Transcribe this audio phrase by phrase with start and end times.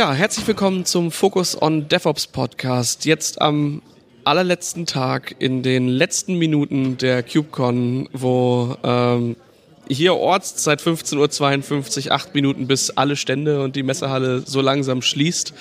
[0.00, 3.04] Ja, herzlich willkommen zum Focus on DevOps Podcast.
[3.04, 3.82] Jetzt am
[4.24, 9.36] allerletzten Tag in den letzten Minuten der KubeCon, wo ähm,
[9.88, 15.52] hier Ortszeit 15.52 Uhr, acht Minuten bis alle Stände und die Messehalle so langsam schließt.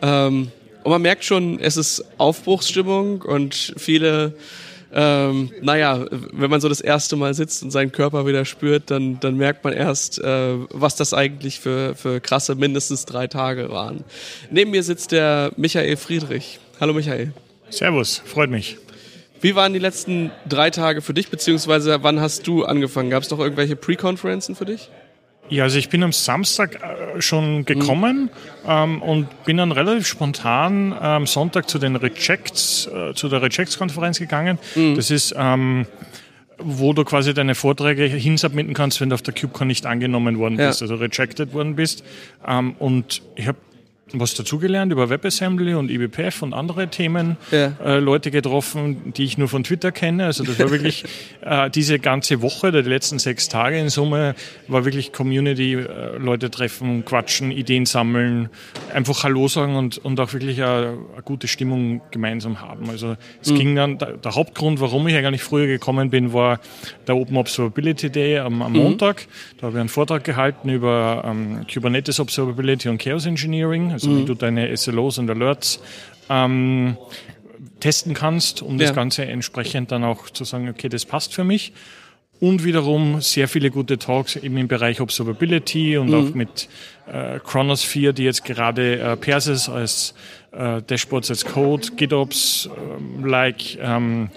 [0.00, 0.50] Ähm,
[0.84, 4.32] und man merkt schon, es ist Aufbruchsstimmung und viele
[4.94, 9.18] ähm, naja, wenn man so das erste Mal sitzt und seinen Körper wieder spürt, dann,
[9.20, 14.04] dann merkt man erst, äh, was das eigentlich für, für krasse mindestens drei Tage waren.
[14.50, 16.58] Neben mir sitzt der Michael Friedrich.
[16.78, 17.32] Hallo Michael.
[17.70, 18.76] Servus, freut mich.
[19.40, 23.10] Wie waren die letzten drei Tage für dich, beziehungsweise wann hast du angefangen?
[23.10, 24.90] Gab es noch irgendwelche Pre-Konferenzen für dich?
[25.48, 28.30] Ja, also ich bin am Samstag äh, schon gekommen
[28.64, 28.68] mhm.
[28.68, 34.18] ähm, und bin dann relativ spontan am Sonntag zu den Rejects, äh, zu der Rejects-Konferenz
[34.18, 34.58] gegangen.
[34.74, 34.94] Mhm.
[34.94, 35.86] Das ist ähm,
[36.64, 40.56] wo du quasi deine Vorträge hinsubmitten kannst, wenn du auf der KubeCon nicht angenommen worden
[40.56, 40.84] bist, ja.
[40.84, 42.04] also rejected worden bist.
[42.46, 43.58] Ähm, und ich habe
[44.14, 47.72] was dazugelernt über WebAssembly und eBPF und andere Themen, ja.
[47.84, 50.26] äh, Leute getroffen, die ich nur von Twitter kenne.
[50.26, 51.04] Also das war wirklich
[51.42, 54.34] äh, diese ganze Woche, oder die letzten sechs Tage in Summe,
[54.68, 58.48] war wirklich Community, äh, Leute treffen, quatschen, Ideen sammeln,
[58.92, 62.90] einfach Hallo sagen und, und auch wirklich eine, eine gute Stimmung gemeinsam haben.
[62.90, 63.56] Also es mhm.
[63.56, 66.60] ging dann, der, der, Hauptgrund, warum ich eigentlich früher gekommen bin, war
[67.06, 68.78] der Open Observability Day am, am mhm.
[68.78, 69.26] Montag.
[69.58, 74.18] Da habe ich einen Vortrag gehalten über ähm, Kubernetes Observability und Chaos Engineering also mhm.
[74.18, 75.80] wie du deine SLOs und Alerts
[76.28, 76.96] ähm,
[77.80, 78.86] testen kannst, um ja.
[78.86, 81.72] das Ganze entsprechend dann auch zu sagen, okay, das passt für mich.
[82.40, 86.14] Und wiederum sehr viele gute Talks eben im Bereich Observability und mhm.
[86.14, 86.68] auch mit
[87.06, 90.14] äh, Chronosphere, die jetzt gerade äh, Persis als
[90.50, 94.30] äh, Dashboards als Code, GitOps, äh, like ähm,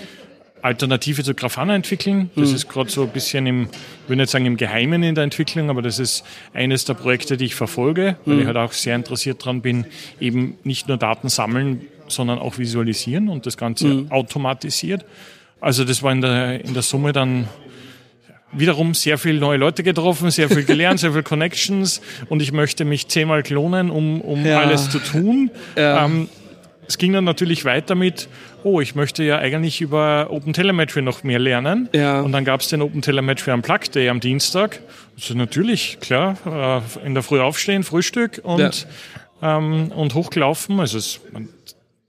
[0.65, 2.31] Alternative zu Grafana entwickeln.
[2.35, 2.55] Das mhm.
[2.55, 3.63] ist gerade so ein bisschen im,
[4.03, 7.37] ich will nicht sagen im Geheimen in der Entwicklung, aber das ist eines der Projekte,
[7.37, 8.41] die ich verfolge, weil mhm.
[8.41, 9.85] ich halt auch sehr interessiert dran bin,
[10.19, 14.11] eben nicht nur Daten sammeln, sondern auch visualisieren und das Ganze mhm.
[14.11, 15.05] automatisiert.
[15.61, 17.47] Also das war in der, in der Summe dann
[18.51, 22.85] wiederum sehr viele neue Leute getroffen, sehr viel gelernt, sehr viel Connections und ich möchte
[22.85, 24.61] mich zehnmal klonen, um, um ja.
[24.61, 25.51] alles zu tun.
[25.75, 26.05] Ja.
[26.05, 26.27] Ähm,
[26.87, 28.27] es ging dann natürlich weiter mit,
[28.63, 31.89] oh, ich möchte ja eigentlich über OpenTelemetry noch mehr lernen.
[31.93, 32.21] Ja.
[32.21, 34.81] Und dann gab es den OpenTelemetry am Plug Day am Dienstag.
[35.15, 38.87] Also natürlich, klar, äh, in der Früh aufstehen, Frühstück und,
[39.41, 39.57] ja.
[39.57, 40.79] ähm, und hochgelaufen.
[40.79, 41.21] Also es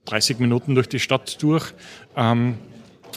[0.05, 1.73] 30 Minuten durch die Stadt durch.
[2.15, 2.55] Ähm,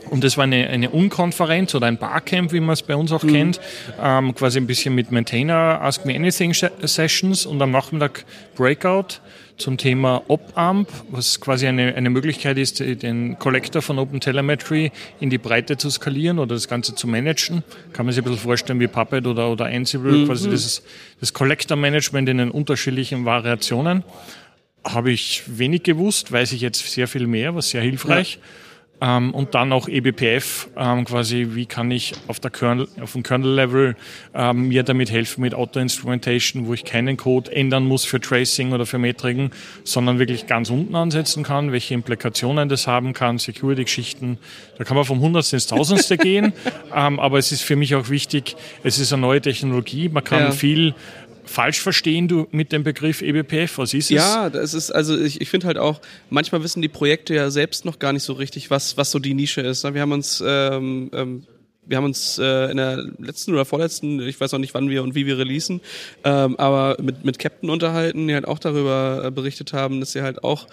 [0.08, 3.22] und das war eine, eine Unkonferenz oder ein Barcamp, wie man es bei uns auch
[3.22, 3.32] mhm.
[3.32, 3.60] kennt.
[4.02, 8.24] Ähm, quasi ein bisschen mit Maintainer Ask Me Anything Sessions und am Nachmittag
[8.56, 9.20] Breakout
[9.60, 14.90] zum Thema OpAmp, was quasi eine, eine Möglichkeit ist, den Collector von OpenTelemetry
[15.20, 17.62] in die Breite zu skalieren oder das Ganze zu managen.
[17.92, 20.26] Kann man sich ein bisschen vorstellen wie Puppet oder, oder Ansible, mhm.
[20.26, 20.82] quasi das,
[21.20, 24.02] das Collector-Management in den unterschiedlichen Variationen.
[24.82, 28.34] Habe ich wenig gewusst, weiß ich jetzt sehr viel mehr, was sehr hilfreich.
[28.34, 28.40] Ja.
[29.00, 33.22] Ähm, und dann auch eBPF, ähm, quasi, wie kann ich auf, der Kernel, auf dem
[33.22, 33.96] Kernel-Level
[34.34, 38.84] ähm, mir damit helfen mit Auto-Instrumentation, wo ich keinen Code ändern muss für Tracing oder
[38.84, 39.52] für Metriken,
[39.84, 44.38] sondern wirklich ganz unten ansetzen kann, welche Implikationen das haben kann, Security-Geschichten.
[44.76, 46.52] Da kann man vom Hundertste ins Tausendste gehen,
[46.94, 50.42] ähm, aber es ist für mich auch wichtig, es ist eine neue Technologie, man kann
[50.42, 50.50] ja.
[50.50, 50.94] viel
[51.50, 53.78] falsch verstehen du mit dem Begriff eBPF?
[53.78, 54.10] Was ist es?
[54.10, 56.00] Ja, das ist, also ich, ich finde halt auch,
[56.30, 59.34] manchmal wissen die Projekte ja selbst noch gar nicht so richtig, was, was so die
[59.34, 59.82] Nische ist.
[59.82, 61.42] Wir haben uns, ähm, ähm,
[61.84, 65.02] wir haben uns äh, in der letzten oder vorletzten, ich weiß noch nicht, wann wir
[65.02, 65.80] und wie wir releasen,
[66.22, 70.22] ähm, aber mit, mit Captain unterhalten, die halt auch darüber äh, berichtet haben, dass sie
[70.22, 70.68] halt auch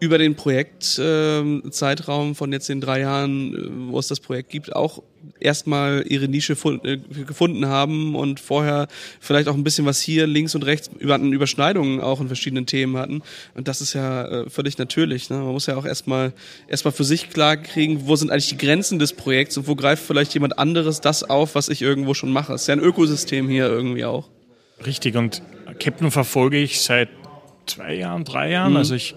[0.00, 4.74] über den Projektzeitraum äh, von jetzt den drei Jahren, äh, wo es das Projekt gibt,
[4.74, 5.02] auch
[5.40, 8.88] erstmal ihre Nische äh, gefunden haben und vorher
[9.20, 12.96] vielleicht auch ein bisschen was hier links und rechts über Überschneidungen auch in verschiedenen Themen
[12.96, 13.22] hatten.
[13.54, 15.30] Und das ist ja äh, völlig natürlich.
[15.30, 15.38] Ne?
[15.38, 16.32] Man muss ja auch erstmal
[16.68, 20.04] erstmal für sich klar kriegen, wo sind eigentlich die Grenzen des Projekts und wo greift
[20.04, 22.52] vielleicht jemand anderes das auf, was ich irgendwo schon mache.
[22.52, 24.28] Es ist ja ein Ökosystem hier irgendwie auch.
[24.86, 25.42] Richtig, und
[25.80, 27.08] Captain verfolge ich seit
[27.66, 28.72] zwei Jahren, drei Jahren.
[28.72, 28.78] Mhm.
[28.78, 29.14] Also ich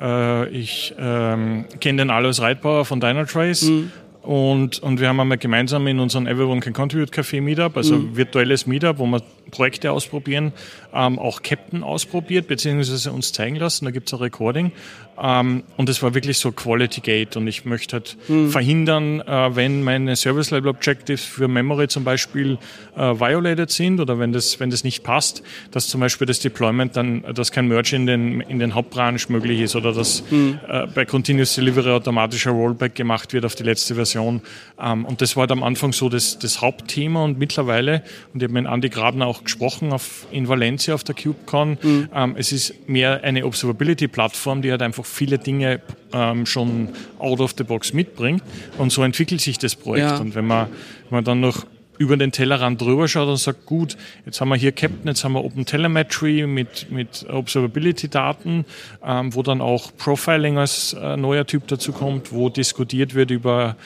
[0.00, 3.64] äh, ich ähm, kenne den Alois Reitbauer von Dynatrace.
[3.64, 3.92] Mhm.
[4.22, 8.16] Und, und wir haben einmal gemeinsam in unserem Everyone Can Contribute Café Meetup, also mhm.
[8.16, 9.20] virtuelles Meetup, wo wir
[9.50, 10.54] Projekte ausprobieren,
[10.94, 13.84] ähm, auch Captain ausprobiert, beziehungsweise uns zeigen lassen.
[13.84, 14.72] Da gibt's ein Recording.
[15.20, 17.36] Ähm, und es war wirklich so Quality Gate.
[17.36, 18.50] Und ich möchte halt mhm.
[18.50, 22.58] verhindern, äh, wenn meine Service Level Objectives für Memory zum Beispiel
[22.96, 26.96] äh, violated sind oder wenn das, wenn das nicht passt, dass zum Beispiel das Deployment
[26.96, 30.58] dann, dass kein Merge in den, in den Hauptbranch möglich ist oder dass mhm.
[30.68, 34.42] äh, bei Continuous Delivery automatischer Rollback gemacht wird auf die letzte Version.
[34.80, 38.02] Ähm, und das war halt am Anfang so das, das Hauptthema und mittlerweile,
[38.32, 42.08] und ich habe mit Andy Grabner auch gesprochen auf, in Valencia auf der KubeCon, mhm.
[42.14, 45.80] ähm, es ist mehr eine Observability-Plattform, die halt einfach viele Dinge
[46.12, 48.42] ähm, schon out of the box mitbringt.
[48.78, 50.10] Und so entwickelt sich das Projekt.
[50.10, 50.18] Ja.
[50.18, 50.68] Und wenn man,
[51.08, 51.66] wenn man dann noch
[51.98, 53.96] über den Tellerrand drüber schaut und sagt, gut,
[54.26, 58.64] jetzt haben wir hier Captain, jetzt haben wir Open Telemetry mit, mit Observability-Daten,
[59.04, 63.76] ähm, wo dann auch Profiling als äh, neuer Typ dazu kommt, wo diskutiert wird über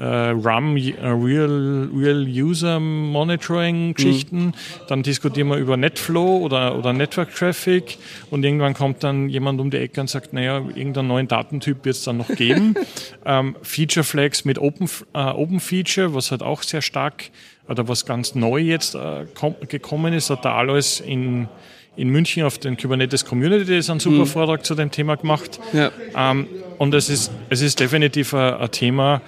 [0.00, 4.46] RAM, äh, Real, Real User Monitoring Geschichten.
[4.46, 4.52] Mhm.
[4.88, 7.98] Dann diskutieren wir über Netflow oder, oder Network Traffic
[8.30, 11.96] und irgendwann kommt dann jemand um die Ecke und sagt, naja, irgendeinen neuen Datentyp wird
[11.96, 12.74] es dann noch geben.
[13.24, 17.30] ähm, Feature Flags mit Open, äh, Open Feature, was halt auch sehr stark
[17.68, 19.26] oder was ganz neu jetzt äh,
[19.68, 21.48] gekommen ist, hat der Alois in,
[21.96, 24.26] in München auf den Kubernetes Community Days einen super mhm.
[24.26, 25.60] Vortrag zu dem Thema gemacht.
[25.72, 25.90] Ja.
[26.16, 26.46] Ähm,
[26.78, 29.22] und es ist, es ist definitiv ein, ein Thema,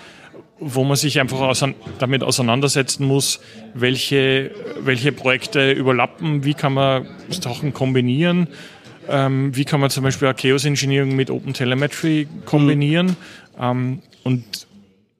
[0.58, 3.40] wo man sich einfach ausein damit auseinandersetzen muss,
[3.74, 8.48] welche, welche Projekte überlappen, wie kann man Sachen kombinieren,
[9.08, 13.06] ähm, wie kann man zum Beispiel Chaos Engineering mit Open Telemetry kombinieren.
[13.06, 13.16] Mhm.
[13.60, 14.66] Ähm, und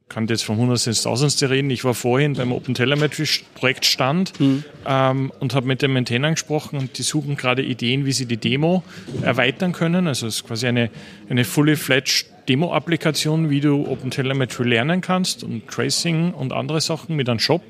[0.08, 1.68] kann jetzt vom Hundertsten ins Tausendste reden.
[1.70, 4.64] Ich war vorhin beim Open Telemetry Projektstand mhm.
[4.86, 8.36] ähm, und habe mit dem Maintainer gesprochen und die suchen gerade Ideen, wie sie die
[8.36, 8.82] Demo
[9.22, 10.06] erweitern können.
[10.06, 10.90] Also es ist quasi eine,
[11.28, 17.16] eine fully fledged Demo-Applikation, wie du Open Telemetry lernen kannst und Tracing und andere Sachen
[17.16, 17.62] mit einem Shop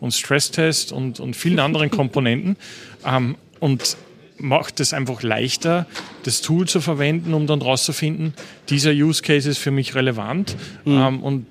[0.00, 2.56] und Stresstest und, und vielen anderen Komponenten.
[3.06, 3.96] Ähm, und
[4.38, 5.86] macht es einfach leichter,
[6.24, 8.34] das Tool zu verwenden, um dann rauszufinden,
[8.68, 10.56] dieser Use Case ist für mich relevant.
[10.84, 10.92] Mhm.
[10.92, 11.46] Ähm, und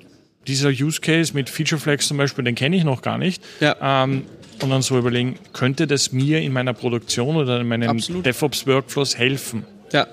[0.48, 3.44] dieser Use Case mit Feature Flags zum Beispiel, den kenne ich noch gar nicht.
[3.60, 4.04] Ja.
[4.04, 4.24] Ähm,
[4.62, 9.66] und dann so überlegen, könnte das mir in meiner Produktion oder in meinen DevOps-Workflows helfen?
[9.92, 10.08] Ja.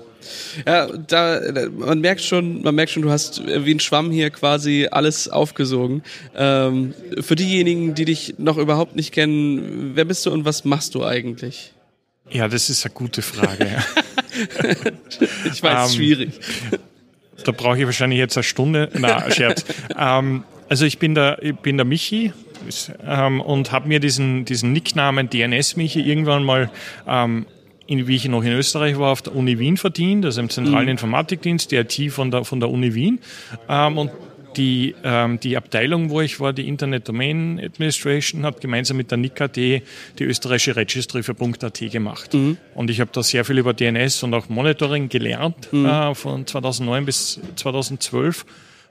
[0.65, 1.41] Ja, da
[1.77, 6.03] man merkt schon, man merkt schon, du hast wie ein Schwamm hier quasi alles aufgesogen.
[6.35, 10.95] Ähm, für diejenigen, die dich noch überhaupt nicht kennen, wer bist du und was machst
[10.95, 11.73] du eigentlich?
[12.29, 13.67] Ja, das ist eine gute Frage.
[15.45, 16.31] ich weiß, ähm, schwierig.
[17.43, 18.89] Da brauche ich wahrscheinlich jetzt eine Stunde.
[18.97, 19.65] Na, Scherz.
[19.97, 22.33] ähm, also ich bin der, ich bin der Michi
[23.05, 26.69] ähm, und habe mir diesen, diesen Nicknamen DNS-Michi irgendwann mal
[27.07, 27.45] ähm,
[27.87, 30.85] in, wie ich noch in Österreich war, auf der Uni Wien verdient, also im zentralen
[30.85, 30.91] mhm.
[30.91, 33.19] Informatikdienst, die IT von der, von der Uni Wien.
[33.69, 34.11] Ähm, und
[34.57, 39.17] die, ähm, die Abteilung, wo ich war, die Internet Domain Administration, hat gemeinsam mit der
[39.17, 39.81] NIC.at die
[40.19, 42.33] österreichische Registry für .at gemacht.
[42.33, 42.57] Mhm.
[42.73, 45.85] Und ich habe da sehr viel über DNS und auch Monitoring gelernt, mhm.
[45.85, 48.45] äh, von 2009 bis 2012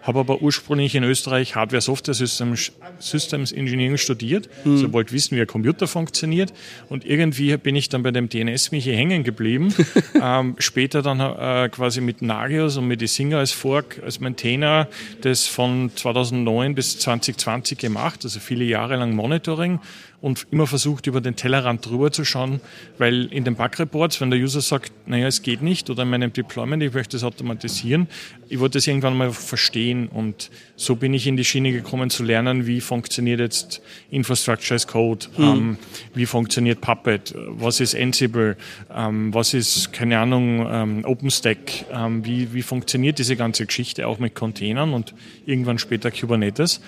[0.05, 4.73] habe aber ursprünglich in Österreich Hardware Software Systems, Systems Engineering studiert, mhm.
[4.73, 6.53] also wollte wissen, wie ein Computer funktioniert
[6.89, 9.75] und irgendwie bin ich dann bei dem DNS mich hängen geblieben.
[10.23, 14.89] ähm, später dann äh, quasi mit Nagios und mit Isinger als Fork, als Maintainer
[15.23, 19.81] das von 2009 bis 2020 gemacht, also viele Jahre lang Monitoring
[20.25, 22.63] und immer versucht, über den Tellerrand drüber zu schauen,
[22.97, 26.33] weil in den Bug-Reports, wenn der User sagt, naja, es geht nicht, oder in meinem
[26.33, 28.09] Deployment, ich möchte das automatisieren,
[28.49, 32.23] ich wollte das irgendwann mal verstehen und so bin ich in die Schiene gekommen zu
[32.23, 35.45] lernen, wie funktioniert jetzt Infrastructure as Code, hm.
[35.45, 35.79] ähm,
[36.15, 38.57] wie funktioniert Puppet, was ist Ansible,
[38.95, 44.19] ähm, was ist, keine Ahnung, ähm, OpenStack, ähm, wie, wie funktioniert diese ganze Geschichte auch
[44.19, 45.13] mit Containern und
[45.45, 46.81] irgendwann später Kubernetes.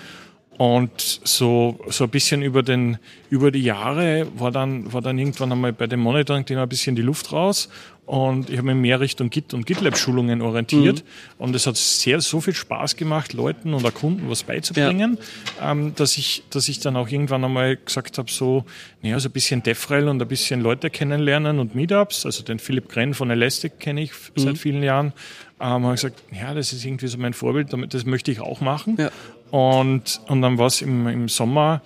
[0.57, 2.97] Und so, so ein bisschen über, den,
[3.29, 7.03] über die Jahre war dann, war dann irgendwann einmal bei dem Monitoring-Thema ein bisschen die
[7.03, 7.69] Luft raus.
[8.07, 11.03] Und ich habe mich mehr Richtung Git und GitLab-Schulungen orientiert.
[11.03, 11.43] Mhm.
[11.43, 15.19] Und es hat sehr, so viel Spaß gemacht, Leuten oder Kunden was beizubringen,
[15.59, 15.71] ja.
[15.71, 18.63] ähm, dass, ich, dass ich dann auch irgendwann einmal gesagt habe, so,
[19.01, 22.25] naja, so ein bisschen DevRel und ein bisschen Leute kennenlernen und Meetups.
[22.25, 24.41] Also den Philipp Grenn von Elastic kenne ich mhm.
[24.41, 25.11] seit vielen Jahren.
[25.59, 28.95] Ähm, habe gesagt, ja, das ist irgendwie so mein Vorbild, das möchte ich auch machen.
[28.97, 29.11] Ja.
[29.51, 31.81] Und, und dann war es im, im Sommer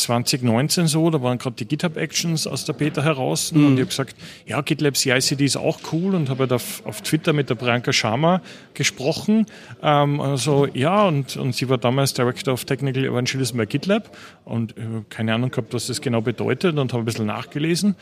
[0.00, 3.66] 2019 so, da waren gerade die GitHub Actions aus der Beta heraus mhm.
[3.66, 7.02] und ich habe gesagt, ja, GitLab CICD ist auch cool und habe halt auf, auf
[7.02, 8.40] Twitter mit der Priyanka Sharma
[8.74, 9.46] gesprochen.
[9.82, 14.76] Ähm, also ja, und, und sie war damals Director of Technical Evangelism bei GitLab und
[14.76, 17.94] äh, keine Ahnung gehabt, was das genau bedeutet und habe ein bisschen nachgelesen.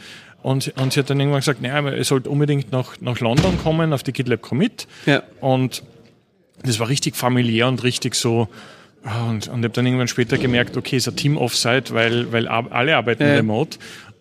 [0.42, 3.92] Und, und sie hat dann irgendwann gesagt, naja, ihr sollt unbedingt nach, nach London kommen
[3.92, 4.86] auf die GitLab Commit.
[5.04, 5.22] Ja.
[5.40, 5.82] Und
[6.62, 8.48] das war richtig familiär und richtig so,
[9.04, 12.96] und, und ich habe dann irgendwann später gemerkt, okay, ist ein Team-Offsite, weil, weil alle
[12.96, 13.34] arbeiten ja.
[13.34, 13.78] remote.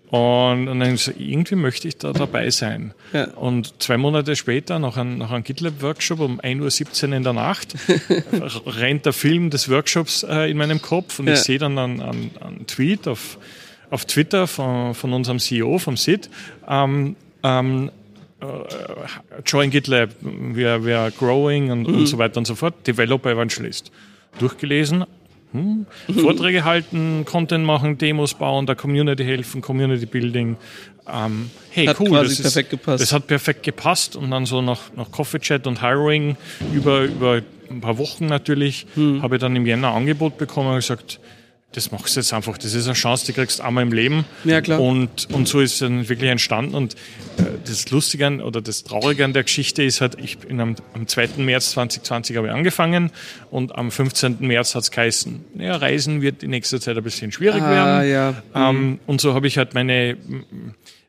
[0.10, 2.94] Und, und dann so, irgendwie möchte ich da dabei sein.
[3.12, 3.26] Ja.
[3.32, 7.76] Und zwei Monate später, nach einem, nach einem GitLab-Workshop um 1.17 Uhr in der Nacht,
[8.66, 11.34] rennt der Film des Workshops äh, in meinem Kopf und ja.
[11.34, 13.38] ich sehe dann einen, einen, einen, Tweet auf,
[13.90, 16.30] auf Twitter von, von unserem CEO, vom Sid,
[16.70, 17.92] ähm, ähm,
[18.42, 18.48] uh,
[19.46, 21.96] join GitLab, we are, we are growing und, mhm.
[21.96, 23.92] und so weiter und so fort, Developer Evangelist.
[24.40, 25.06] Durchgelesen,
[25.54, 30.58] hm, Vorträge halten, Content machen, Demos bauen, der Community helfen, Community Building.
[31.12, 33.02] Ähm, hey, hat cool, das, ist, perfekt gepasst.
[33.02, 36.36] das hat perfekt gepasst und dann so nach, nach Coffee Chat und Hiring
[36.74, 39.22] über, über ein paar Wochen natürlich Hm.
[39.22, 41.20] habe ich dann im Jänner ein Angebot bekommen und gesagt,
[41.74, 44.26] das machst du jetzt einfach, das ist eine Chance, die kriegst du einmal im Leben.
[44.46, 44.80] Ja, klar.
[44.80, 46.74] Und, und so ist es dann wirklich entstanden.
[46.76, 46.96] Und
[47.38, 50.76] äh, das Lustige an, oder das Traurige an der Geschichte ist halt, ich bin am,
[50.94, 51.30] am 2.
[51.38, 53.12] März 2020 habe ich angefangen
[53.52, 54.38] und am 15.
[54.40, 57.70] März hat es geheißen, ja, Reisen wird in nächster Zeit ein bisschen schwierig Ah,
[58.02, 58.10] werden.
[58.12, 58.34] ja.
[58.56, 60.18] Ähm, und so habe ich halt meine,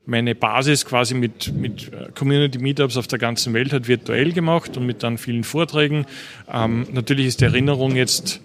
[0.07, 4.77] meine Basis quasi mit, mit äh, Community Meetups auf der ganzen Welt halt virtuell gemacht
[4.77, 6.05] und mit dann vielen Vorträgen.
[6.53, 8.41] Ähm, natürlich ist die Erinnerung jetzt,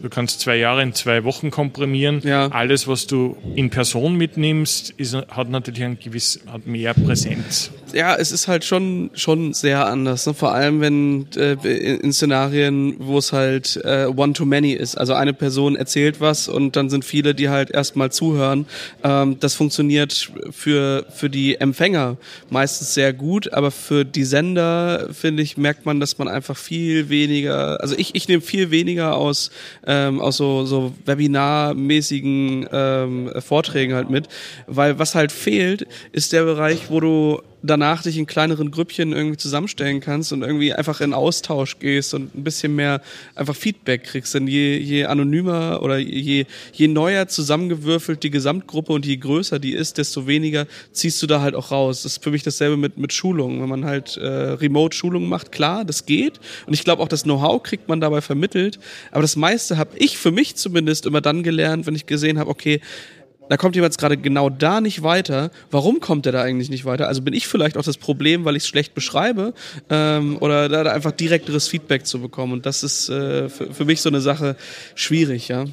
[0.00, 2.20] du kannst zwei Jahre in zwei Wochen komprimieren.
[2.24, 2.48] Ja.
[2.48, 7.70] Alles, was du in Person mitnimmst, ist, hat natürlich ein gewiss, hat mehr Präsenz.
[7.96, 10.26] Ja, es ist halt schon schon sehr anders.
[10.26, 10.34] Ne?
[10.34, 11.54] Vor allem wenn äh,
[11.96, 14.96] in, Szenarien, wo es halt äh, one to many ist.
[14.96, 18.66] Also eine Person erzählt was und dann sind viele, die halt erstmal zuhören.
[19.02, 22.18] Ähm, das funktioniert für für die Empfänger
[22.50, 27.08] meistens sehr gut, aber für die Sender finde ich merkt man, dass man einfach viel
[27.08, 27.80] weniger.
[27.80, 29.50] Also ich ich nehme viel weniger aus
[29.86, 34.28] ähm, aus so so Webinar-mäßigen ähm, Vorträgen halt mit,
[34.66, 39.36] weil was halt fehlt, ist der Bereich, wo du danach dich in kleineren Grüppchen irgendwie
[39.36, 43.00] zusammenstellen kannst und irgendwie einfach in Austausch gehst und ein bisschen mehr
[43.34, 44.34] einfach Feedback kriegst.
[44.34, 49.72] Denn je, je anonymer oder je, je neuer zusammengewürfelt die Gesamtgruppe und je größer die
[49.72, 52.02] ist, desto weniger ziehst du da halt auch raus.
[52.02, 53.60] Das ist für mich dasselbe mit, mit Schulungen.
[53.60, 56.40] Wenn man halt äh, Remote-Schulungen macht, klar, das geht.
[56.66, 58.78] Und ich glaube auch, das Know-how kriegt man dabei vermittelt.
[59.10, 62.50] Aber das meiste habe ich für mich zumindest immer dann gelernt, wenn ich gesehen habe,
[62.50, 62.80] okay,
[63.48, 65.50] da kommt jemand gerade genau da nicht weiter.
[65.70, 67.08] Warum kommt er da eigentlich nicht weiter?
[67.08, 69.54] Also bin ich vielleicht auch das Problem, weil ich es schlecht beschreibe
[69.90, 72.52] ähm, oder da, da einfach direkteres Feedback zu bekommen.
[72.52, 74.56] Und das ist äh, für, für mich so eine Sache
[74.94, 75.64] schwierig, ja.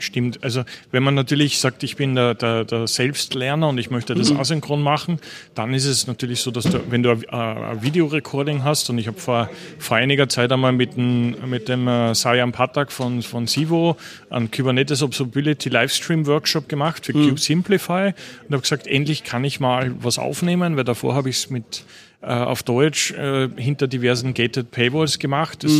[0.00, 0.42] Stimmt.
[0.42, 4.32] Also wenn man natürlich sagt, ich bin der, der, der Selbstlerner und ich möchte das
[4.32, 5.20] asynchron machen,
[5.54, 9.06] dann ist es natürlich so, dass du, wenn du ein, ein Videorecording hast und ich
[9.06, 12.12] habe vor, vor einiger Zeit einmal mit dem, mit dem äh,
[12.52, 13.96] Patak von, von Sivo
[14.30, 18.12] einen Kubernetes Observability Livestream Workshop gemacht für Cube Simplify
[18.46, 21.84] und habe gesagt, endlich kann ich mal was aufnehmen, weil davor habe ich es mit
[22.22, 25.64] äh, auf Deutsch äh, hinter diversen gated Paywalls gemacht.
[25.64, 25.72] Das,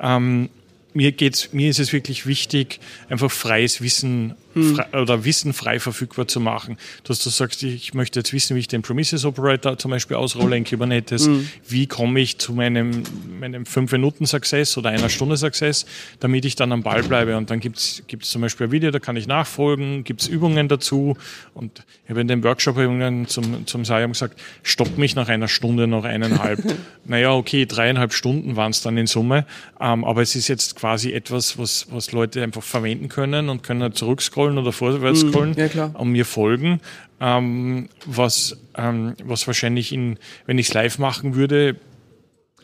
[0.00, 0.48] ähm,
[0.96, 6.26] mir geht's, mir ist es wirklich wichtig, einfach freies Wissen frei, oder Wissen frei verfügbar
[6.28, 6.76] zu machen.
[7.04, 10.56] Dass du sagst, ich möchte jetzt wissen, wie ich den Prometheus Operator zum Beispiel ausrolle
[10.56, 11.28] in Kubernetes.
[11.66, 13.02] Wie komme ich zu meinem,
[13.38, 15.86] meinem 5-Minuten-Success oder einer Stunde Success,
[16.20, 17.36] damit ich dann am Ball bleibe.
[17.36, 21.16] Und dann gibt's gibt's zum Beispiel ein Video, da kann ich nachfolgen, gibt's Übungen dazu.
[21.54, 25.48] Und ich habe in dem Workshop irgendwann zum, zum Sayam gesagt, stopp mich nach einer
[25.48, 26.60] Stunde, noch eineinhalb.
[27.04, 29.46] naja, okay, dreieinhalb Stunden waren es dann in Summe.
[29.80, 33.82] Ähm, aber es ist jetzt quasi etwas, was, was Leute einfach verwenden können und können
[33.82, 35.92] halt zurückscrollen oder vorwärts scrollen ja, klar.
[35.94, 36.80] und mir folgen.
[37.20, 41.76] Ähm, was, ähm, was wahrscheinlich in, wenn ich es live machen würde,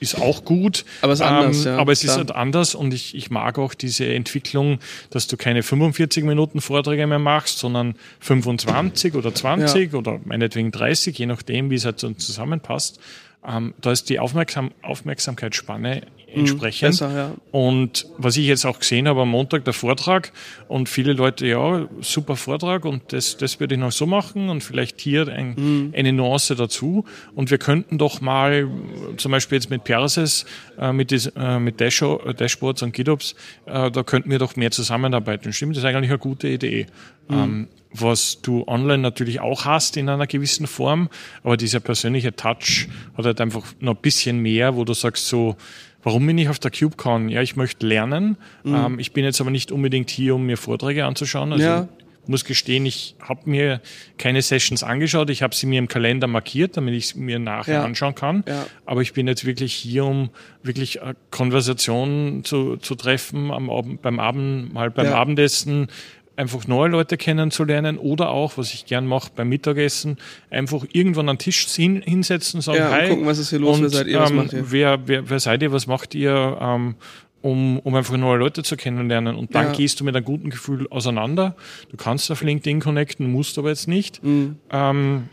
[0.03, 0.85] ist auch gut.
[1.01, 3.73] Aber es ist anders, ja, Aber es ist halt anders und ich, ich mag auch
[3.73, 10.21] diese Entwicklung, dass du keine 45 Minuten Vorträge mehr machst, sondern 25 oder 20 oder
[10.25, 12.99] meinetwegen 30, je nachdem, wie es halt so zusammenpasst.
[13.47, 16.03] Ähm, da ist die Aufmerksam Aufmerksamkeitsspanne
[16.35, 16.91] entsprechend.
[16.91, 17.35] besser, ja.
[17.51, 20.33] Und was ich jetzt auch gesehen habe am Montag, der Vortrag
[20.69, 24.63] und viele Leute, ja, super Vortrag und das, das würde ich noch so machen und
[24.63, 25.95] vielleicht hier ein, Mhm.
[25.97, 27.05] eine Nuance dazu.
[27.35, 28.69] Und wir könnten doch mal,
[29.17, 30.45] zum Beispiel jetzt mit Perses,
[30.79, 33.35] äh, mit, äh, mit Dasho, äh, Dashboards und GitOps,
[33.67, 35.53] äh, da könnten wir doch mehr zusammenarbeiten.
[35.53, 36.87] Stimmt, das ist eigentlich eine gute Idee.
[37.29, 37.35] Mhm.
[37.39, 41.11] Ähm, was du online natürlich auch hast in einer gewissen Form,
[41.43, 45.57] aber dieser persönliche Touch hat halt einfach noch ein bisschen mehr, wo du sagst so,
[46.03, 47.29] Warum bin ich auf der KubeCon?
[47.29, 48.37] Ja, ich möchte lernen.
[48.65, 51.53] Ähm, ich bin jetzt aber nicht unbedingt hier, um mir Vorträge anzuschauen.
[51.53, 51.89] Also Ja.
[52.25, 53.81] ich muss gestehen, ich habe mir
[54.19, 55.31] keine Sessions angeschaut.
[55.31, 57.85] Ich habe sie mir im Kalender markiert, damit ich es mir nachher Ja.
[57.85, 58.43] anschauen kann.
[58.49, 58.67] Ja.
[58.85, 60.31] Aber ich bin jetzt wirklich hier, um
[60.63, 65.13] wirklich eine Konversation zu, zu treffen am Abend, beim Abend, mal beim.
[65.13, 65.87] Abendessen,
[66.37, 70.17] einfach neue Leute kennenzulernen oder auch, was ich gern mache beim Mittagessen,
[70.51, 73.09] einfach irgendwann an den Tisch hin, hinsetzen, sagen, Ja, und hi.
[73.11, 74.71] gucken, was ist hier los, wer seid ihr, was ähm, macht ihr?
[74.71, 76.95] Wer, wer, wer seid ihr, was macht ihr, ähm,
[77.43, 79.35] um, um einfach neue Leute zu kennenlernen.
[79.37, 79.73] Und dann Ja.
[79.73, 81.57] gehst du mit einem guten Gefühl auseinander.
[81.91, 84.23] Du kannst auf LinkedIn connecten, musst aber jetzt nicht.
[84.23, 84.57] Mhm.
[84.71, 85.29] Ähm,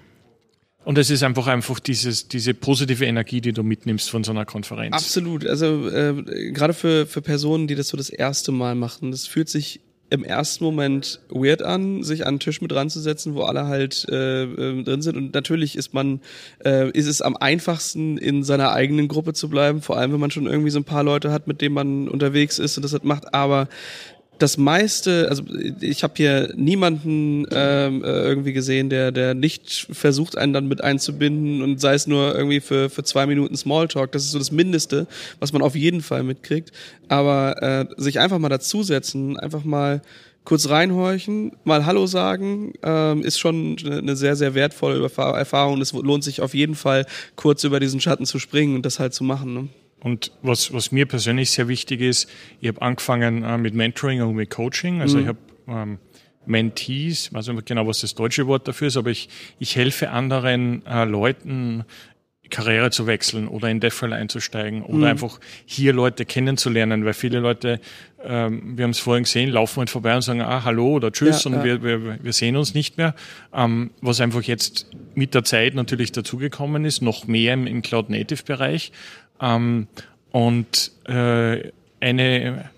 [0.85, 4.45] und es ist einfach einfach dieses, diese positive Energie, die du mitnimmst von so einer
[4.45, 4.95] Konferenz.
[4.95, 5.45] Absolut.
[5.45, 9.49] Also äh, gerade für, für Personen, die das so das erste Mal machen, das fühlt
[9.49, 14.07] sich im ersten Moment weird an, sich an einen Tisch mit ranzusetzen, wo alle halt
[14.09, 15.17] äh, äh, drin sind.
[15.17, 16.21] Und natürlich ist man,
[16.65, 20.31] äh, ist es am einfachsten, in seiner eigenen Gruppe zu bleiben, vor allem wenn man
[20.31, 23.03] schon irgendwie so ein paar Leute hat, mit denen man unterwegs ist und das halt
[23.03, 23.33] macht.
[23.33, 23.67] Aber
[24.39, 25.43] das meiste, also
[25.81, 30.83] ich habe hier niemanden ähm, äh, irgendwie gesehen, der der nicht versucht, einen dann mit
[30.83, 34.11] einzubinden und sei es nur irgendwie für für zwei Minuten Smalltalk.
[34.11, 35.07] Das ist so das Mindeste,
[35.39, 36.71] was man auf jeden Fall mitkriegt.
[37.09, 40.01] Aber äh, sich einfach mal dazusetzen, einfach mal
[40.45, 45.79] kurz reinhorchen, mal Hallo sagen, ähm, ist schon eine sehr, sehr wertvolle Erfahrung.
[45.79, 47.05] Es lohnt sich auf jeden Fall,
[47.35, 49.53] kurz über diesen Schatten zu springen und das halt zu machen.
[49.53, 49.67] Ne?
[50.01, 52.29] Und was, was mir persönlich sehr wichtig ist,
[52.61, 55.01] ich habe angefangen äh, mit Mentoring und mit Coaching.
[55.01, 55.23] Also mhm.
[55.23, 55.97] ich habe ähm,
[56.45, 59.29] Mentees, ich weiß nicht genau, was das deutsche Wort dafür ist, aber ich,
[59.59, 61.85] ich helfe anderen äh, Leuten,
[62.49, 65.03] Karriere zu wechseln oder in DevRel einzusteigen oder mhm.
[65.03, 67.79] einfach hier Leute kennenzulernen, weil viele Leute,
[68.23, 71.43] ähm, wir haben es vorhin gesehen, laufen halt vorbei und sagen, ah, hallo oder tschüss
[71.43, 71.63] ja, und ja.
[71.63, 73.15] Wir, wir, wir sehen uns nicht mehr.
[73.53, 78.91] Ähm, was einfach jetzt mit der Zeit natürlich dazugekommen ist, noch mehr im, im Cloud-Native-Bereich.
[79.41, 79.87] Ähm,
[80.31, 82.69] und äh, eine,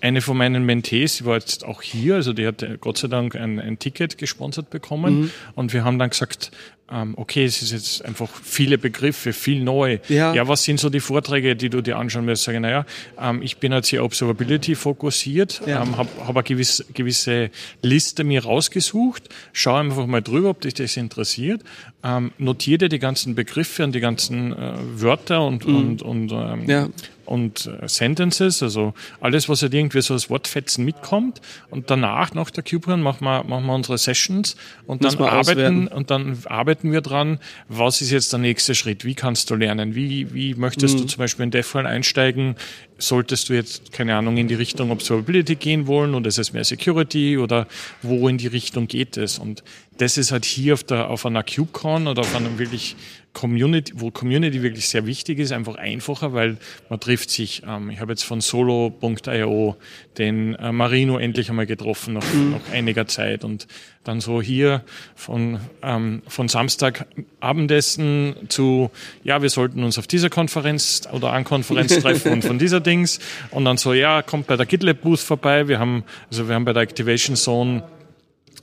[0.00, 3.36] eine von meinen Mentees, die war jetzt auch hier, also die hat Gott sei Dank
[3.36, 5.20] ein, ein Ticket gesponsert bekommen.
[5.20, 5.30] Mhm.
[5.54, 6.52] Und wir haben dann gesagt,
[6.90, 9.98] ähm, okay, es ist jetzt einfach viele Begriffe, viel neu.
[10.08, 10.34] Ja.
[10.34, 12.44] ja, was sind so die Vorträge, die du dir anschauen wirst?
[12.44, 12.86] Sagen, naja,
[13.20, 15.82] ähm, ich bin jetzt hier Observability fokussiert, ja.
[15.82, 17.50] ähm, habe hab eine gewisse, gewisse
[17.82, 21.62] Liste mir rausgesucht, schau einfach mal drüber, ob dich das interessiert,
[22.02, 25.76] ähm, notiere dir die ganzen Begriffe und die ganzen äh, Wörter und, mhm.
[25.76, 26.88] und, und ähm, ja
[27.26, 31.40] und äh, Sentences, also alles, was halt irgendwie so als Wortfetzen mitkommt.
[31.70, 36.10] Und danach, nach der KubeCon, machen wir, machen wir unsere Sessions und dann arbeiten, und
[36.10, 37.38] dann arbeiten wir dran,
[37.68, 39.04] was ist jetzt der nächste Schritt?
[39.04, 39.94] Wie kannst du lernen?
[39.94, 41.02] Wie, wie möchtest mhm.
[41.02, 42.56] du zum Beispiel in DevFile einsteigen?
[42.98, 46.64] Solltest du jetzt, keine Ahnung, in die Richtung Observability gehen wollen oder ist es mehr
[46.64, 47.66] Security oder
[48.02, 49.38] wo in die Richtung geht es?
[49.38, 49.62] Und
[49.98, 52.96] das ist halt hier auf, der, auf einer KubeCon oder auf einem wirklich
[53.36, 56.56] Community, wo Community wirklich sehr wichtig ist, einfach einfacher, weil
[56.88, 57.62] man trifft sich.
[57.68, 59.76] Ähm, ich habe jetzt von solo.io
[60.16, 62.52] den äh, Marino endlich einmal getroffen nach, mhm.
[62.52, 63.66] nach einiger Zeit und
[64.04, 64.82] dann so hier
[65.14, 67.06] von, ähm, von Samstag
[67.40, 68.90] Abendessen zu,
[69.22, 73.18] ja, wir sollten uns auf dieser Konferenz oder an Konferenz treffen und von dieser Dings
[73.50, 75.68] und dann so, ja, kommt bei der GitLab Booth vorbei.
[75.68, 77.82] Wir haben, also wir haben bei der Activation Zone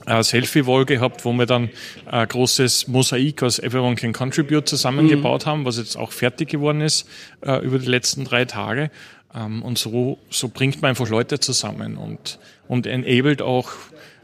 [0.05, 1.69] äh, Selfie-Wall gehabt, wo wir dann
[2.05, 5.49] ein großes Mosaik aus Everyone Can Contribute zusammengebaut mhm.
[5.49, 7.07] haben, was jetzt auch fertig geworden ist
[7.41, 8.91] äh, über die letzten drei Tage.
[9.35, 13.71] Ähm, und so, so bringt man einfach Leute zusammen und, und enabled auch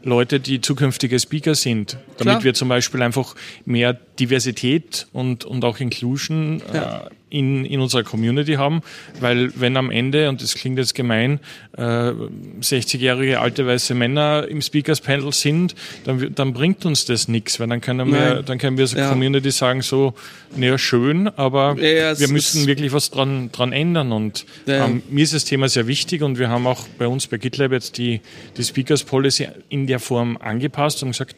[0.02, 2.44] Leute, die zukünftige Speaker sind, damit Klar.
[2.44, 3.34] wir zum Beispiel einfach
[3.66, 7.06] mehr Diversität und, und auch Inclusion ja.
[7.06, 8.82] äh, in, in unserer Community haben,
[9.20, 11.40] weil wenn am Ende, und das klingt jetzt gemein,
[11.76, 17.60] äh, 60-jährige alte weiße Männer im Speakers Panel sind, dann, dann bringt uns das nichts,
[17.60, 19.08] weil dann können wir, dann können wir als ja.
[19.08, 20.14] Community sagen so,
[20.56, 25.34] naja, schön, aber ja, wir müssen wirklich was dran, dran ändern und ähm, mir ist
[25.34, 28.20] das Thema sehr wichtig und wir haben auch bei uns bei GitLab jetzt die,
[28.56, 31.36] die Speakers Policy in der Form angepasst und gesagt,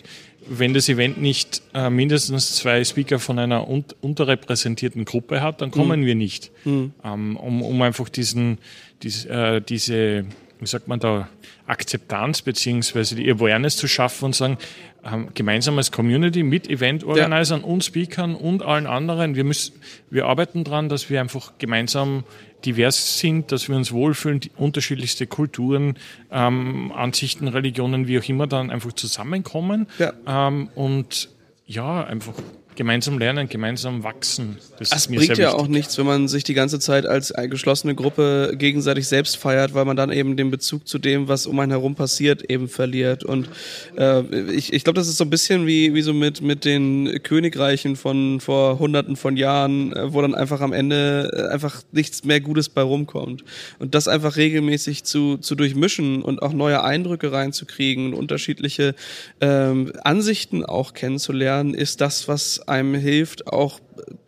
[0.48, 5.70] wenn das Event nicht äh, mindestens zwei Speaker von einer un unterrepräsentierten Gruppe hat, dann
[5.70, 6.06] kommen mhm.
[6.06, 6.50] wir nicht.
[6.64, 6.92] Mhm.
[7.04, 8.58] Ähm, um, um einfach diesen,
[9.02, 10.24] dies, äh, diese,
[10.60, 11.28] wie sagt man da,
[11.66, 14.58] Akzeptanz beziehungsweise die Awareness zu schaffen und sagen,
[15.04, 17.66] ähm, gemeinsam als Community mit Event-Organisern ja.
[17.66, 19.74] und Speakern und allen anderen, wir müssen,
[20.10, 22.24] wir arbeiten dran, dass wir einfach gemeinsam
[22.64, 25.96] divers sind, dass wir uns wohlfühlen, die unterschiedlichste Kulturen,
[26.30, 30.12] ähm, Ansichten, Religionen, wie auch immer, dann einfach zusammenkommen ja.
[30.26, 31.30] ähm, und
[31.66, 32.34] ja, einfach
[32.74, 34.58] gemeinsam lernen, gemeinsam wachsen.
[34.78, 38.54] Das es bringt ja auch nichts, wenn man sich die ganze Zeit als geschlossene Gruppe
[38.56, 41.94] gegenseitig selbst feiert, weil man dann eben den Bezug zu dem, was um einen herum
[41.94, 43.24] passiert, eben verliert.
[43.24, 43.48] Und
[43.96, 47.20] äh, ich, ich glaube, das ist so ein bisschen wie, wie so mit, mit den
[47.22, 52.24] Königreichen von vor hunderten von Jahren, äh, wo dann einfach am Ende äh, einfach nichts
[52.24, 53.44] mehr Gutes bei rumkommt.
[53.78, 58.94] Und das einfach regelmäßig zu, zu durchmischen und auch neue Eindrücke reinzukriegen und unterschiedliche
[59.40, 63.80] ähm, Ansichten auch kennenzulernen, ist das, was einem hilft, auch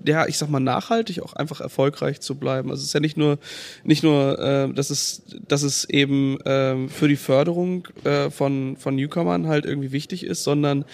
[0.07, 2.71] ja, ich sag mal nachhaltig auch einfach erfolgreich zu bleiben.
[2.71, 3.39] Also es ist ja nicht nur
[3.85, 8.97] nicht nur, äh, dass es dass es eben äh, für die Förderung äh, von von
[8.97, 10.85] Newcomern halt irgendwie wichtig ist, sondern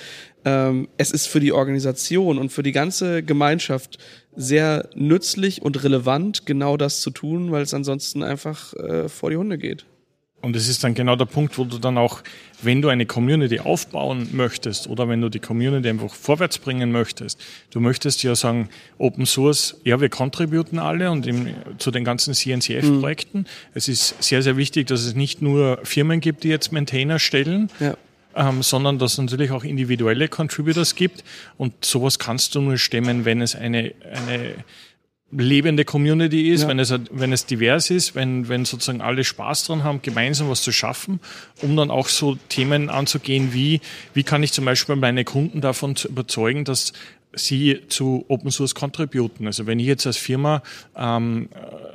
[0.45, 3.99] ähm, es ist für die Organisation und für die ganze Gemeinschaft
[4.37, 9.37] sehr nützlich und relevant, genau das zu tun, weil es ansonsten einfach äh, vor die
[9.37, 9.87] Hunde geht.
[10.43, 12.23] Und es ist dann genau der Punkt, wo du dann auch,
[12.63, 17.39] wenn du eine Community aufbauen möchtest oder wenn du die Community einfach vorwärts bringen möchtest,
[17.71, 21.49] du möchtest ja sagen, Open Source, ja, wir contributen alle und im,
[21.79, 23.41] zu den ganzen CNCF-Projekten.
[23.41, 23.47] Mhm.
[23.75, 27.71] Es ist sehr, sehr wichtig, dass es nicht nur Firmen gibt, die jetzt Maintainer stellen,
[27.79, 27.97] ja.
[28.35, 31.23] ähm, sondern dass es natürlich auch individuelle Contributors gibt.
[31.59, 33.93] Und sowas kannst du nur stemmen, wenn es eine,
[34.27, 34.55] eine
[35.33, 36.69] lebende Community ist, ja.
[36.69, 40.63] wenn, es, wenn es divers ist, wenn, wenn sozusagen alle Spaß dran haben, gemeinsam was
[40.63, 41.21] zu schaffen,
[41.63, 43.81] um dann auch so Themen anzugehen wie,
[44.13, 46.93] wie kann ich zum Beispiel meine Kunden davon überzeugen, dass
[47.33, 49.47] sie zu Open Source contributen.
[49.47, 50.63] Also wenn ich jetzt als Firma
[50.97, 51.49] ähm,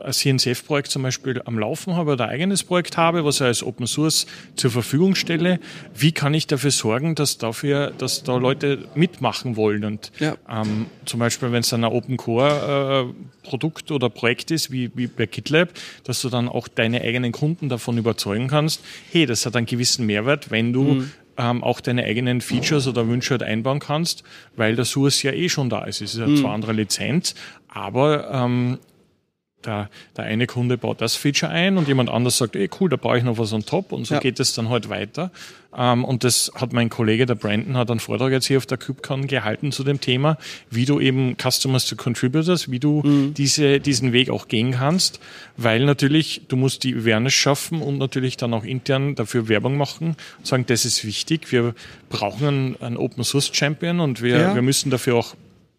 [0.04, 3.64] ein CNCF-Projekt zum Beispiel am Laufen habe oder ein eigenes Projekt habe, was ich als
[3.64, 5.60] Open Source zur Verfügung stelle,
[5.94, 9.84] wie kann ich dafür sorgen, dass dafür, dass da Leute mitmachen wollen?
[9.84, 10.38] Und ja.
[10.50, 14.92] ähm, zum Beispiel, wenn es dann ein Open Core äh, Produkt oder Projekt ist, wie,
[14.96, 15.70] wie bei GitLab,
[16.06, 20.06] dass du dann auch deine eigenen Kunden davon überzeugen kannst, hey, das hat einen gewissen
[20.06, 24.24] Mehrwert, wenn du mhm ähm, auch deine eigenen Features oder Wünsche halt einbauen kannst,
[24.56, 26.02] weil der Source ja eh schon da ist.
[26.02, 26.38] Es ist ja mhm.
[26.38, 27.36] zwar andere Lizenz,
[27.68, 28.80] aber ähm,
[29.66, 32.96] der, der eine Kunde baut das Feature ein und jemand anders sagt, ey cool, da
[32.96, 34.20] baue ich noch was on top und so ja.
[34.20, 35.32] geht es dann halt weiter.
[35.78, 38.78] Ähm, und das hat mein Kollege, der Brandon, hat einen Vortrag jetzt hier auf der
[38.78, 40.38] KubeCon gehalten zu dem Thema,
[40.70, 43.34] wie du eben Customers to Contributors, wie du mhm.
[43.34, 45.20] diese, diesen Weg auch gehen kannst,
[45.58, 50.16] weil natürlich du musst die Awareness schaffen und natürlich dann auch intern dafür Werbung machen,
[50.44, 51.76] sagen, das ist wichtig, wir
[52.10, 54.56] brauchen einen, einen Open Source Champion und wir, ja.
[54.56, 55.36] wir müssen dafür auch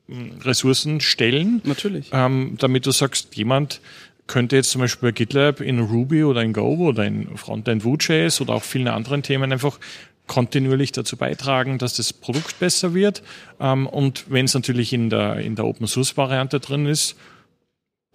[0.08, 1.60] Ressourcen stellen.
[1.64, 2.10] Natürlich.
[2.12, 3.80] Ähm, damit du sagst, jemand
[4.26, 8.40] könnte jetzt zum Beispiel bei GitLab in Ruby oder in Go oder in Frontend Vue.js
[8.40, 9.78] oder auch vielen anderen Themen einfach
[10.26, 13.22] kontinuierlich dazu beitragen, dass das Produkt besser wird.
[13.60, 17.16] Ähm, und wenn es natürlich in der, in der Open Source Variante drin ist,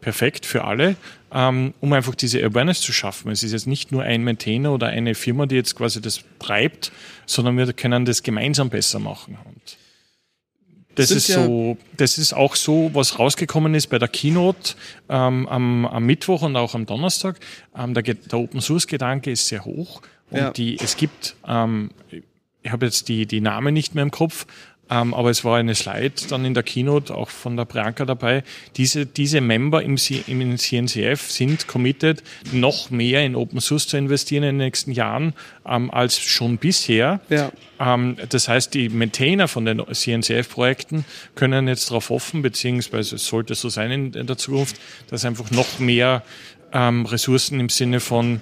[0.01, 0.95] perfekt für alle,
[1.31, 3.31] ähm, um einfach diese Awareness zu schaffen.
[3.31, 6.91] Es ist jetzt nicht nur ein Maintainer oder eine Firma, die jetzt quasi das treibt,
[7.25, 9.37] sondern wir können das gemeinsam besser machen.
[9.45, 9.77] Und
[11.01, 14.75] das ist ja so, das ist auch so, was rausgekommen ist bei der Keynote
[15.09, 17.39] ähm, am, am Mittwoch und auch am Donnerstag.
[17.75, 20.51] Ähm, der, der Open Source Gedanke ist sehr hoch und ja.
[20.51, 21.91] die, es gibt, ähm,
[22.63, 24.45] ich habe jetzt die, die Namen nicht mehr im Kopf,
[24.91, 28.43] ähm, aber es war eine Slide dann in der Keynote auch von der Priyanka dabei.
[28.75, 33.95] Diese, diese Member im, C, im CNCF sind committed, noch mehr in Open Source zu
[33.95, 35.33] investieren in den nächsten Jahren
[35.65, 37.21] ähm, als schon bisher.
[37.29, 37.53] Ja.
[37.79, 43.55] Ähm, das heißt, die Maintainer von den CNCF-Projekten können jetzt darauf hoffen, beziehungsweise es sollte
[43.55, 44.75] so sein in, in der Zukunft,
[45.09, 46.21] dass einfach noch mehr
[46.73, 48.41] ähm, Ressourcen im Sinne von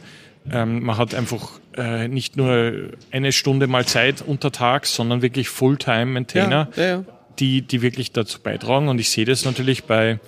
[0.51, 6.69] ähm, man hat einfach äh, nicht nur eine Stunde mal Zeit untertags, sondern wirklich Fulltime-Maintainer,
[6.75, 7.05] ja, ja, ja.
[7.39, 8.87] die, die wirklich dazu beitragen.
[8.87, 10.19] Und ich sehe das natürlich bei,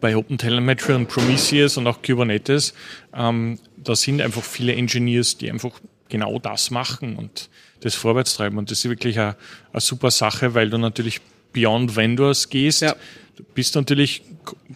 [0.00, 2.74] bei OpenTelemetry und Prometheus und auch Kubernetes.
[3.14, 8.58] Ähm, da sind einfach viele Engineers, die einfach genau das machen und das vorwärts treiben.
[8.58, 9.36] Und das ist wirklich eine,
[9.72, 11.20] eine super Sache, weil du natürlich
[11.52, 12.82] beyond Vendors gehst.
[12.82, 12.94] Ja.
[13.38, 14.22] Du bist natürlich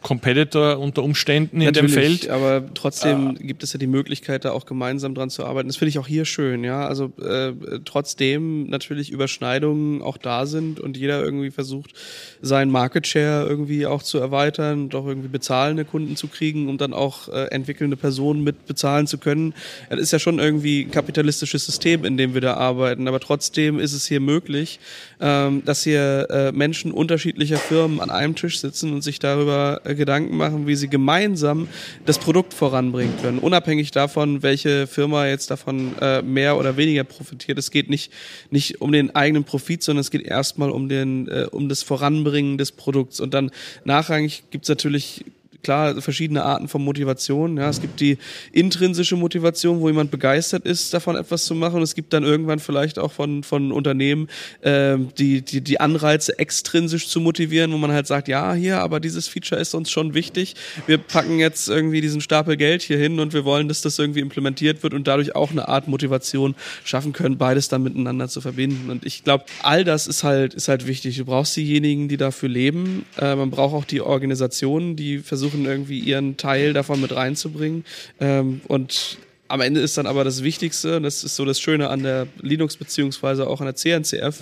[0.03, 2.31] Competitor unter Umständen in Natürlich, dem Feld.
[2.31, 3.35] Aber trotzdem ah.
[3.40, 5.68] gibt es ja die Möglichkeit, da auch gemeinsam dran zu arbeiten.
[5.68, 6.87] Das finde ich auch hier schön, ja.
[6.87, 11.94] Also äh, trotzdem natürlich Überschneidungen auch da sind und jeder irgendwie versucht,
[12.40, 16.79] seinen Market Share irgendwie auch zu erweitern und auch irgendwie bezahlende Kunden zu kriegen, um
[16.79, 19.55] dann auch äh, entwickelnde Personen mit bezahlen zu können.
[19.90, 23.09] Das ist ja schon irgendwie ein kapitalistisches System, in dem wir da arbeiten.
[23.09, 24.79] Aber trotzdem ist es hier möglich,
[25.20, 29.94] ähm, dass hier äh, Menschen unterschiedlicher Firmen an einem Tisch sitzen und sich darüber äh,
[29.94, 31.68] Gedanken machen, wie sie gemeinsam
[32.06, 37.58] das Produkt voranbringen können, unabhängig davon, welche Firma jetzt davon äh, mehr oder weniger profitiert.
[37.58, 38.12] Es geht nicht
[38.50, 42.58] nicht um den eigenen Profit, sondern es geht erstmal um den äh, um das Voranbringen
[42.58, 43.50] des Produkts und dann
[43.84, 45.24] nachrangig gibt's natürlich
[45.62, 47.57] klar verschiedene Arten von Motivation.
[47.57, 48.18] Ja, es gibt die
[48.53, 51.77] intrinsische Motivation, wo jemand begeistert ist, davon etwas zu machen.
[51.77, 54.29] Und es gibt dann irgendwann vielleicht auch von, von Unternehmen
[54.62, 59.01] äh, die, die, die Anreize extrinsisch zu motivieren, wo man halt sagt, ja, hier, aber
[59.01, 60.55] dieses Feature ist uns schon wichtig.
[60.87, 64.20] Wir packen jetzt irgendwie diesen Stapel Geld hier hin und wir wollen, dass das irgendwie
[64.20, 68.90] implementiert wird und dadurch auch eine Art Motivation schaffen können, beides dann miteinander zu verbinden.
[68.90, 71.16] Und ich glaube, all das ist halt, ist halt wichtig.
[71.16, 73.05] Du brauchst diejenigen, die dafür leben.
[73.18, 77.84] Äh, man braucht auch die Organisationen, die versuchen, versuchen irgendwie ihren Teil davon mit reinzubringen.
[78.20, 81.88] Ähm, und am Ende ist dann aber das Wichtigste, und das ist so das Schöne
[81.88, 84.38] an der Linux beziehungsweise auch an der CNCF,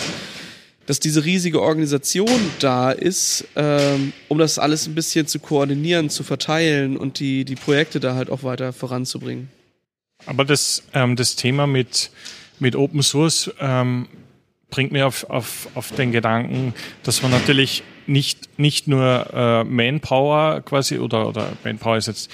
[0.86, 6.22] dass diese riesige Organisation da ist, ähm, um das alles ein bisschen zu koordinieren, zu
[6.22, 9.50] verteilen und die, die Projekte da halt auch weiter voranzubringen.
[10.26, 12.10] Aber das, ähm, das Thema mit,
[12.58, 14.06] mit Open Source ähm,
[14.68, 20.62] bringt mir auf, auf, auf den Gedanken, dass man natürlich nicht, nicht nur äh, Manpower
[20.62, 22.30] quasi oder, oder Manpower ist jetzt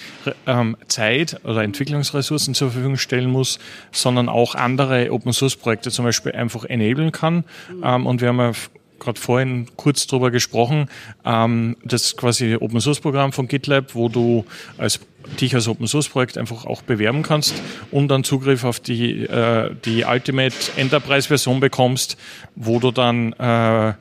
[0.47, 3.59] ähm, Zeit oder Entwicklungsressourcen zur Verfügung stellen muss,
[3.93, 7.45] sondern auch andere Open Source Projekte zum Beispiel einfach enablen kann.
[7.83, 8.53] Ähm, und wir haben ja
[8.99, 10.89] gerade vorhin kurz drüber gesprochen,
[11.25, 14.47] ähm, das quasi Open Source Programm von GitLab, wo du
[14.79, 15.01] als
[15.41, 17.55] dich als Open Source Projekt einfach auch bewerben kannst
[17.91, 22.17] und dann Zugriff auf die, äh, die Ultimate Enterprise Version bekommst,
[22.55, 23.95] wo du dann, äh,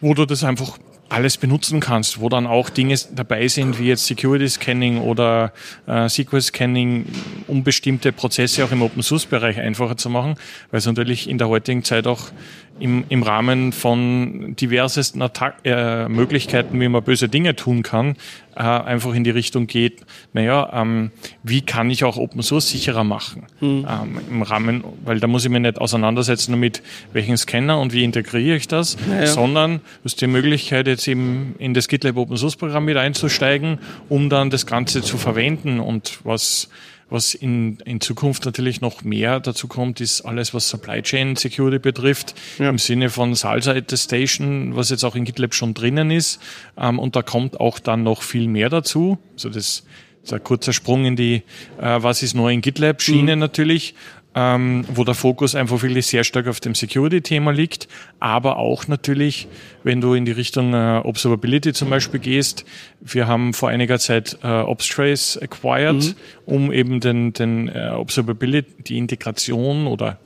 [0.00, 4.06] wo du das einfach alles benutzen kannst, wo dann auch Dinge dabei sind, wie jetzt
[4.06, 5.52] Security Scanning oder
[5.86, 7.06] äh, SQL Scanning,
[7.46, 10.34] um bestimmte Prozesse auch im Open Source Bereich einfacher zu machen,
[10.70, 12.30] weil es natürlich in der heutigen Zeit auch
[12.78, 18.16] im, im Rahmen von diversesten Attack äh, Möglichkeiten, wie man böse Dinge tun kann,
[18.54, 20.00] äh, einfach in die Richtung geht,
[20.32, 21.10] naja, ähm,
[21.42, 23.44] wie kann ich auch Open Source sicherer machen?
[23.60, 23.86] Mhm.
[23.88, 28.04] Ähm, Im Rahmen, weil da muss ich mich nicht auseinandersetzen damit, welchen Scanner und wie
[28.04, 29.26] integriere ich das, naja.
[29.26, 33.78] sondern du hast die Möglichkeit, jetzt eben in das GitLab Open Source Programm mit einzusteigen,
[34.08, 36.68] um dann das Ganze zu verwenden und was
[37.08, 41.78] was in, in Zukunft natürlich noch mehr dazu kommt, ist alles, was Supply Chain Security
[41.78, 42.68] betrifft, ja.
[42.68, 46.40] im Sinne von Salsa Attestation, was jetzt auch in GitLab schon drinnen ist.
[46.76, 49.18] Ähm, und da kommt auch dann noch viel mehr dazu.
[49.34, 49.84] Also das
[50.22, 51.42] ist ein kurzer Sprung in die,
[51.80, 53.40] äh, was ist neu in GitLab Schiene mhm.
[53.40, 53.94] natürlich
[54.36, 57.88] ähm, wo der Fokus einfach wirklich sehr stark auf dem Security-Thema liegt,
[58.20, 59.48] aber auch natürlich,
[59.82, 62.66] wenn du in die Richtung äh, Observability zum Beispiel gehst.
[63.00, 66.14] Wir haben vor einiger Zeit äh, Obstrace acquired, mhm.
[66.44, 70.18] um eben den, den äh, Observability, die Integration oder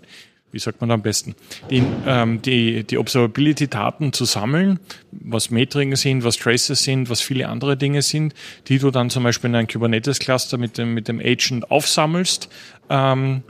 [0.53, 1.37] wie sagt man am besten,
[1.71, 4.81] die, ähm, die, die Observability-Daten zu sammeln,
[5.13, 8.35] was Metriken sind, was Traces sind, was viele andere Dinge sind,
[8.67, 12.49] die du dann zum Beispiel in einem Kubernetes-Cluster mit dem, mit dem Agent aufsammelst,
[12.89, 13.45] ähm,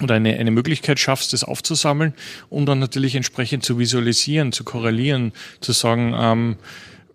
[0.00, 2.14] oder eine, eine Möglichkeit schaffst, das aufzusammeln
[2.48, 6.56] und dann natürlich entsprechend zu visualisieren, zu korrelieren, zu sagen, ähm,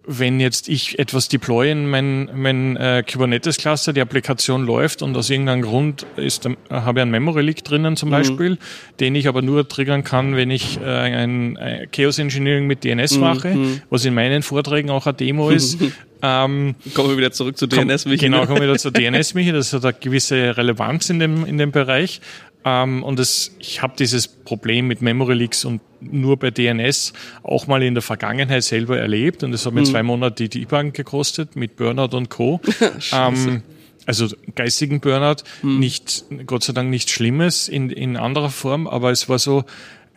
[0.09, 5.63] wenn jetzt ich etwas deployen, mein, mein äh, Kubernetes-Cluster, die Applikation läuft und aus irgendeinem
[5.63, 8.13] Grund ist, äh, habe ich einen Memory-Leak drinnen zum mhm.
[8.13, 8.57] Beispiel,
[9.01, 13.15] den ich aber nur triggern kann, wenn ich äh, ein äh, Chaos Engineering mit DNS
[13.15, 13.19] mhm.
[13.19, 13.81] mache, mhm.
[13.89, 15.77] was in meinen Vorträgen auch eine Demo ist.
[16.21, 18.25] ähm, kommen wir wieder zurück zu DNS, Michi.
[18.25, 19.51] Genau, kommen wir wieder zu DNS, Michi.
[19.51, 22.21] Das hat eine gewisse Relevanz in dem, in dem Bereich.
[22.67, 27.67] Ähm, und das, ich habe dieses Problem mit Memory Leaks und nur bei DNS auch
[27.67, 29.43] mal in der Vergangenheit selber erlebt.
[29.43, 29.85] Und das hat mir mhm.
[29.85, 32.59] zwei Monate die Bank gekostet mit Burnout und Co.
[33.13, 33.63] ähm,
[34.05, 35.79] also geistigen Burnout, mhm.
[35.79, 39.65] nicht, Gott sei Dank nichts Schlimmes in, in anderer Form, aber es war so,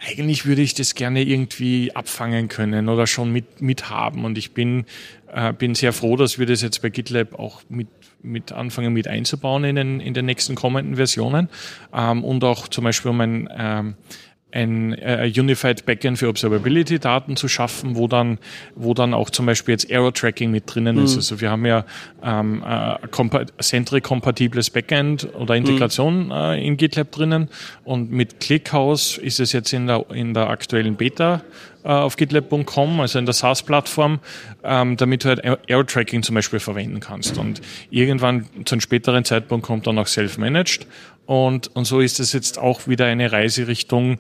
[0.01, 4.25] eigentlich würde ich das gerne irgendwie abfangen können oder schon mit, mit haben.
[4.25, 4.87] Und ich bin,
[5.33, 7.89] äh, bin sehr froh, dass wir das jetzt bei GitLab auch mit
[8.23, 11.49] mit anfangen mit einzubauen in den, in den nächsten kommenden Versionen
[11.93, 13.95] ähm, und auch zum Beispiel um ein, ähm,
[14.53, 18.39] ein äh, Unified Backend für Observability-Daten zu schaffen, wo dann,
[18.75, 21.05] wo dann auch zum Beispiel jetzt Error-Tracking mit drinnen mhm.
[21.05, 21.17] ist.
[21.17, 21.85] Also wir haben ja
[22.23, 26.33] ähm, äh, Sentry-kompatibles Backend oder Integration mhm.
[26.33, 27.49] äh, in GitLab drinnen
[27.85, 31.43] und mit ClickHouse ist es jetzt in der, in der aktuellen Beta
[31.83, 34.21] äh, auf gitlab.com, also in der SaaS-Plattform,
[34.63, 37.39] ähm, damit du halt Error-Tracking zum Beispiel verwenden kannst.
[37.39, 40.87] Und irgendwann zu einem späteren Zeitpunkt kommt dann auch Self-Managed.
[41.31, 44.19] Und, und so ist es jetzt auch wieder eine Reise Richtung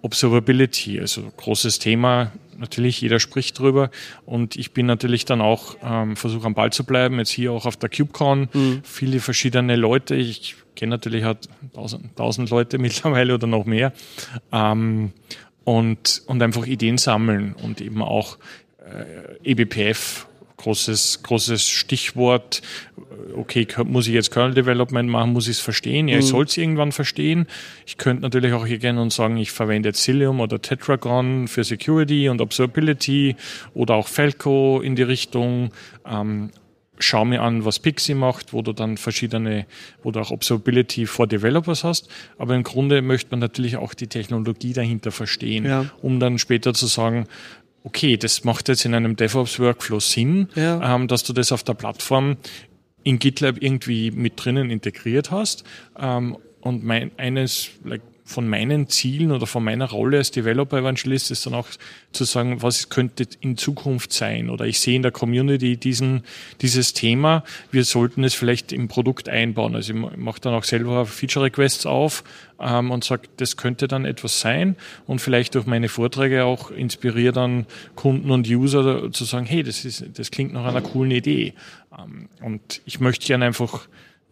[0.00, 2.32] Observability, also großes Thema.
[2.56, 3.90] Natürlich, jeder spricht drüber.
[4.24, 7.66] Und ich bin natürlich dann auch, ähm, versuche am Ball zu bleiben, jetzt hier auch
[7.66, 8.48] auf der KubeCon.
[8.54, 8.80] Mhm.
[8.84, 10.14] Viele verschiedene Leute.
[10.14, 13.92] Ich kenne natürlich halt tausend, tausend Leute mittlerweile oder noch mehr.
[14.50, 15.12] Ähm,
[15.64, 18.38] und, und einfach Ideen sammeln und eben auch
[18.78, 22.62] äh, eBPF, großes, großes Stichwort.
[23.36, 26.08] Okay, muss ich jetzt Kernel Development machen, muss ich es verstehen?
[26.08, 26.28] Ja, ich mhm.
[26.28, 27.46] soll es irgendwann verstehen.
[27.86, 32.28] Ich könnte natürlich auch hier gerne und sagen, ich verwende Cilium oder Tetragon für Security
[32.28, 33.36] und Observability
[33.74, 35.70] oder auch Falco in die Richtung.
[36.06, 36.50] Ähm,
[36.98, 39.66] schau mir an, was Pixie macht, wo du dann verschiedene,
[40.02, 42.08] wo du auch Observability for Developers hast.
[42.38, 45.86] Aber im Grunde möchte man natürlich auch die Technologie dahinter verstehen, ja.
[46.02, 47.26] um dann später zu sagen,
[47.86, 50.94] okay, das macht jetzt in einem DevOps-Workflow Sinn, ja.
[50.94, 52.36] ähm, dass du das auf der Plattform
[53.04, 55.62] in GitLab irgendwie mit drinnen integriert hast.
[55.96, 61.30] Ähm, und mein, eines, like, von meinen Zielen oder von meiner Rolle als Developer Evangelist
[61.30, 61.68] ist dann auch
[62.10, 64.50] zu sagen, was könnte in Zukunft sein?
[64.50, 66.24] Oder ich sehe in der Community diesen,
[66.60, 69.76] dieses Thema, wir sollten es vielleicht im Produkt einbauen.
[69.76, 72.24] Also ich mache dann auch selber Feature Requests auf
[72.58, 74.74] ähm, und sage, das könnte dann etwas sein
[75.06, 79.84] und vielleicht durch meine Vorträge auch inspiriere dann Kunden und User zu sagen, hey, das
[79.84, 81.54] ist, das klingt nach einer coolen Idee.
[81.96, 83.86] Ähm, und ich möchte gerne einfach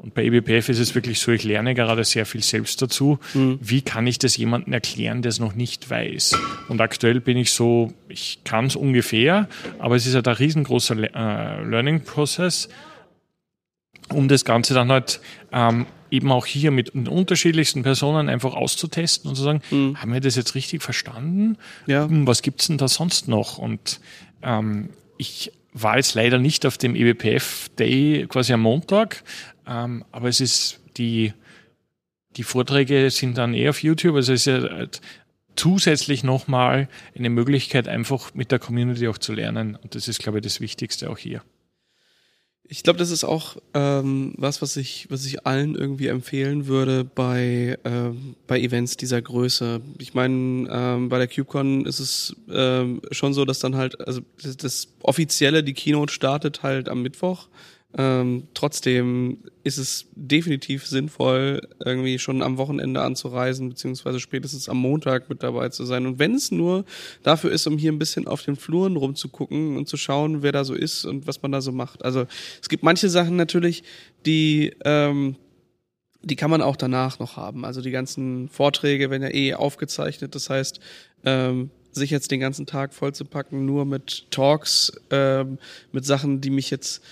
[0.05, 3.19] Und bei eBPF ist es wirklich so, ich lerne gerade sehr viel selbst dazu.
[3.33, 3.59] Mhm.
[3.63, 6.37] Wie kann ich das jemandem erklären, der es noch nicht weiß?
[6.69, 10.95] Und aktuell bin ich so, ich kann es ungefähr, aber es ist halt ein riesengroßer
[10.99, 12.69] äh, Learning-Prozess,
[14.11, 15.21] um das Ganze dann halt
[15.53, 19.97] ähm, eben auch hier mit unterschiedlichsten Personen einfach auszutesten und zu sagen, mhm.
[20.03, 21.57] haben wir das jetzt richtig verstanden?
[21.87, 22.07] Ja.
[22.07, 23.57] Hm, was gibt's denn da sonst noch?
[23.57, 24.01] Und
[24.43, 29.23] ähm, ich war jetzt leider nicht auf dem EBPF Day quasi am Montag,
[29.67, 31.35] ähm, aber es ist die,
[32.37, 35.01] die Vorträge sind dann eher auf YouTube, also es ist ja halt
[35.57, 39.77] zusätzlich nochmal eine Möglichkeit, einfach mit der Community auch zu lernen.
[39.77, 41.43] Und das ist, glaube ich, das Wichtigste auch hier.
[42.67, 47.05] Ich glaube, das ist auch ähm, was, was ich, was ich allen irgendwie empfehlen würde
[47.05, 49.83] bei, ähm, bei Events dieser Größe.
[49.99, 54.23] Ich meine, ähm, bei der CubeCon ist es ähm, schon so, dass dann halt, also
[54.43, 57.49] das, das offizielle, die Keynote startet halt am Mittwoch.
[57.97, 65.31] Ähm, trotzdem ist es definitiv sinnvoll, irgendwie schon am Wochenende anzureisen, beziehungsweise spätestens am Montag
[65.31, 66.05] mit dabei zu sein.
[66.05, 66.85] Und wenn es nur
[67.23, 70.65] dafür ist, um hier ein bisschen auf den Fluren rumzugucken und zu schauen, wer da
[70.65, 72.05] so ist und was man da so macht.
[72.05, 72.27] Also
[72.61, 73.85] es gibt manche Sachen natürlich,
[74.27, 75.37] die, ähm,
[76.23, 77.65] die kann man auch danach noch haben.
[77.65, 80.35] Also die ganzen Vorträge werden ja eh aufgezeichnet.
[80.35, 80.79] Das heißt,
[81.25, 85.59] ähm, sich jetzt den ganzen Tag vollzupacken, nur mit Talks, ähm,
[85.93, 87.03] mit Sachen, die mich jetzt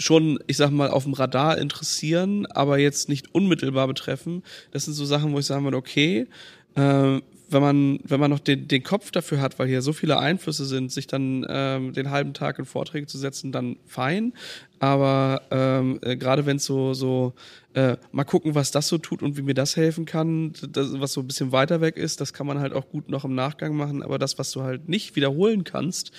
[0.00, 4.42] schon, ich sag mal, auf dem Radar interessieren, aber jetzt nicht unmittelbar betreffen.
[4.72, 6.26] Das sind so Sachen, wo ich sagen würde, okay,
[6.74, 7.20] äh,
[7.52, 10.64] wenn man, wenn man noch den, den Kopf dafür hat, weil hier so viele Einflüsse
[10.64, 14.32] sind, sich dann ähm, den halben Tag in Vorträge zu setzen, dann fein.
[14.78, 17.34] Aber ähm, äh, gerade wenn es so, so
[17.74, 21.12] äh, mal gucken, was das so tut und wie mir das helfen kann, das, was
[21.12, 23.74] so ein bisschen weiter weg ist, das kann man halt auch gut noch im Nachgang
[23.76, 24.02] machen.
[24.02, 26.12] Aber das, was du halt nicht wiederholen kannst,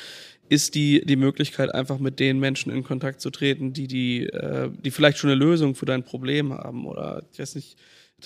[0.52, 4.70] ist die, die Möglichkeit, einfach mit den Menschen in Kontakt zu treten, die, die, äh,
[4.84, 6.86] die vielleicht schon eine Lösung für dein Problem haben.
[6.86, 7.78] Oder ich weiß nicht,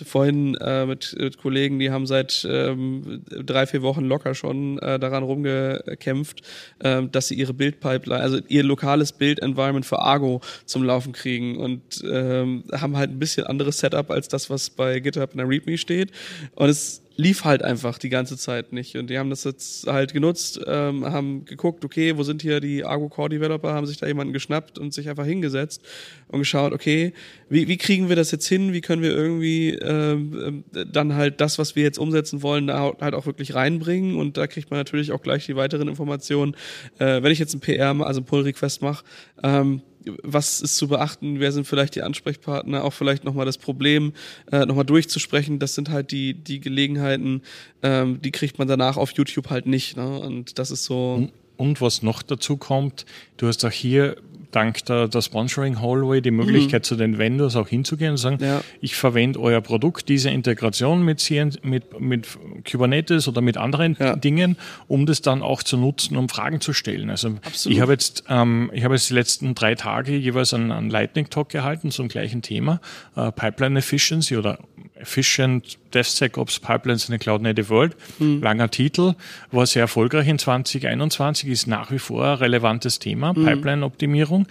[0.03, 4.97] vorhin äh, mit, mit Kollegen, die haben seit ähm, drei, vier Wochen locker schon äh,
[4.97, 6.41] daran rumgekämpft,
[6.79, 12.03] äh, dass sie ihre Bildpipeline, also ihr lokales Bild-Environment für Argo zum Laufen kriegen und
[12.11, 15.77] ähm, haben halt ein bisschen anderes Setup als das, was bei GitHub in der README
[15.77, 16.11] steht.
[16.55, 18.95] Und es lief halt einfach die ganze Zeit nicht.
[18.97, 22.83] Und die haben das jetzt halt genutzt, ähm, haben geguckt, okay, wo sind hier die
[22.83, 25.81] Argo Core Developer, haben sich da jemanden geschnappt und sich einfach hingesetzt
[26.27, 27.13] und geschaut, okay,
[27.49, 28.73] wie, wie kriegen wir das jetzt hin?
[28.73, 33.13] Wie können wir irgendwie ähm, dann halt das, was wir jetzt umsetzen wollen, da halt
[33.13, 34.15] auch wirklich reinbringen?
[34.15, 36.55] Und da kriegt man natürlich auch gleich die weiteren Informationen.
[36.99, 39.05] Äh, wenn ich jetzt ein PR, also ein Pull Request mache,
[39.43, 39.81] ähm,
[40.23, 44.13] was ist zu beachten, wer sind vielleicht die Ansprechpartner, auch vielleicht nochmal das Problem
[44.51, 45.59] äh, nochmal durchzusprechen.
[45.59, 47.41] Das sind halt die, die Gelegenheiten,
[47.83, 49.97] ähm, die kriegt man danach auf YouTube halt nicht.
[49.97, 50.19] Ne?
[50.19, 51.15] Und das ist so.
[51.15, 53.05] Und, und was noch dazu kommt,
[53.37, 54.17] du hast auch hier
[54.55, 56.85] dank der, der Sponsoring Hallway die Möglichkeit, mhm.
[56.85, 58.61] zu den Vendors auch hinzugehen und sagen, ja.
[58.81, 62.27] ich verwende euer Produkt, diese Integration mit, CN, mit, mit
[62.69, 64.15] Kubernetes oder mit anderen ja.
[64.15, 67.09] Dingen, um das dann auch zu nutzen, um Fragen zu stellen.
[67.09, 67.75] Also Absolut.
[67.75, 71.29] ich habe jetzt, ähm, ich habe jetzt die letzten drei Tage jeweils einen, einen Lightning
[71.29, 72.79] Talk gehalten zum gleichen Thema,
[73.15, 74.59] äh, Pipeline Efficiency oder
[74.95, 77.95] Efficient DevSecOps Pipelines in the Cloud Native World.
[78.19, 78.41] Mhm.
[78.41, 79.15] Langer Titel,
[79.51, 83.45] war sehr erfolgreich in 2021, ist nach wie vor ein relevantes Thema, mhm.
[83.45, 84.47] Pipeline-Optimierung.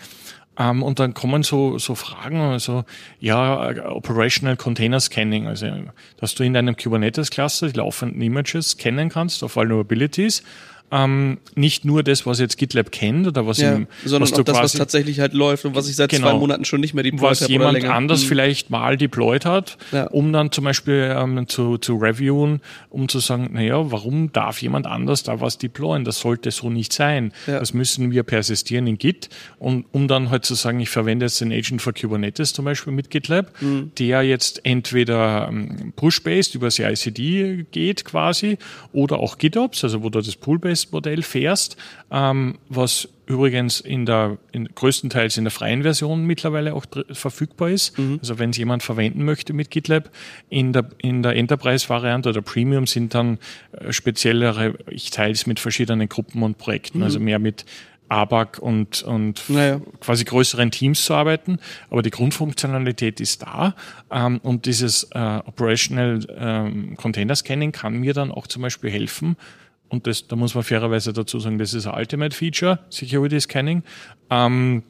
[0.58, 2.84] Ähm, und dann kommen so, so Fragen, also
[3.20, 5.66] ja, Operational Container Scanning, also
[6.18, 10.42] dass du in deinem Kubernetes-Cluster die laufenden Images scannen kannst auf Vulnerabilities
[10.94, 14.44] ähm, nicht nur das, was jetzt GitLab kennt oder was ja, im, sondern was auch
[14.44, 17.02] das, was tatsächlich halt läuft und was ich seit genau, zwei Monaten schon nicht mehr
[17.02, 17.40] deployed habe.
[17.40, 18.28] Was jemand anders mhm.
[18.28, 20.04] vielleicht mal deployed hat, ja.
[20.04, 24.86] um dann zum Beispiel ähm, zu, zu reviewen, um zu sagen, naja, warum darf jemand
[24.86, 26.04] anders da was deployen?
[26.04, 27.32] Das sollte so nicht sein.
[27.48, 27.58] Ja.
[27.58, 31.40] Das müssen wir persistieren in Git und um dann halt zu sagen, ich verwende jetzt
[31.40, 33.90] den Agent for Kubernetes zum Beispiel mit GitLab, mhm.
[33.98, 38.58] der jetzt entweder ähm, Push-based über CI/CD geht quasi
[38.92, 41.76] oder auch GitOps, also wo du das Pull-based Modell fährst,
[42.10, 47.98] ähm, was übrigens in der in, größtenteils in der freien Version mittlerweile auch verfügbar ist.
[47.98, 48.18] Mhm.
[48.20, 50.10] Also wenn es jemand verwenden möchte mit GitLab,
[50.50, 53.38] in der, in der Enterprise-Variante oder Premium sind dann
[53.72, 57.04] äh, speziellere, ich teile es mit verschiedenen Gruppen und Projekten, mhm.
[57.04, 57.64] also mehr mit
[58.08, 59.80] ABAC und, und naja.
[60.00, 61.58] quasi größeren Teams zu arbeiten.
[61.90, 63.74] Aber die Grundfunktionalität ist da.
[64.10, 69.36] Ähm, und dieses äh, Operational ähm, Container Scanning kann mir dann auch zum Beispiel helfen,
[69.94, 73.82] und das, da muss man fairerweise dazu sagen, das ist ein Ultimate Feature, Security Scanning,
[74.28, 74.82] ähm,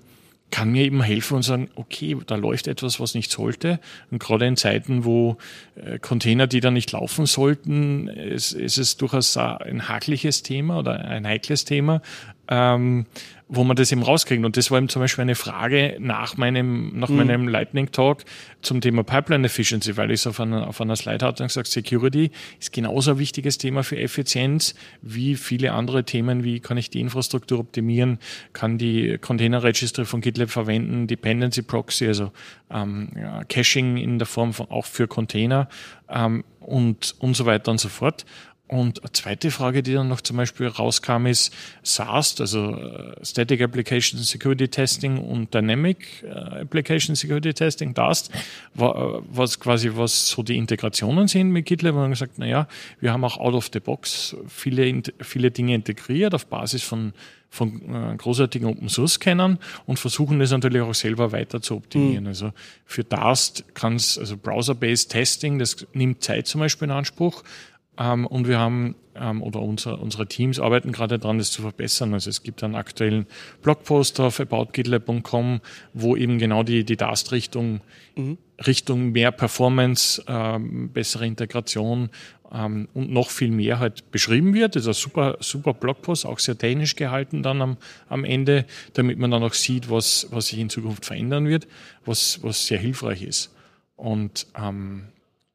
[0.51, 3.81] kann mir eben helfen und sagen, okay, da läuft etwas, was nicht sollte.
[4.11, 5.37] Und gerade in Zeiten, wo
[5.75, 11.05] äh, Container, die da nicht laufen sollten, ist, ist es durchaus ein hakliches Thema oder
[11.05, 12.03] ein heikles Thema,
[12.49, 13.07] ähm,
[13.49, 14.45] wo man das eben rauskriegt.
[14.45, 17.17] Und das war eben zum Beispiel eine Frage nach meinem, nach mhm.
[17.17, 18.25] meinem Lightning Talk
[18.63, 21.67] zum Thema Pipeline Efficiency, weil ich es auf einer, auf einer Slide hatte und gesagt,
[21.67, 26.91] Security ist genauso ein wichtiges Thema für Effizienz wie viele andere Themen, wie kann ich
[26.91, 28.19] die Infrastruktur optimieren,
[28.53, 32.33] kann die Container Registry von GitLab verwenden, Dependency Proxy, also
[32.71, 35.69] ähm, ja, Caching in der Form von auch für Container
[36.09, 38.25] ähm, und, und so weiter und so fort.
[38.67, 41.53] Und eine zweite Frage, die dann noch zum Beispiel rauskam, ist
[41.83, 48.31] SAST, also äh, Static Application Security Testing und Dynamic äh, Application Security Testing, DAST,
[48.75, 51.95] was quasi was so die Integrationen sind mit GitLab.
[51.95, 52.67] Und haben gesagt, na ja,
[53.01, 57.13] wir haben auch out of the box viele, viele Dinge integriert auf Basis von
[57.55, 62.25] von äh, großartigen Open Source Kennern und versuchen das natürlich auch selber weiter zu optimieren.
[62.25, 62.29] Mhm.
[62.29, 62.53] Also
[62.85, 67.45] für DAST kann es, also Browser-Based Testing, das nimmt Zeit zum Beispiel in Anspruch.
[67.99, 72.13] Ähm, und wir haben, ähm, oder unser, unsere Teams arbeiten gerade daran, das zu verbessern.
[72.15, 73.27] Also es gibt einen aktuellen
[73.63, 75.61] Blogpost auf aboutgitlab.com,
[75.93, 77.81] wo eben genau die, die DAST-Richtung,
[78.17, 78.39] mhm.
[78.67, 82.11] Richtung mehr Performance, ähm, bessere Integration
[82.53, 84.77] ähm, und noch viel mehr halt beschrieben wird.
[84.77, 87.77] Das ist ein super, super Blogpost, auch sehr technisch gehalten dann am,
[88.09, 91.67] am Ende, damit man dann auch sieht, was, was sich in Zukunft verändern wird,
[92.05, 93.55] was, was sehr hilfreich ist.
[93.97, 95.05] Und ähm,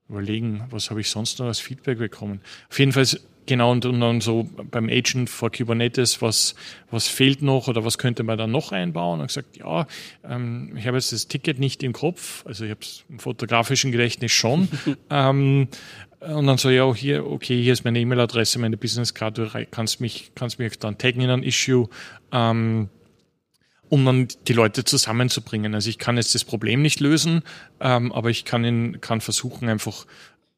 [0.10, 2.42] überlegen, was habe ich sonst noch als Feedback bekommen.
[2.70, 3.06] Auf jeden Fall
[3.50, 6.56] genau und, und dann so beim Agent for Kubernetes, was,
[6.92, 9.20] was fehlt noch oder was könnte man da noch einbauen?
[9.20, 9.88] Und gesagt, ja,
[10.24, 13.92] ähm, ich habe jetzt das Ticket nicht im Kopf, also ich habe es im fotografischen
[13.92, 14.70] Gedächtnis schon.
[15.10, 15.68] ähm,
[16.20, 20.32] und dann so, ja, hier, okay, hier ist meine E-Mail-Adresse, meine Business-Card, du kannst mich,
[20.36, 21.88] kannst mich dann taggen in ein Issue.
[22.32, 22.90] Ähm,
[23.90, 25.74] um dann die Leute zusammenzubringen.
[25.74, 27.44] Also ich kann jetzt das Problem nicht lösen,
[27.80, 30.06] ähm, aber ich kann, ihn, kann versuchen einfach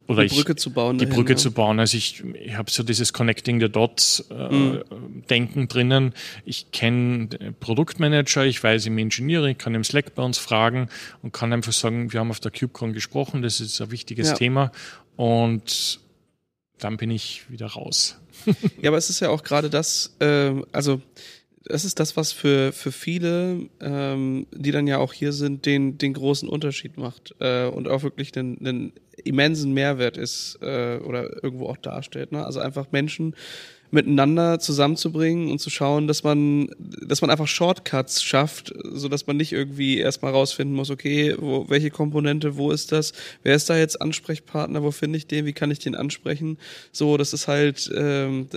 [0.07, 0.97] oder die Brücke ich, zu bauen.
[0.97, 1.37] Die dahin, Brücke ja.
[1.37, 1.79] zu bauen.
[1.79, 4.83] Also ich, ich habe so dieses Connecting the Dots äh, mhm.
[5.29, 6.13] Denken drinnen.
[6.43, 7.29] Ich kenne
[7.59, 10.89] Produktmanager, ich weiß im Engineering, kann im Slack bei uns fragen
[11.21, 14.35] und kann einfach sagen, wir haben auf der KubeCon gesprochen, das ist ein wichtiges ja.
[14.35, 14.71] Thema
[15.15, 15.99] und
[16.79, 18.19] dann bin ich wieder raus.
[18.81, 21.01] ja, aber es ist ja auch gerade das, äh, also
[21.71, 25.97] das ist das, was für, für viele, ähm, die dann ja auch hier sind, den,
[25.97, 28.93] den großen Unterschied macht äh, und auch wirklich einen, einen
[29.23, 32.31] immensen Mehrwert ist äh, oder irgendwo auch darstellt.
[32.31, 32.45] Ne?
[32.45, 33.35] Also einfach Menschen
[33.89, 39.37] miteinander zusammenzubringen und zu schauen, dass man, dass man einfach Shortcuts schafft, so dass man
[39.37, 43.13] nicht irgendwie erstmal rausfinden muss, okay, wo, welche Komponente, wo ist das,
[43.43, 46.57] wer ist da jetzt Ansprechpartner, wo finde ich den, wie kann ich den ansprechen?
[46.91, 48.47] So, das ist halt ähm,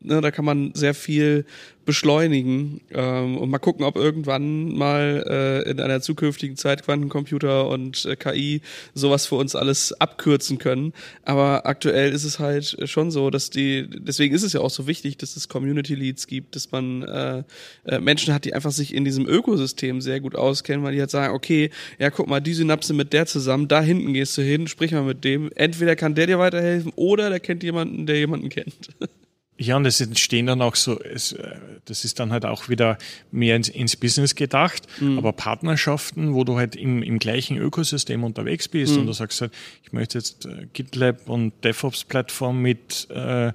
[0.00, 1.44] ne, da kann man sehr viel
[1.88, 8.04] beschleunigen ähm, und mal gucken, ob irgendwann mal äh, in einer zukünftigen Zeit Quantencomputer und
[8.04, 8.60] äh, KI
[8.92, 10.92] sowas für uns alles abkürzen können.
[11.24, 14.86] Aber aktuell ist es halt schon so, dass die, deswegen ist es ja auch so
[14.86, 17.42] wichtig, dass es Community Leads gibt, dass man äh,
[17.86, 21.10] äh, Menschen hat, die einfach sich in diesem Ökosystem sehr gut auskennen, weil die halt
[21.10, 24.66] sagen, okay, ja guck mal, die Synapse mit der zusammen, da hinten gehst du hin,
[24.66, 25.50] sprich mal mit dem.
[25.54, 28.90] Entweder kann der dir weiterhelfen oder der kennt jemanden, der jemanden kennt.
[29.60, 32.96] Ja, und es entstehen dann auch so, es, äh, das ist dann halt auch wieder
[33.32, 35.18] mehr ins, ins Business gedacht, mhm.
[35.18, 39.00] aber Partnerschaften, wo du halt im, im gleichen Ökosystem unterwegs bist mhm.
[39.00, 39.52] und du sagst halt,
[39.82, 43.52] ich möchte jetzt äh, GitLab und DevOps-Plattform mit äh,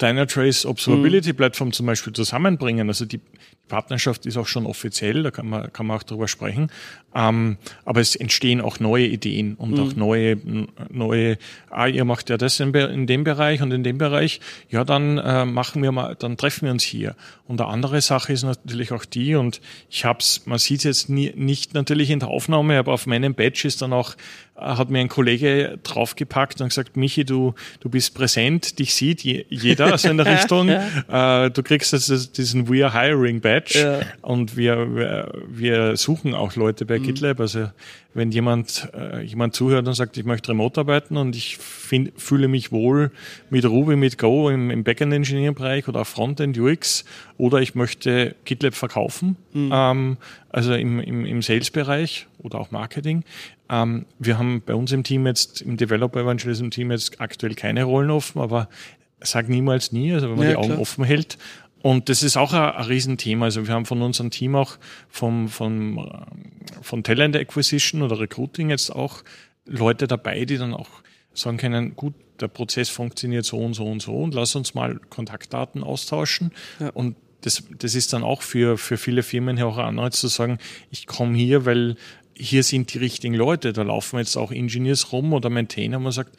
[0.00, 1.36] Dynatrace Observability mhm.
[1.36, 2.88] Plattform zum Beispiel zusammenbringen.
[2.88, 3.20] Also die,
[3.68, 6.70] Partnerschaft ist auch schon offiziell, da kann man, kann man auch drüber sprechen.
[7.14, 9.80] Ähm, aber es entstehen auch neue Ideen und mhm.
[9.80, 10.36] auch neue,
[10.90, 11.38] neue,
[11.70, 15.18] ah, ihr macht ja das in, in, dem Bereich und in dem Bereich, ja, dann
[15.18, 17.16] äh, machen wir mal, dann treffen wir uns hier.
[17.48, 21.08] Und eine andere Sache ist natürlich auch die, und ich hab's, man sieht es jetzt
[21.08, 24.14] nie, nicht natürlich in der Aufnahme, aber auf meinem Badge ist dann auch
[24.56, 29.94] hat mir ein Kollege draufgepackt und gesagt, Michi, du, du bist präsent, dich sieht jeder
[29.94, 30.68] aus einer Richtung.
[30.68, 34.00] äh, du kriegst jetzt diesen We are Hiring Badge ja.
[34.22, 37.04] und wir, wir, wir suchen auch Leute bei mhm.
[37.04, 37.40] GitLab.
[37.40, 37.68] Also
[38.16, 42.48] wenn jemand, äh, jemand zuhört und sagt, ich möchte remote arbeiten und ich find, fühle
[42.48, 43.10] mich wohl
[43.50, 47.04] mit Ruby, mit Go im, im Backend-Engineering-Bereich oder Frontend UX
[47.36, 49.70] oder ich möchte GitLab verkaufen, mhm.
[49.70, 50.16] ähm,
[50.48, 53.24] also im, im, im Sales-Bereich oder auch Marketing.
[53.68, 57.84] Ähm, wir haben bei uns im Team jetzt, im Developer Evangelism Team jetzt aktuell keine
[57.84, 58.68] Rollen offen, aber
[59.20, 60.80] sag niemals nie, also wenn man ja, die Augen klar.
[60.80, 61.38] offen hält
[61.86, 63.44] und das ist auch ein, ein Riesenthema.
[63.44, 64.76] Also wir haben von unserem Team auch
[65.08, 66.10] vom, vom,
[66.82, 69.22] von Talent Acquisition oder Recruiting jetzt auch
[69.66, 70.88] Leute dabei, die dann auch
[71.32, 74.98] sagen können, gut, der Prozess funktioniert so und so und so und lass uns mal
[75.10, 76.50] Kontaktdaten austauschen.
[76.80, 76.88] Ja.
[76.90, 80.26] Und das, das ist dann auch für, für viele Firmen hier auch ein Anreiz zu
[80.26, 80.58] sagen,
[80.90, 81.94] ich komme hier, weil
[82.38, 83.72] hier sind die richtigen Leute.
[83.72, 86.36] Da laufen jetzt auch Engineers rum oder Maintainer, man sagt,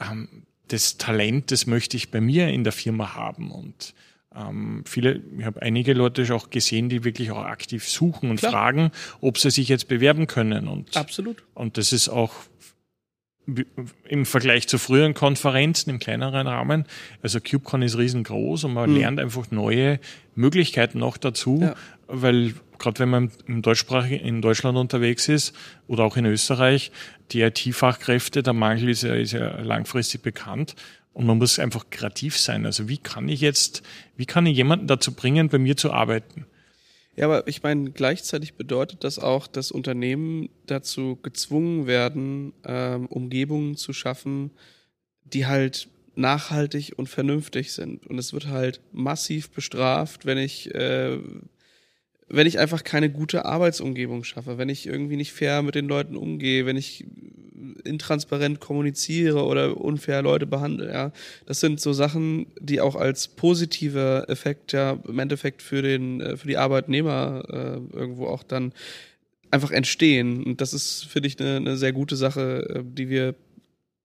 [0.00, 0.28] ähm,
[0.68, 3.50] das Talent, das möchte ich bei mir in der Firma haben.
[3.50, 3.94] Und
[4.36, 8.52] ähm, viele, ich habe einige Leute auch gesehen, die wirklich auch aktiv suchen und Klar.
[8.52, 8.90] fragen,
[9.22, 10.68] ob sie sich jetzt bewerben können.
[10.68, 11.42] Und, Absolut.
[11.54, 12.34] und das ist auch
[14.06, 16.84] im Vergleich zu früheren Konferenzen im kleineren Rahmen.
[17.22, 18.96] Also KubeCon ist riesengroß und man Mhm.
[18.98, 20.00] lernt einfach neue
[20.34, 21.74] Möglichkeiten noch dazu, Ja.
[22.08, 25.54] weil gerade wenn man im deutschsprachigen in Deutschland unterwegs ist
[25.86, 26.92] oder auch in Österreich,
[27.32, 30.74] die IT-Fachkräfte, der Mangel ist ja, ist ja langfristig bekannt.
[31.12, 32.64] Und man muss einfach kreativ sein.
[32.64, 33.82] Also wie kann ich jetzt,
[34.16, 36.46] wie kann ich jemanden dazu bringen, bei mir zu arbeiten?
[37.16, 43.76] Ja, aber ich meine, gleichzeitig bedeutet das auch, dass Unternehmen dazu gezwungen werden, ähm, Umgebungen
[43.76, 44.52] zu schaffen,
[45.24, 48.06] die halt nachhaltig und vernünftig sind.
[48.06, 51.18] Und es wird halt massiv bestraft, wenn ich, äh,
[52.28, 56.16] wenn ich einfach keine gute Arbeitsumgebung schaffe, wenn ich irgendwie nicht fair mit den Leuten
[56.16, 57.06] umgehe, wenn ich
[57.84, 61.12] intransparent kommuniziere oder unfair Leute behandle, ja.
[61.46, 66.36] Das sind so Sachen, die auch als positiver Effekt ja im Endeffekt für den, äh,
[66.36, 68.72] für die Arbeitnehmer äh, irgendwo auch dann
[69.50, 70.44] einfach entstehen.
[70.44, 73.34] Und das ist, finde ich, eine, eine sehr gute Sache, äh, die wir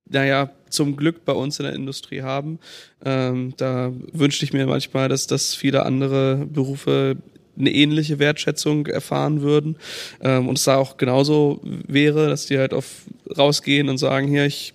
[0.09, 2.59] naja, zum Glück bei uns in der Industrie haben.
[3.05, 7.17] Ähm, da wünschte ich mir manchmal, dass, dass viele andere Berufe
[7.57, 9.77] eine ähnliche Wertschätzung erfahren würden.
[10.21, 12.85] Ähm, und es da auch genauso wäre, dass die halt auf
[13.37, 14.73] rausgehen und sagen, hier, ich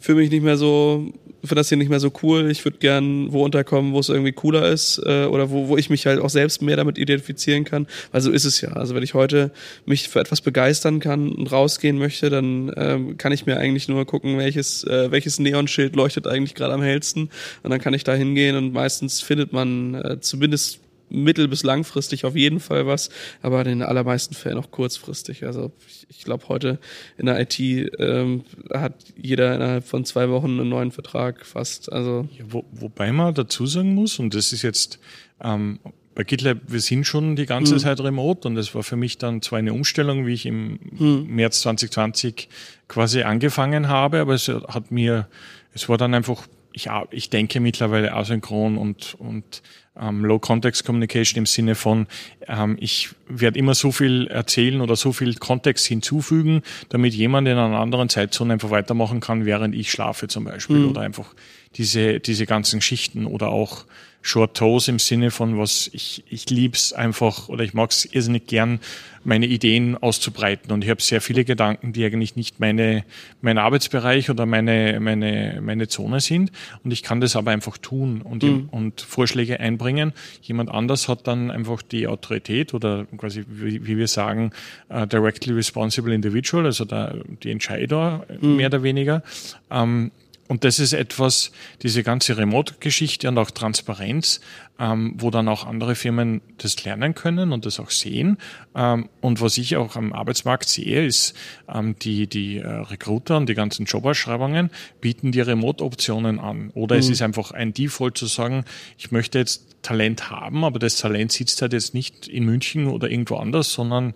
[0.00, 3.32] fühle mich nicht mehr so, finde das hier nicht mehr so cool, ich würde gern
[3.32, 6.30] wo unterkommen, wo es irgendwie cooler ist äh, oder wo, wo ich mich halt auch
[6.30, 8.70] selbst mehr damit identifizieren kann, weil so ist es ja.
[8.70, 9.50] Also wenn ich heute
[9.86, 14.06] mich für etwas begeistern kann und rausgehen möchte, dann ähm, kann ich mir eigentlich nur
[14.06, 17.30] gucken, welches, äh, welches Neonschild leuchtet eigentlich gerade am hellsten
[17.64, 20.80] und dann kann ich da hingehen und meistens findet man äh, zumindest
[21.10, 23.10] mittel- bis langfristig auf jeden Fall was,
[23.42, 25.44] aber in den allermeisten Fällen auch kurzfristig.
[25.44, 26.78] Also ich, ich glaube, heute
[27.16, 31.92] in der IT ähm, hat jeder innerhalb von zwei Wochen einen neuen Vertrag fast.
[31.92, 34.98] Also Ja, wo, wobei man dazu sagen muss, und das ist jetzt
[35.42, 35.78] ähm,
[36.14, 37.78] bei GitLab, wir sind schon die ganze Mhm.
[37.78, 41.26] Zeit remote und das war für mich dann zwar eine Umstellung, wie ich im Mhm.
[41.28, 42.48] März 2020
[42.88, 45.28] quasi angefangen habe, aber es hat mir,
[45.74, 46.46] es war dann einfach,
[46.78, 49.62] ich, ich denke mittlerweile asynchron und, und
[50.00, 52.06] ähm, Low Context Communication im Sinne von,
[52.46, 57.58] ähm, ich werde immer so viel erzählen oder so viel Kontext hinzufügen, damit jemand in
[57.58, 61.34] einer anderen Zeitzone einfach weitermachen kann, während ich schlafe zum Beispiel oder einfach
[61.74, 63.84] diese, diese ganzen Schichten oder auch
[64.28, 68.78] Short Toes im Sinne von was ich, ich lieb's einfach oder ich mag's irrsinnig gern,
[69.24, 70.70] meine Ideen auszubreiten.
[70.70, 73.04] Und ich habe sehr viele Gedanken, die eigentlich nicht meine,
[73.40, 76.52] mein Arbeitsbereich oder meine, meine, meine Zone sind.
[76.84, 80.12] Und ich kann das aber einfach tun und, und Vorschläge einbringen.
[80.42, 84.52] Jemand anders hat dann einfach die Autorität oder quasi, wie, wie wir sagen,
[84.90, 89.22] uh, directly responsible individual, also der, die Entscheider mehr oder weniger.
[89.70, 90.10] Ähm,
[90.48, 94.40] und das ist etwas, diese ganze Remote-Geschichte und auch Transparenz,
[94.80, 98.38] ähm, wo dann auch andere Firmen das lernen können und das auch sehen.
[98.74, 101.34] Ähm, und was ich auch am Arbeitsmarkt sehe, ist,
[101.72, 104.70] ähm, die, die äh, Recruiter und die ganzen Jobausschreibungen
[105.02, 106.70] bieten die Remote-Optionen an.
[106.70, 108.64] Oder es ist einfach ein Default zu sagen,
[108.96, 113.10] ich möchte jetzt Talent haben, aber das Talent sitzt halt jetzt nicht in München oder
[113.10, 114.14] irgendwo anders, sondern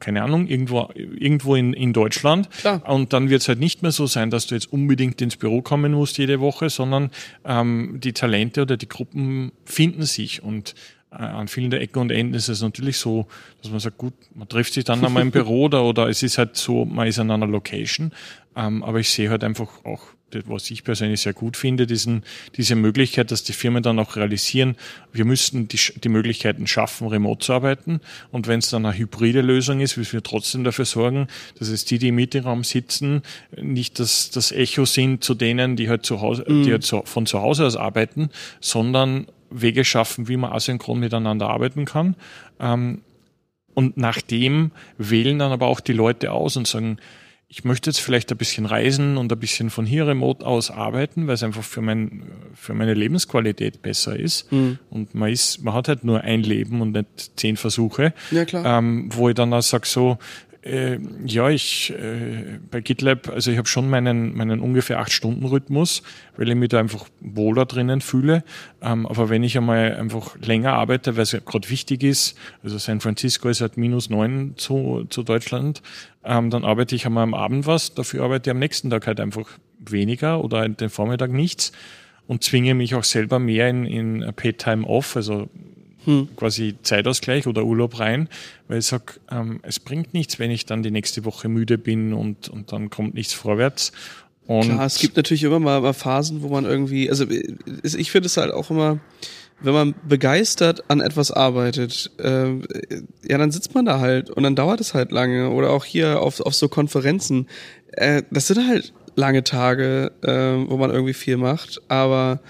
[0.00, 2.50] keine Ahnung, irgendwo, irgendwo in, in Deutschland.
[2.50, 2.82] Klar.
[2.88, 5.62] Und dann wird es halt nicht mehr so sein, dass du jetzt unbedingt ins Büro
[5.62, 7.10] kommen musst jede Woche, sondern
[7.44, 10.42] ähm, die Talente oder die Gruppen finden sich.
[10.42, 10.74] Und
[11.12, 13.26] äh, an vielen der Ecken und Enden ist es natürlich so,
[13.62, 16.38] dass man sagt, gut, man trifft sich dann einmal im Büro oder, oder es ist
[16.38, 18.12] halt so, man ist an einer Location.
[18.56, 20.02] Ähm, aber ich sehe halt einfach auch,
[20.46, 22.22] was ich persönlich sehr gut finde, diesen,
[22.56, 24.76] diese Möglichkeit, dass die Firmen dann auch realisieren,
[25.12, 28.00] wir müssten die, die Möglichkeiten schaffen, remote zu arbeiten.
[28.30, 31.28] Und wenn es dann eine hybride Lösung ist, müssen wir trotzdem dafür sorgen,
[31.58, 33.22] dass es die, die im Meetingraum sitzen,
[33.60, 37.26] nicht das, das Echo sind zu denen, die halt zu Hause, die halt zu, von
[37.26, 42.16] zu Hause aus arbeiten, sondern Wege schaffen, wie man asynchron miteinander arbeiten kann.
[42.58, 43.02] Ähm,
[43.74, 46.98] und nach dem wählen dann aber auch die Leute aus und sagen,
[47.52, 51.26] ich möchte jetzt vielleicht ein bisschen reisen und ein bisschen von hier remote aus arbeiten,
[51.26, 52.22] weil es einfach für, mein,
[52.54, 54.52] für meine Lebensqualität besser ist.
[54.88, 58.14] Und man ist, man hat halt nur ein Leben und nicht zehn Versuche.
[58.30, 58.78] Ja, klar.
[58.78, 60.16] Ähm, wo ich dann auch sage so,
[60.62, 65.46] äh, ja, ich äh, bei GitLab, also ich habe schon meinen, meinen ungefähr acht Stunden
[65.46, 66.02] Rhythmus,
[66.36, 68.44] weil ich mich da einfach wohler drinnen fühle.
[68.82, 72.78] Ähm, aber wenn ich einmal einfach länger arbeite, weil es ja gerade wichtig ist, also
[72.78, 75.82] San Francisco ist halt minus neun zu, zu Deutschland,
[76.24, 79.20] ähm, dann arbeite ich einmal am Abend was, dafür arbeite ich am nächsten Tag halt
[79.20, 79.48] einfach
[79.78, 81.72] weniger oder den Vormittag nichts
[82.26, 85.48] und zwinge mich auch selber mehr in, in Paid Time Off, also
[86.36, 88.28] quasi Zeitausgleich oder Urlaub rein,
[88.68, 92.12] weil ich sag, ähm, es bringt nichts, wenn ich dann die nächste Woche müde bin
[92.12, 93.92] und, und dann kommt nichts vorwärts.
[94.46, 98.26] Und Klar, es gibt natürlich immer mal, mal Phasen, wo man irgendwie, also ich finde
[98.26, 98.98] es halt auch immer,
[99.62, 102.50] wenn man begeistert an etwas arbeitet, äh,
[103.28, 105.50] ja, dann sitzt man da halt und dann dauert es halt lange.
[105.50, 107.48] Oder auch hier auf, auf so Konferenzen.
[107.92, 112.40] Äh, das sind halt lange Tage, äh, wo man irgendwie viel macht, aber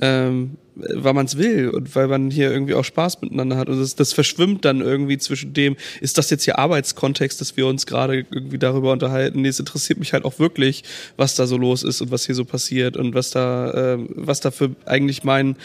[0.00, 3.68] ähm, weil man es will und weil man hier irgendwie auch Spaß miteinander hat.
[3.68, 7.66] Und das, das verschwimmt dann irgendwie zwischen dem, ist das jetzt hier Arbeitskontext, dass wir
[7.66, 9.42] uns gerade irgendwie darüber unterhalten?
[9.42, 10.84] Nee, es interessiert mich halt auch wirklich,
[11.16, 14.40] was da so los ist und was hier so passiert und was da, äh, was
[14.40, 15.56] da für eigentlich mein,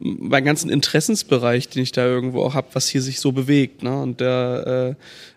[0.00, 3.82] mein ganzen Interessensbereich, den ich da irgendwo auch hab, was hier sich so bewegt.
[3.82, 4.02] Ne?
[4.02, 4.94] Und da äh,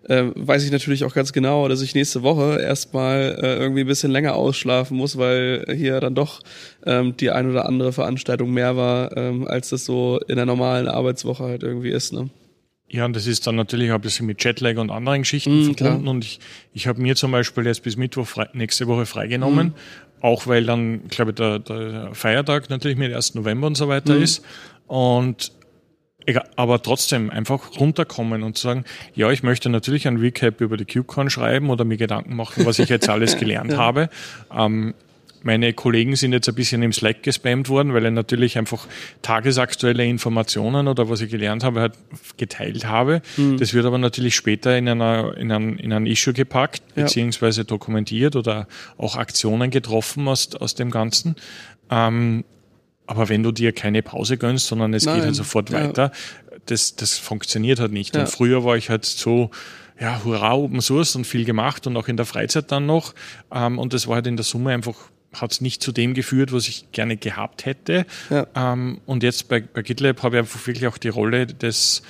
[0.09, 3.87] äh, weiß ich natürlich auch ganz genau, dass ich nächste Woche erstmal äh, irgendwie ein
[3.87, 6.41] bisschen länger ausschlafen muss, weil hier dann doch
[6.85, 10.87] ähm, die ein oder andere Veranstaltung mehr war, ähm, als das so in der normalen
[10.87, 12.13] Arbeitswoche halt irgendwie ist.
[12.13, 12.29] Ne?
[12.89, 15.75] Ja, und das ist dann natürlich auch ein bisschen mit Jetlag und anderen Geschichten mm,
[15.75, 16.01] verbunden.
[16.01, 16.13] Klar.
[16.13, 16.39] Und ich,
[16.73, 19.73] ich habe mir zum Beispiel jetzt bis Mittwoch frei, nächste Woche freigenommen, mm.
[20.25, 23.35] auch weil dann, glaube ich, der, der Feiertag natürlich mit 1.
[23.35, 24.23] November und so weiter mm.
[24.23, 24.43] ist.
[24.87, 25.51] Und
[26.55, 28.83] aber trotzdem einfach runterkommen und sagen,
[29.15, 32.77] ja, ich möchte natürlich ein Recap über die KubeCon schreiben oder mir Gedanken machen, was
[32.77, 33.77] ich jetzt alles gelernt ja.
[33.77, 34.09] habe.
[34.55, 34.93] Ähm,
[35.43, 38.87] meine Kollegen sind jetzt ein bisschen im Slack gespammt worden, weil ich natürlich einfach
[39.21, 41.93] tagesaktuelle Informationen oder was ich gelernt habe, halt
[42.37, 43.21] geteilt habe.
[43.37, 43.57] Mhm.
[43.57, 47.03] Das wird aber natürlich später in, einer, in, ein, in ein Issue gepackt, ja.
[47.03, 48.67] beziehungsweise dokumentiert oder
[48.97, 51.35] auch Aktionen getroffen aus, aus dem Ganzen.
[51.89, 52.43] Ähm,
[53.07, 55.15] aber wenn du dir keine Pause gönnst, sondern es Nein.
[55.15, 55.83] geht halt sofort ja.
[55.83, 56.11] weiter,
[56.67, 58.15] das, das funktioniert halt nicht.
[58.15, 58.21] Ja.
[58.21, 59.49] Und früher war ich halt so,
[59.99, 63.13] ja, hurra, Open Source und viel gemacht und auch in der Freizeit dann noch.
[63.51, 64.95] Ähm, und das war halt in der Summe einfach
[65.33, 68.05] hat es nicht zu dem geführt, was ich gerne gehabt hätte.
[68.29, 68.47] Ja.
[68.55, 72.01] Ähm, und jetzt bei, bei GitLab habe ich einfach wirklich auch die Rolle des,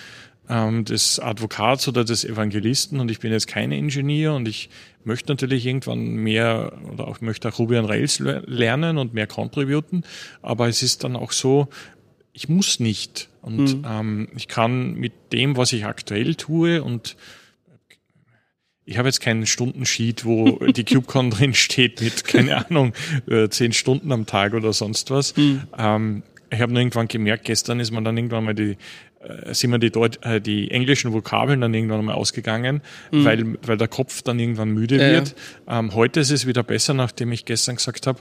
[0.47, 4.69] ähm, des Advokats oder des Evangelisten und ich bin jetzt kein Ingenieur und ich
[5.03, 10.03] möchte natürlich irgendwann mehr oder auch möchte auch Ruby on Rails lernen und mehr contributen,
[10.41, 11.67] aber es ist dann auch so,
[12.33, 13.85] ich muss nicht und mhm.
[13.87, 17.15] ähm, ich kann mit dem, was ich aktuell tue und
[18.89, 22.93] ich habe jetzt keinen Stundensheet, wo die CubeCon drin steht mit, keine Ahnung,
[23.29, 25.37] äh, zehn Stunden am Tag oder sonst was.
[25.37, 25.61] Mhm.
[25.77, 28.77] Ähm, ich habe nur irgendwann gemerkt, gestern ist man dann irgendwann mal die,
[29.21, 32.81] äh, sind mir die, Deut äh, die englischen Vokabeln dann irgendwann mal ausgegangen,
[33.11, 33.25] mhm.
[33.25, 35.35] weil, weil der Kopf dann irgendwann müde ja, wird.
[35.67, 35.79] Ja.
[35.79, 38.19] Ähm, heute ist es wieder besser, nachdem ich gestern gesagt habe,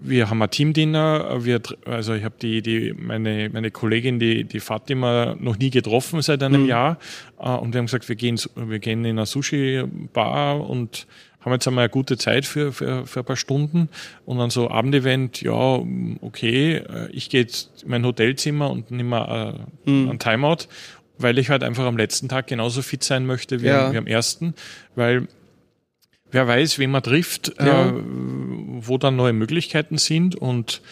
[0.00, 4.60] wir haben ein Teamdiener, wir, also ich habe die, die, meine, meine Kollegin, die, die
[4.60, 6.68] Fatima, noch nie getroffen seit einem mhm.
[6.68, 6.98] Jahr.
[7.38, 11.06] Äh, und wir haben gesagt, wir gehen, wir gehen in eine Sushi-Bar und
[11.44, 13.88] haben jetzt einmal eine gute Zeit für, für, für ein paar Stunden.
[14.24, 15.82] Und dann so Abendevent, ja,
[16.22, 19.54] okay, äh, ich gehe jetzt in mein Hotelzimmer und nehme mal
[19.86, 20.10] äh, mhm.
[20.10, 20.68] ein Timeout,
[21.18, 23.92] weil ich halt einfach am letzten Tag genauso fit sein möchte wie, ja.
[23.92, 24.54] wie am ersten.
[24.96, 25.28] Weil
[26.34, 27.88] wer weiß, wen man trifft, ja.
[27.88, 30.34] äh, wo dann neue Möglichkeiten sind.
[30.34, 30.82] Und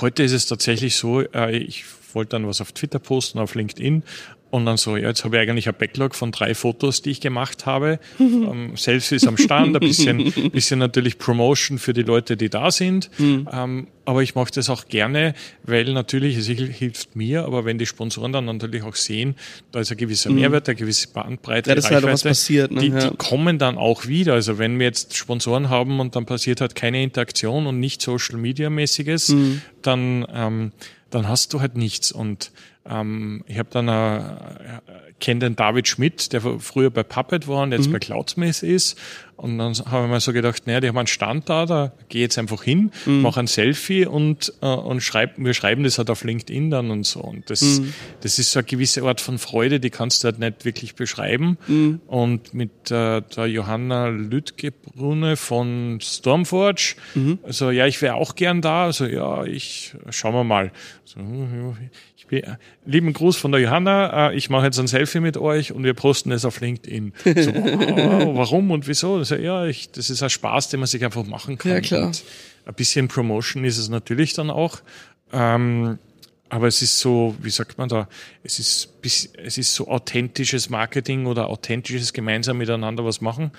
[0.00, 1.84] heute ist es tatsächlich so, äh, ich
[2.14, 4.02] wollte dann was auf Twitter posten, auf LinkedIn
[4.50, 7.20] und dann so, ja, jetzt habe ich eigentlich ein Backlog von drei Fotos, die ich
[7.20, 7.98] gemacht habe.
[8.20, 13.10] ähm, Selfies am Stand, ein bisschen, bisschen natürlich Promotion für die Leute, die da sind.
[13.18, 13.48] Mhm.
[13.52, 15.34] Ähm, aber ich mache das auch gerne,
[15.64, 19.34] weil natürlich, es hilft mir, aber wenn die Sponsoren dann natürlich auch sehen,
[19.72, 20.36] da ist ein gewisser mhm.
[20.36, 22.80] Mehrwert, eine gewisse Bandbreite, ja, das Reichweite, halt was passiert, ne?
[22.80, 23.10] die, ja.
[23.10, 24.34] die kommen dann auch wieder.
[24.34, 28.36] Also wenn wir jetzt Sponsoren haben und dann passiert halt keine Interaktion und nicht Social
[28.36, 29.62] Media mäßiges, mhm.
[29.82, 30.72] dann, ähm,
[31.10, 32.50] dann hast du halt nichts und
[32.88, 34.80] ähm, ich habe dann äh,
[35.20, 37.92] kenne den David Schmidt, der früher bei Puppet war und jetzt mhm.
[37.92, 38.98] bei Cloudsmith ist.
[39.36, 42.22] Und dann habe ich mir so gedacht, naja, die haben einen Stand da, da gehe
[42.22, 43.20] jetzt einfach hin, mhm.
[43.20, 47.04] mache ein Selfie und, äh, und schreib, wir schreiben das halt auf LinkedIn dann und
[47.04, 47.20] so.
[47.20, 47.92] Und das, mhm.
[48.22, 51.58] das ist so eine gewisse Art von Freude, die kannst du halt nicht wirklich beschreiben.
[51.66, 52.00] Mhm.
[52.06, 57.38] Und mit äh, der Johanna Lütgebrunne von Stormforge, mhm.
[57.42, 60.72] also ja, ich wäre auch gern da, also ja, ich, schauen wir mal.
[61.04, 61.20] So,
[62.84, 65.94] lieben Gruß von der Johanna, äh, ich mache jetzt ein Selfie mit euch und wir
[65.94, 67.12] posten es auf LinkedIn.
[67.24, 69.18] So, oh, warum und wieso?
[69.18, 71.72] Das, ja, ich, das ist ein Spaß, den man sich einfach machen kann.
[71.72, 72.06] Ja, klar.
[72.06, 72.24] Und
[72.64, 74.80] ein bisschen Promotion ist es natürlich dann auch.
[75.32, 75.98] Ähm,
[76.48, 78.08] aber es ist so, wie sagt man da,
[78.44, 83.50] es ist, es ist so authentisches Marketing oder authentisches gemeinsam miteinander was machen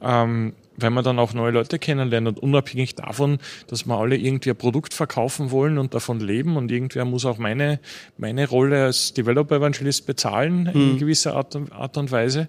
[0.00, 4.50] ähm, weil man dann auch neue Leute kennenlernt und unabhängig davon, dass wir alle irgendwie
[4.50, 7.80] ein Produkt verkaufen wollen und davon leben und irgendwer muss auch meine,
[8.16, 10.80] meine Rolle als Developer Evangelist bezahlen mhm.
[10.92, 12.48] in gewisser Art und, Art und Weise.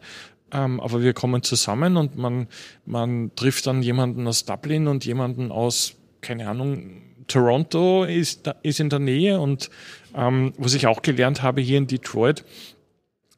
[0.51, 2.47] Ähm, aber wir kommen zusammen und man,
[2.85, 8.89] man trifft dann jemanden aus Dublin und jemanden aus, keine Ahnung, Toronto ist, ist in
[8.89, 9.69] der Nähe und
[10.15, 12.45] ähm, was ich auch gelernt habe hier in Detroit,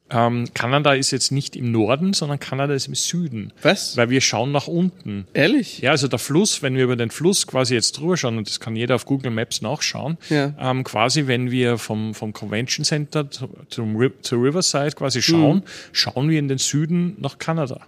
[0.10, 3.52] Ähm, Kanada ist jetzt nicht im Norden, sondern Kanada ist im Süden.
[3.62, 3.98] Was?
[3.98, 5.28] Weil wir schauen nach unten.
[5.34, 5.80] Ehrlich?
[5.80, 8.60] Ja, also der Fluss, wenn wir über den Fluss quasi jetzt drüber schauen, und das
[8.60, 10.54] kann jeder auf Google Maps nachschauen, Ja.
[10.60, 16.40] ähm, quasi wenn wir vom, vom Convention Center zu, zur Riverside quasi schauen, schauen wir
[16.40, 17.82] in den Süden nach Kanada.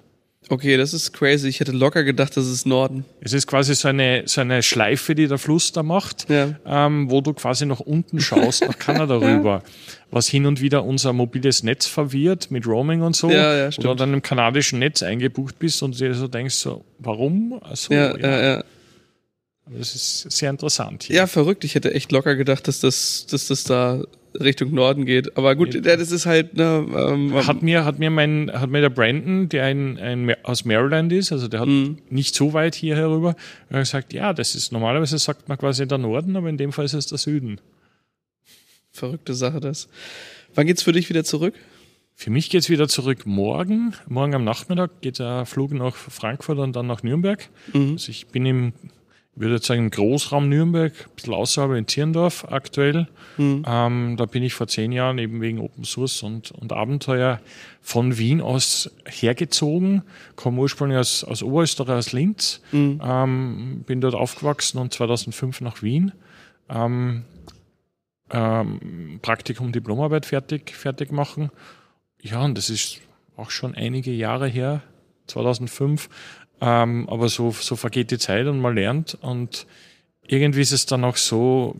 [0.48, 1.50] Okay, das ist crazy.
[1.50, 3.04] Ich hätte locker gedacht, das ist Norden.
[3.20, 6.56] Es ist quasi so eine, so eine Schleife, die der Fluss da macht, Ja.
[6.66, 9.64] ähm, wo du quasi nach unten schaust, nach Kanada rüber.
[10.12, 13.30] Was hin und wieder unser mobiles Netz verwirrt mit Roaming und so.
[13.30, 13.86] Ja, ja, stimmt.
[13.86, 17.60] du dann im kanadischen Netz eingebucht bist und dir so denkst, so, warum?
[17.62, 18.64] Also, Ja, ja, ja.
[19.72, 21.18] Das ist sehr interessant hier.
[21.18, 21.64] Ja, verrückt.
[21.64, 24.02] Ich hätte echt locker gedacht, dass das, dass das da
[24.39, 25.38] Richtung Norden geht.
[25.38, 28.82] Aber gut, ja, das ist halt, ne, ähm, Hat mir, hat mir mein, hat mir
[28.82, 31.97] der Brandon, der ein, ein aus Maryland ist, also der hat Mhm.
[32.09, 33.36] nicht so weit hier herüber,
[33.69, 36.71] er hat gesagt, ja, das ist normalerweise sagt man quasi der Norden, aber in dem
[36.71, 37.59] Fall ist es der Süden.
[38.91, 39.88] verrückte Sache das.
[40.55, 41.53] Wann geht's für dich wieder zurück?
[42.15, 43.93] Für mich geht's wieder zurück morgen.
[44.09, 47.47] Morgen am Nachmittag geht der Flug nach Frankfurt und dann nach Nürnberg.
[47.71, 47.91] Mhm.
[47.93, 48.73] Also ich bin im,
[49.40, 53.08] würde jetzt sagen, im Großraum Nürnberg, ein bisschen außerhalb in Zirndorf aktuell.
[53.38, 53.64] Mhm.
[53.68, 57.40] Ähm, da bin ich vor zehn Jahren eben wegen Open Source und, und Abenteuer
[57.82, 60.04] von Wien aus hergezogen,
[60.36, 63.02] komme ursprünglich aus, aus Oberösterreich, aus Linz, Mhm.
[63.04, 66.12] ähm, bin dort aufgewachsen und 2005 nach Wien.
[66.70, 67.24] Ähm,
[68.32, 71.50] ähm, Praktikum, Diplomarbeit fertig, fertig machen.
[72.22, 73.00] Ja, und das ist
[73.38, 74.82] auch schon einige Jahre her,
[75.28, 76.10] 2005.
[76.62, 79.18] Ähm, aber so, so vergeht die Zeit und man lernt.
[79.22, 79.66] Und
[80.28, 81.76] irgendwie ist es dann auch so,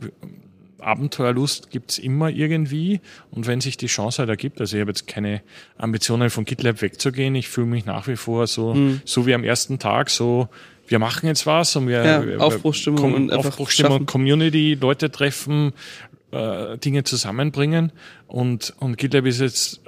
[0.78, 3.00] Abenteuerlust gibt's immer irgendwie.
[3.30, 5.42] Und wenn sich die Chance halt ergibt, also ich habe jetzt keine
[5.76, 8.74] Ambitionen von GitLab wegzugehen, ich fühle mich nach wie vor so,
[9.04, 10.48] so wie am ersten Tag, so
[10.88, 14.06] wir machen jetzt was und wir, Ja, wir Aufbruchstimmung Kom- und Aufbruchstimmung.
[14.06, 15.72] Community, Leute treffen,
[16.32, 17.92] äh, Dinge zusammenbringen.
[18.26, 19.80] Und, und GitLab ist jetzt,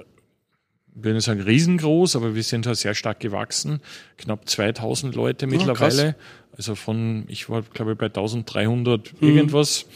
[0.95, 3.81] ich will nicht sagen riesengroß, aber wir sind halt sehr stark gewachsen.
[4.19, 6.17] Knapp 2000 Leute mittlerweile.
[6.57, 9.87] also von, ich war glaube ich bei 1300 irgendwas.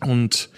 [0.00, 0.50] Und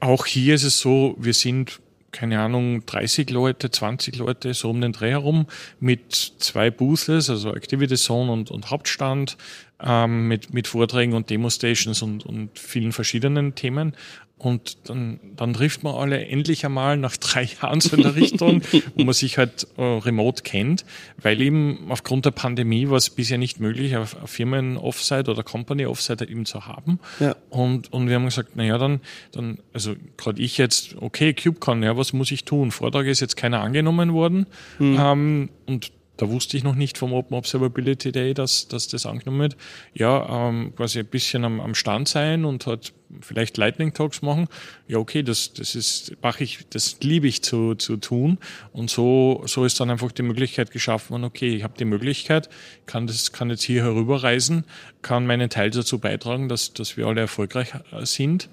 [0.00, 4.80] auch hier ist es so, wir sind keine Ahnung, 30 Leute, 20 Leute, so um
[4.80, 5.46] den Dreh herum,
[5.78, 9.36] mit zwei Boothes, also Activity Zone und, und Hauptstand,
[9.80, 13.94] ähm, mit, mit Vorträgen und Demo-Stations und, und vielen verschiedenen Themen.
[14.38, 18.62] Und dann, dann trifft man alle endlich einmal nach drei Jahren so in der Richtung,
[18.94, 20.84] wo man sich halt äh, remote kennt,
[21.20, 26.28] weil eben aufgrund der Pandemie war es bisher nicht möglich, auf, auf Firmen-Offsite oder Company-Offsite
[26.28, 27.00] eben zu haben.
[27.18, 27.34] Ja.
[27.50, 29.00] Und, und wir haben gesagt, na ja, dann,
[29.32, 32.70] dann, also gerade ich jetzt, okay, KubeCon, ja, was muss ich tun?
[32.70, 34.46] Vortrag ist jetzt keiner angenommen worden.
[34.80, 39.40] Ähm, und da wusste ich noch nicht vom Open Observability Day, dass, dass das angenommen
[39.40, 39.56] wird.
[39.94, 44.48] Ja, ähm, quasi ein bisschen am, am Stand sein und halt vielleicht Lightning Talks machen.
[44.88, 48.38] Ja, okay, das, das ist, mache ich, das liebe ich zu, zu tun.
[48.72, 52.48] Und so, so ist dann einfach die Möglichkeit geschaffen worden, okay, ich habe die Möglichkeit,
[52.86, 54.64] kann das, kann jetzt hier herüberreisen,
[55.02, 58.48] kann meinen Teil dazu beitragen, dass, dass wir alle erfolgreich äh, sind.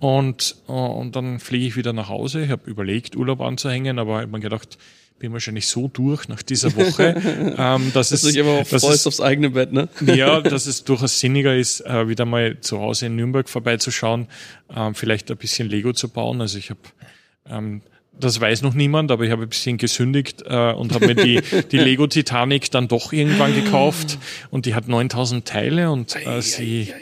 [0.00, 2.44] Und, äh, und dann fliege ich wieder nach Hause.
[2.44, 4.76] Ich habe überlegt, Urlaub anzuhängen, aber ich habe mir gedacht,
[5.18, 7.14] bin wahrscheinlich so durch nach dieser Woche,
[7.58, 9.88] ähm, dass Dass es, du dich aber auch dass es aufs eigene Bett, ne?
[10.00, 14.28] ja, dass es durchaus sinniger ist, äh, wieder mal zu Hause in Nürnberg vorbeizuschauen,
[14.74, 16.40] ähm, vielleicht ein bisschen Lego zu bauen.
[16.40, 16.80] Also ich habe
[17.48, 17.82] ähm,
[18.18, 21.42] das weiß noch niemand, aber ich habe ein bisschen gesündigt äh, und habe mir die,
[21.70, 24.18] die Lego Titanic dann doch irgendwann gekauft
[24.50, 26.92] und die hat 9000 Teile und äh, sie,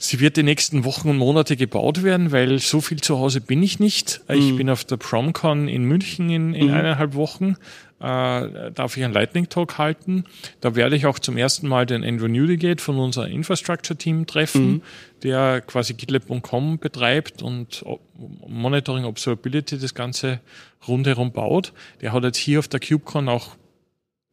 [0.00, 3.62] sie wird die nächsten Wochen und Monate gebaut werden, weil so viel zu Hause bin
[3.62, 4.22] ich nicht.
[4.28, 7.56] Äh, Ich bin auf der PromCon in München in, in eineinhalb Wochen.
[8.00, 10.24] Äh, darf ich einen Lightning Talk halten.
[10.62, 14.80] Da werde ich auch zum ersten Mal den Andrew Newdigate von unserem Infrastructure Team treffen,
[15.22, 17.84] der quasi GitLab.com betreibt und
[18.48, 20.40] Monitoring Observability das Ganze
[20.88, 21.74] rundherum baut.
[22.00, 23.56] Der hat jetzt hier auf der KubeCon auch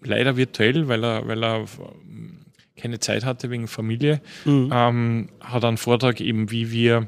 [0.01, 1.65] leider virtuell, weil er, weil er
[2.05, 2.45] ähm,
[2.77, 4.21] keine Zeit hatte wegen Familie,
[4.71, 7.07] ähm, hat einen Vortrag eben, wie wir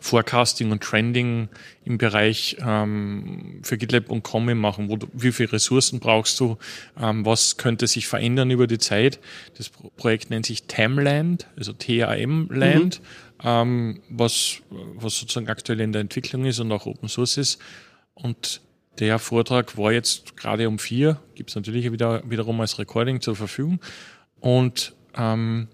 [0.00, 1.48] Forecasting und Trending
[1.84, 6.58] im Bereich ähm, für GitLab und Common machen, wo du, wie viele Ressourcen brauchst du,
[7.00, 9.20] ähm, was könnte sich verändern über die Zeit.
[9.56, 13.00] Das Pro Projekt nennt sich TAMLand, also TAM Land,
[13.42, 17.60] ähm, was, was sozusagen aktuell in der Entwicklung ist und auch Open Source ist.
[18.14, 18.60] Und
[18.98, 23.80] der Vortrag war jetzt gerade um vier, gibt's natürlich wieder, wiederum als Recording zur Verfügung.
[24.44, 25.68] Und ähm,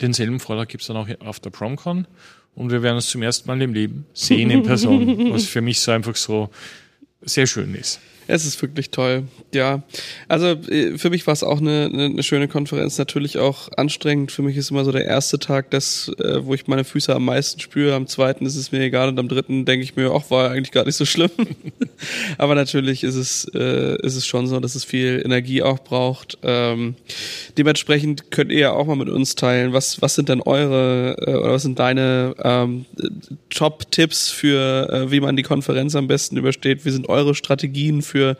[0.00, 2.06] denselben Vortrag gibt's dann auch auf der PromCon.
[2.54, 5.78] Und wir werden uns zum ersten Mal im Leben sehen in Person, was für mich
[5.80, 6.48] so einfach so
[7.20, 8.00] sehr schön ist.
[8.26, 9.24] Es ist wirklich toll.
[9.52, 9.82] Ja,
[10.28, 12.96] also äh, für mich war es auch eine, eine, schöne Konferenz.
[12.98, 14.32] Natürlich auch anstrengend.
[14.32, 17.26] Für mich ist immer so der erste Tag, das, äh, wo ich meine Füße am
[17.26, 17.94] meisten spüre.
[17.94, 20.72] Am zweiten ist es mir egal und am dritten denke ich mir, ach, war eigentlich
[20.72, 21.30] gar nicht so schlimm.
[22.38, 26.38] Aber natürlich ist es, äh, ist es schon so, dass es viel Energie auch braucht.
[26.42, 26.94] Ähm,
[27.58, 31.52] dementsprechend könnt ihr ja auch mal mit uns teilen, was, was sind denn eure oder
[31.52, 32.86] was sind deine ähm,
[33.50, 36.84] Top-Tipps für, wie man die Konferenz am besten übersteht?
[36.84, 38.36] Wie sind eure Strategien für für,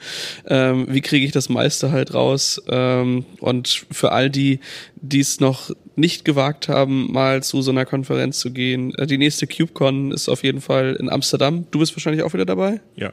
[0.47, 2.63] ähm, wie kriege ich das meiste halt raus.
[2.69, 4.61] Ähm, und für all die,
[4.95, 8.95] die es noch nicht gewagt haben, mal zu so einer Konferenz zu gehen.
[8.95, 11.67] Äh, die nächste KubeCon ist auf jeden Fall in Amsterdam.
[11.73, 12.81] Du bist wahrscheinlich auch wieder dabei?
[12.95, 13.13] Ja.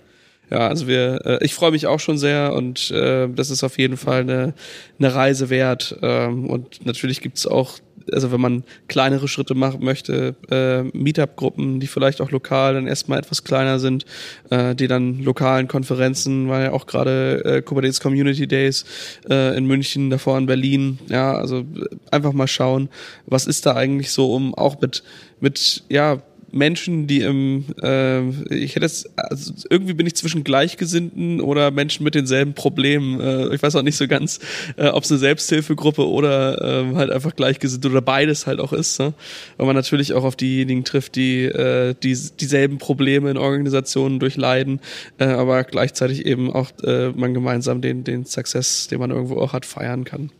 [0.51, 3.79] Ja, also wir, äh, ich freue mich auch schon sehr und äh, das ist auf
[3.79, 4.53] jeden Fall eine,
[4.99, 5.97] eine Reise wert.
[6.03, 7.79] Ähm, und natürlich gibt's auch
[8.13, 13.19] also wenn man kleinere Schritte machen möchte, äh, Meetup-Gruppen, die vielleicht auch lokal dann erstmal
[13.19, 14.05] etwas kleiner sind,
[14.49, 18.85] äh, die dann lokalen Konferenzen, weil ja auch gerade äh, Kubernetes Community Days
[19.29, 21.65] äh, in München, davor in Berlin, ja, also
[22.11, 22.89] einfach mal schauen,
[23.25, 25.03] was ist da eigentlich so, um auch mit,
[25.39, 31.41] mit, ja, Menschen, die im, äh, ich hätte es, also irgendwie bin ich zwischen Gleichgesinnten
[31.41, 33.19] oder Menschen mit denselben Problemen.
[33.19, 34.39] Äh, ich weiß auch nicht so ganz,
[34.77, 38.99] äh, ob es eine Selbsthilfegruppe oder äh, halt einfach Gleichgesinnt oder beides halt auch ist.
[38.99, 39.13] Ne?
[39.57, 44.79] Weil man natürlich auch auf diejenigen trifft, die, äh, die dieselben Probleme in Organisationen durchleiden,
[45.19, 49.53] äh, aber gleichzeitig eben auch äh, man gemeinsam den, den Success, den man irgendwo auch
[49.53, 50.31] hat, feiern kann.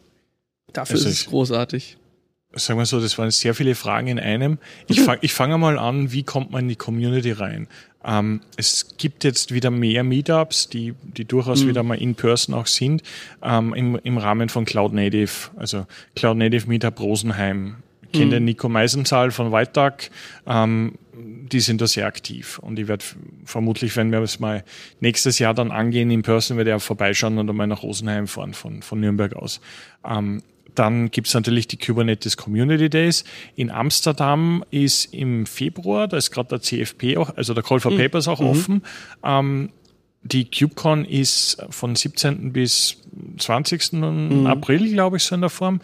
[0.73, 1.97] Dafür ist es großartig
[2.53, 4.57] sagen wir so, das waren sehr viele Fragen in einem.
[4.87, 7.67] Ich fange ich fang mal an, wie kommt man in die Community rein?
[8.03, 11.69] Ähm, es gibt jetzt wieder mehr Meetups, die, die durchaus mhm.
[11.69, 13.03] wieder mal in Person auch sind,
[13.43, 15.85] ähm, im, im Rahmen von Cloud Native, also
[16.15, 17.75] Cloud Native Meetup Rosenheim.
[18.03, 18.31] Ich kenne mhm.
[18.31, 20.09] den Nico Meisenzahl von White Duck,
[20.47, 22.59] ähm, die sind da sehr aktiv.
[22.59, 23.05] Und ich werde
[23.45, 24.63] vermutlich, wenn wir es mal
[24.99, 28.53] nächstes Jahr dann angehen in Person, werde ich auch vorbeischauen und einmal nach Rosenheim fahren
[28.53, 29.61] von, von Nürnberg aus.
[30.03, 30.41] Ähm,
[30.75, 33.23] dann gibt's natürlich die Kubernetes Community Days.
[33.55, 37.91] In Amsterdam ist im Februar, da ist gerade der CFP auch, also der Call for
[37.91, 37.97] mhm.
[37.97, 38.47] Papers auch mhm.
[38.47, 38.81] offen.
[39.23, 39.69] Ähm,
[40.23, 42.53] die KubeCon ist von 17.
[42.53, 42.97] bis
[43.37, 43.93] 20.
[43.93, 44.45] Mhm.
[44.45, 45.81] April, glaube ich, so in der Form.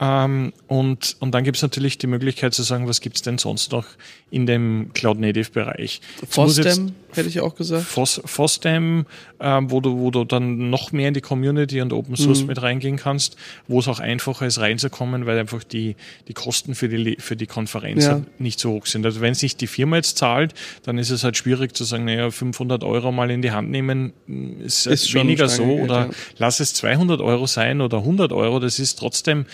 [0.00, 3.36] Ähm, und, und dann gibt es natürlich die Möglichkeit zu sagen, was gibt es denn
[3.36, 3.84] sonst noch
[4.30, 6.00] in dem Cloud-Native-Bereich?
[6.26, 7.84] FOSDEM hätte ich auch gesagt.
[7.84, 9.04] FOS, FOSDEM,
[9.40, 12.46] ähm, wo, du, wo du dann noch mehr in die Community und Open Source mhm.
[12.46, 13.36] mit reingehen kannst,
[13.68, 15.96] wo es auch einfacher ist reinzukommen, weil einfach die,
[16.28, 18.12] die Kosten für die, für die Konferenz ja.
[18.12, 19.04] halt nicht so hoch sind.
[19.04, 22.30] Also wenn sich die Firma jetzt zahlt, dann ist es halt schwierig zu sagen, naja,
[22.30, 24.12] 500 Euro mal in die Hand nehmen,
[24.64, 26.10] ist, ist weniger so oder ja.
[26.38, 29.44] lass es 200 Euro sein oder 100 Euro, das ist trotzdem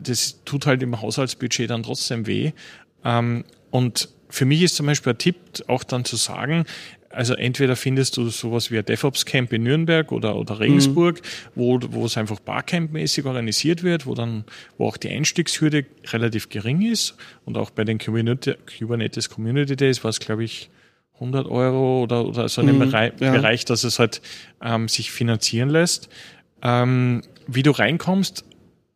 [0.00, 2.52] das tut halt im Haushaltsbudget dann trotzdem weh.
[3.04, 5.36] Ähm, und für mich ist zum Beispiel ein Tipp,
[5.68, 6.64] auch dann zu sagen,
[7.10, 11.50] also entweder findest du sowas wie ein DevOps-Camp in Nürnberg oder, oder Regensburg, mhm.
[11.54, 14.44] wo, wo es einfach Barcamp-mäßig organisiert wird, wo dann,
[14.76, 20.10] wo auch die Einstiegshürde relativ gering ist und auch bei den Kubernetes Community Days war
[20.10, 20.68] es, glaube ich,
[21.14, 23.32] 100 Euro oder, oder so in dem mhm, Bereich, ja.
[23.32, 24.20] Bereich, dass es halt
[24.62, 26.10] ähm, sich finanzieren lässt.
[26.62, 28.44] Ähm, wie du reinkommst,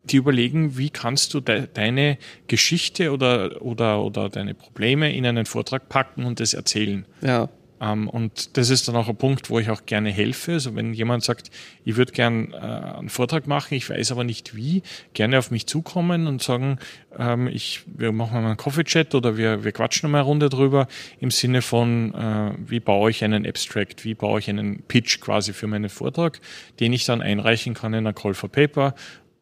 [0.03, 5.45] die überlegen, wie kannst du de deine Geschichte oder, oder, oder deine Probleme in einen
[5.45, 7.05] Vortrag packen und das erzählen.
[7.21, 7.49] Ja.
[7.81, 10.53] Ähm, und das ist dann auch ein Punkt, wo ich auch gerne helfe.
[10.53, 11.49] Also wenn jemand sagt,
[11.83, 14.83] ich würde gern äh, einen Vortrag machen, ich weiß aber nicht wie,
[15.13, 16.77] gerne auf mich zukommen und sagen,
[17.17, 20.87] ähm, ich, wir machen mal einen Coffee-Chat oder wir, wir quatschen mal eine Runde drüber
[21.19, 25.51] im Sinne von, äh, wie baue ich einen Abstract, wie baue ich einen Pitch quasi
[25.51, 26.39] für meinen Vortrag,
[26.79, 28.93] den ich dann einreichen kann in einer Call for Paper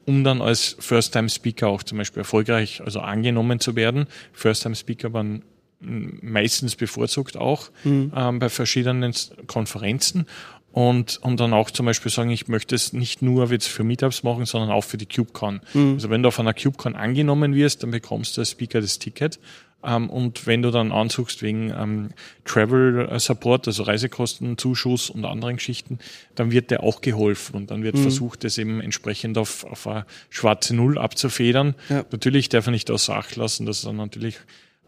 [0.06, 4.08] um dann als First-Time-Speaker auch zum Beispiel erfolgreich, also angenommen zu werden.
[4.34, 5.43] First-Time-Speaker waren
[5.82, 8.12] meistens bevorzugt auch mhm.
[8.16, 9.14] ähm, bei verschiedenen
[9.47, 10.26] Konferenzen
[10.72, 14.24] und, und dann auch zum Beispiel sagen, ich möchte es nicht nur jetzt für Meetups
[14.24, 15.62] machen, sondern auch für die KubeCon.
[15.74, 15.93] Mhm.
[15.93, 19.39] Also wenn du auf einer KubeCon angenommen wirst, dann bekommst du als Speaker das Ticket
[19.84, 22.09] ähm, und wenn du dann ansuchst wegen ähm,
[22.45, 25.99] Travel Support, also Reisekosten, Zuschuss und anderen Geschichten,
[26.36, 28.01] dann wird dir auch geholfen und dann wird mhm.
[28.01, 31.75] versucht, das eben entsprechend auf, auf eine schwarze Null abzufedern.
[31.89, 32.05] Ja.
[32.11, 34.38] Natürlich darf er nicht außer Acht lassen, dass dann natürlich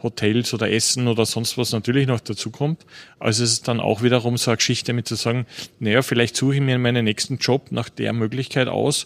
[0.03, 2.85] Hotels oder Essen oder sonst was natürlich noch dazu kommt.
[3.19, 5.45] Also es ist dann auch wiederum so eine Geschichte mit zu sagen,
[5.79, 9.05] naja, vielleicht suche ich mir meinen nächsten Job nach der Möglichkeit aus,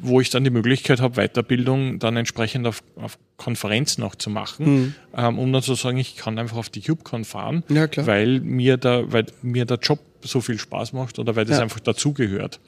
[0.00, 4.66] wo ich dann die Möglichkeit habe, Weiterbildung dann entsprechend auf, auf Konferenzen auch zu machen,
[4.66, 4.94] mhm.
[5.16, 8.76] ähm, um dann zu sagen, ich kann einfach auf die KubeCon fahren, ja, weil mir
[8.76, 11.62] da, weil mir der Job so viel Spaß macht oder weil das ja.
[11.62, 12.60] einfach dazugehört.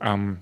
[0.00, 0.38] Ähm,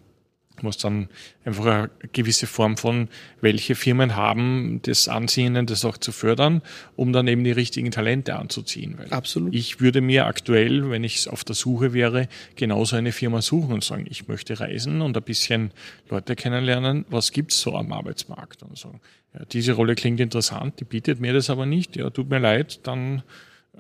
[0.62, 1.08] was dann
[1.44, 3.08] einfach eine gewisse Form von,
[3.40, 6.62] welche Firmen haben das Ansehen, das auch zu fördern,
[6.96, 8.96] um dann eben die richtigen Talente anzuziehen.
[8.98, 9.54] Weil Absolut.
[9.54, 13.84] Ich würde mir aktuell, wenn ich auf der Suche wäre, genauso eine Firma suchen und
[13.84, 15.72] sagen, ich möchte reisen und ein bisschen
[16.08, 19.00] Leute kennenlernen, was gibt's so am Arbeitsmarkt und sagen,
[19.34, 22.80] ja, diese Rolle klingt interessant, die bietet mir das aber nicht, ja, tut mir leid,
[22.86, 23.22] dann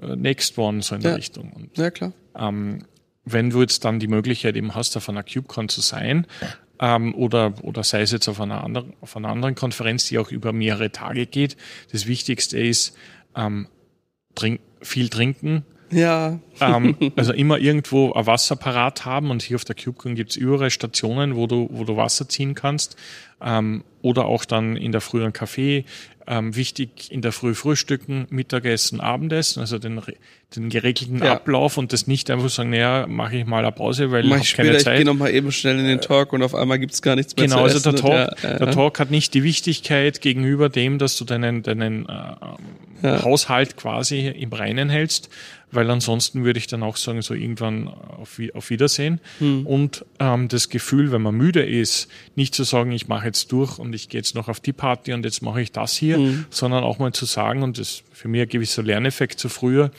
[0.00, 1.10] äh, next one so in ja.
[1.10, 1.52] der Richtung.
[1.52, 2.12] Und, ja, klar.
[2.36, 2.84] Ähm,
[3.24, 6.26] wenn du jetzt dann die Möglichkeit eben hast, auf einer KubeCon zu sein,
[6.80, 10.30] ähm, oder, oder sei es jetzt auf einer, anderen, auf einer anderen Konferenz, die auch
[10.30, 11.56] über mehrere Tage geht.
[11.92, 12.96] Das Wichtigste ist,
[13.36, 13.68] ähm,
[14.34, 15.64] trink, viel trinken.
[15.90, 16.38] Ja.
[16.60, 20.70] Ähm, also immer irgendwo ein Wasser parat haben und hier auf der CubeCon gibt's überall
[20.70, 22.96] Stationen, wo du, wo du Wasser ziehen kannst.
[23.42, 25.84] Ähm, oder auch dann in der frühen Kaffee
[26.30, 30.00] ähm, wichtig in der Früh frühstücken, Mittagessen, Abendessen, also den,
[30.54, 31.32] den geregelten ja.
[31.32, 34.52] Ablauf und das nicht einfach sagen, naja, mache ich mal eine Pause, weil mach ich
[34.52, 34.94] habe keine Zeit.
[34.94, 37.46] Ich gehe nochmal eben schnell in den Talk und auf einmal gibt's gar nichts mehr
[37.46, 37.82] genau, zu essen.
[37.82, 41.24] Genau, also der Talk, ja, der Talk hat nicht die Wichtigkeit gegenüber dem, dass du
[41.24, 42.12] deinen, deinen äh,
[43.02, 45.30] Haushalt quasi im Reinen hältst,
[45.72, 49.20] weil ansonsten würde ich dann auch sagen, so irgendwann auf, auf Wiedersehen.
[49.38, 49.66] Hm.
[49.66, 53.78] Und ähm, das Gefühl, wenn man müde ist, nicht zu sagen, ich mache jetzt durch
[53.78, 56.46] und ich gehe jetzt noch auf die Party und jetzt mache ich das hier, hm.
[56.50, 59.90] sondern auch mal zu sagen, und das für mich ein gewisser Lerneffekt zu früher,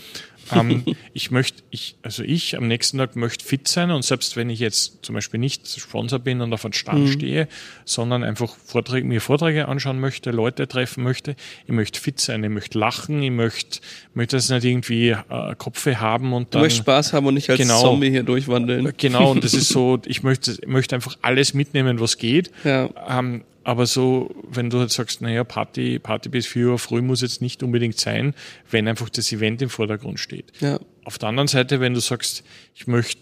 [0.52, 0.84] ähm,
[1.14, 4.60] ich möchte, ich, also ich am nächsten Tag möchte fit sein und selbst wenn ich
[4.60, 7.12] jetzt zum Beispiel nicht Sponsor bin und auf einem Stand mhm.
[7.12, 7.48] stehe,
[7.86, 11.36] sondern einfach Vorträge, mir Vorträge anschauen möchte, Leute treffen möchte,
[11.66, 13.80] ich möchte fit sein, ich möchte lachen, ich möchte,
[14.14, 16.62] möchte das nicht irgendwie äh, Kopfe haben und dann.
[16.62, 18.94] Du möchtest Spaß haben und nicht als genau, Zombie hier durchwandeln.
[18.98, 22.52] Genau, und das ist so, ich möchte, möchte einfach alles mitnehmen, was geht.
[22.64, 22.90] Ja.
[23.10, 27.22] Ähm, aber so, wenn du halt sagst, naja, Party, Party bis 4 Uhr früh muss
[27.22, 28.34] jetzt nicht unbedingt sein,
[28.70, 30.52] wenn einfach das Event im Vordergrund steht.
[30.60, 30.80] Ja.
[31.04, 32.44] Auf der anderen Seite, wenn du sagst,
[32.76, 33.22] ich möchte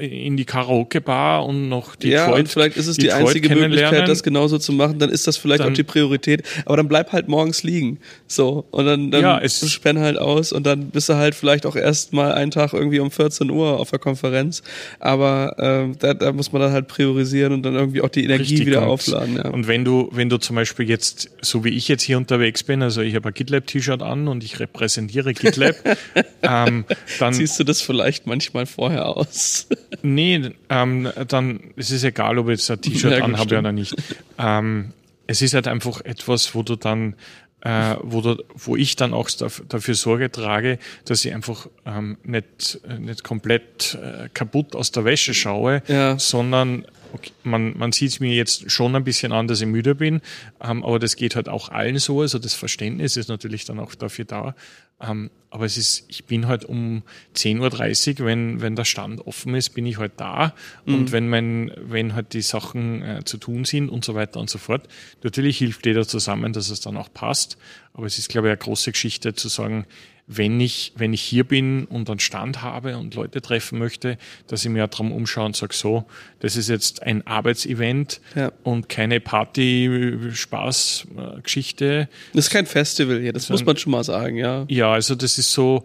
[0.00, 4.08] in die Karaoke-Bar und noch die Ja, Detroit, und vielleicht ist es die einzige Möglichkeit,
[4.08, 6.42] das genauso zu machen, dann ist das vielleicht dann, auch die Priorität.
[6.64, 7.98] Aber dann bleib halt morgens liegen.
[8.26, 8.64] So.
[8.70, 12.12] Und dann, dann ja, spenn halt aus und dann bist du halt vielleicht auch erst
[12.12, 14.62] mal einen Tag irgendwie um 14 Uhr auf der Konferenz.
[15.00, 18.54] Aber äh, da, da muss man dann halt priorisieren und dann irgendwie auch die Energie
[18.54, 19.36] Richtig wieder und, aufladen.
[19.36, 19.50] Ja.
[19.50, 22.82] Und wenn du, wenn du zum Beispiel jetzt, so wie ich jetzt hier unterwegs bin,
[22.82, 25.76] also ich habe ein GitLab-T-Shirt an und ich repräsentiere GitLab,
[26.42, 26.86] ähm,
[27.18, 29.66] dann ziehst du das vielleicht manchmal vorher aus aus.
[30.02, 33.94] nee, ähm, dann es ist egal, ob ich jetzt ein T-Shirt ja, anhabe oder nicht.
[34.38, 34.92] Ähm,
[35.26, 37.16] es ist halt einfach etwas, wo du dann
[37.62, 42.80] äh, wo, du, wo ich dann auch dafür Sorge trage, dass ich einfach ähm, nicht,
[42.98, 46.16] nicht komplett äh, kaputt aus der Wäsche schaue, ja.
[46.16, 49.94] sondern okay, man, man sieht es mir jetzt schon ein bisschen an, dass ich müde
[49.94, 50.20] bin,
[50.62, 52.20] ähm, aber das geht halt auch allen so.
[52.20, 54.54] Also das Verständnis ist natürlich dann auch dafür da.
[55.00, 57.02] Ähm, aber es ist, ich bin halt um
[57.34, 60.54] 10.30 Uhr, wenn, wenn der Stand offen ist, bin ich halt da.
[60.84, 60.94] Mhm.
[60.94, 64.48] Und wenn mein, wenn halt die Sachen äh, zu tun sind und so weiter und
[64.48, 64.88] so fort.
[65.22, 67.58] Natürlich hilft jeder zusammen, dass es dann auch passt.
[67.92, 69.86] Aber es ist, glaube ich, eine große Geschichte zu sagen,
[70.26, 74.18] wenn ich, wenn ich hier bin und einen Stand habe und Leute treffen möchte,
[74.48, 76.04] dass ich mir darum umschaue und sage, so,
[76.40, 78.50] das ist jetzt ein Arbeitsevent ja.
[78.64, 82.08] und keine Party-Spaß-Geschichte.
[82.32, 84.64] Das ist kein Festival hier, das muss man schon mal sagen, ja.
[84.68, 85.84] Ja, also das ist so,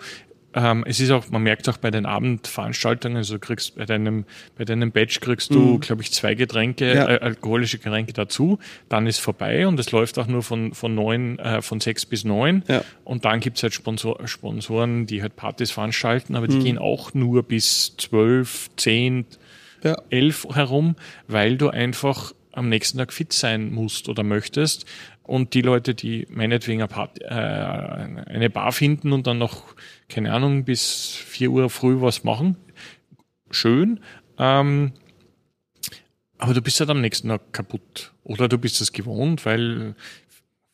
[0.54, 4.26] ähm, es ist auch, man merkt auch bei den Abendveranstaltungen, also du kriegst bei deinem,
[4.58, 5.80] bei deinem Badge kriegst du, mhm.
[5.80, 7.10] glaube ich, zwei Getränke, ja.
[7.10, 11.40] äh, alkoholische Getränke dazu, dann ist vorbei und es läuft auch nur von, von neun,
[11.40, 12.64] äh, von sechs bis neun.
[12.68, 12.84] Ja.
[13.06, 16.64] Und dann gibt's halt Sponsor, Sponsoren, die halt Partys veranstalten, aber die mhm.
[16.64, 19.26] gehen auch nur bis zwölf, zehn,
[19.84, 19.98] ja.
[20.10, 20.96] elf herum,
[21.28, 24.86] weil du einfach am nächsten Tag fit sein musst oder möchtest.
[25.24, 29.76] Und die Leute, die meinetwegen äh, eine Bar finden und dann noch,
[30.10, 32.58] keine Ahnung, bis vier Uhr früh was machen,
[33.50, 34.00] schön.
[34.38, 34.94] Ähm,
[36.38, 38.14] aber du bist halt am nächsten Tag kaputt.
[38.24, 39.96] Oder du bist es gewohnt, weil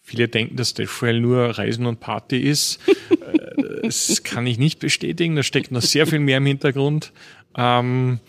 [0.02, 2.80] viele denken, dass Deathrail nur Reisen und Party ist.
[3.10, 5.36] Äh, das kann ich nicht bestätigen.
[5.36, 7.12] Da steckt noch sehr viel mehr im Hintergrund.
[7.56, 8.20] Ähm,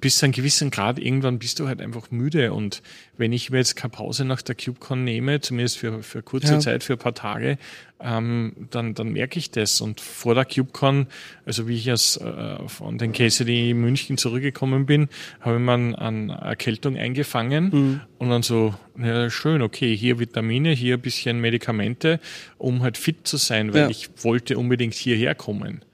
[0.00, 2.82] bis zu einem gewissen Grad irgendwann bist du halt einfach müde und
[3.16, 6.58] wenn ich mir jetzt keine Pause nach der CubeCon nehme, zumindest für, für kurze ja.
[6.58, 7.58] Zeit, für ein paar Tage,
[8.00, 11.06] ähm, dann, dann merke ich das und vor der CubeCon,
[11.44, 15.08] also wie ich aus, äh, von den KCD München zurückgekommen bin,
[15.40, 18.00] habe ich mir an Erkältung eingefangen mhm.
[18.18, 22.20] und dann so, ja schön, okay, hier Vitamine, hier ein bisschen Medikamente,
[22.58, 23.88] um halt fit zu sein, weil ja.
[23.90, 25.84] ich wollte unbedingt hierher kommen.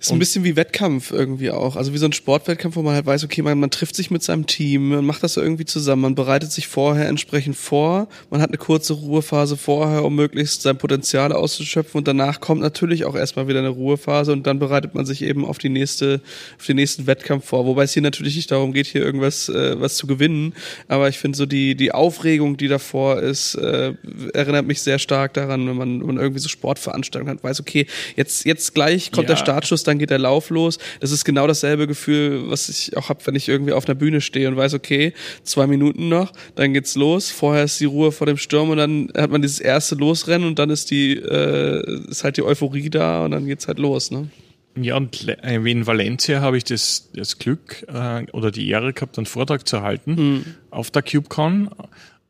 [0.00, 1.76] Ist ein bisschen wie Wettkampf irgendwie auch.
[1.76, 4.22] Also wie so ein Sportwettkampf, wo man halt weiß, okay, man, man trifft sich mit
[4.22, 8.48] seinem Team, man macht das irgendwie zusammen, man bereitet sich vorher entsprechend vor, man hat
[8.48, 13.46] eine kurze Ruhephase vorher, um möglichst sein Potenzial auszuschöpfen und danach kommt natürlich auch erstmal
[13.46, 16.22] wieder eine Ruhephase und dann bereitet man sich eben auf die nächste,
[16.58, 17.66] auf den nächsten Wettkampf vor.
[17.66, 20.54] Wobei es hier natürlich nicht darum geht, hier irgendwas äh, was zu gewinnen,
[20.88, 23.92] aber ich finde so die, die Aufregung, die davor ist, äh,
[24.32, 27.86] erinnert mich sehr stark daran, wenn man, wenn man irgendwie so Sportveranstaltungen hat, weiß, okay,
[28.16, 29.34] jetzt, jetzt gleich kommt ja.
[29.34, 30.78] der Startschuss, dann geht der Lauf los.
[31.00, 34.20] Das ist genau dasselbe Gefühl, was ich auch habe, wenn ich irgendwie auf einer Bühne
[34.20, 35.12] stehe und weiß, okay,
[35.42, 37.30] zwei Minuten noch, dann geht's los.
[37.30, 40.58] Vorher ist die Ruhe vor dem Sturm und dann hat man dieses erste Losrennen und
[40.58, 44.30] dann ist die äh, ist halt die Euphorie da und dann geht's halt los, ne?
[44.76, 49.18] Ja, und äh, in Valencia habe ich das, das Glück äh, oder die Ehre gehabt,
[49.18, 50.44] einen Vortrag zu halten mhm.
[50.70, 51.70] auf der CubeCon.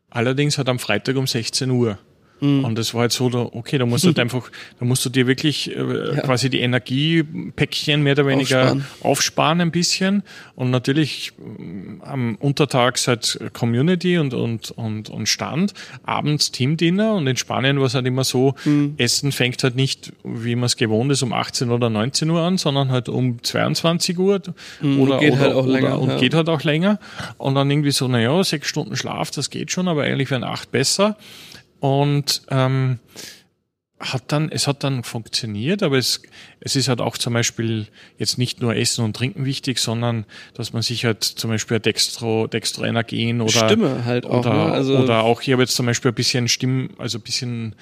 [0.08, 1.98] Allerdings hat am Freitag um 16 Uhr.
[2.40, 2.64] Mhm.
[2.64, 5.10] Und das war halt so, da, okay, da musst du halt einfach, da musst du
[5.10, 6.20] dir wirklich äh, ja.
[6.22, 8.86] quasi die Energiepäckchen mehr oder weniger aufsparen.
[9.02, 10.22] aufsparen ein bisschen.
[10.54, 15.74] Und natürlich äh, am Untertags halt Community und, und, und, und Stand,
[16.04, 18.94] abends Teamdinner und in Spanien war es halt immer so, mhm.
[18.96, 22.58] Essen fängt halt nicht, wie man es gewohnt ist, um 18 oder 19 Uhr an,
[22.58, 24.40] sondern halt um 22 Uhr
[24.80, 26.18] mhm, oder, geht oder, halt auch oder, länger, und ja.
[26.18, 26.98] geht halt auch länger.
[27.38, 30.70] Und dann irgendwie so, naja, sechs Stunden Schlaf, das geht schon, aber eigentlich wären acht
[30.70, 31.16] besser.
[31.80, 32.98] Und ähm,
[34.00, 36.22] hat dann, es hat dann funktioniert, aber es,
[36.60, 37.86] es ist halt auch zum Beispiel
[38.18, 40.24] jetzt nicht nur Essen und Trinken wichtig, sondern
[40.54, 44.72] dass man sich halt zum Beispiel Dextro, Dextroenergen oder Stimme halt auch, oder, ne?
[44.72, 47.76] also oder auch ich habe jetzt zum Beispiel ein bisschen Stimm, also ein bisschen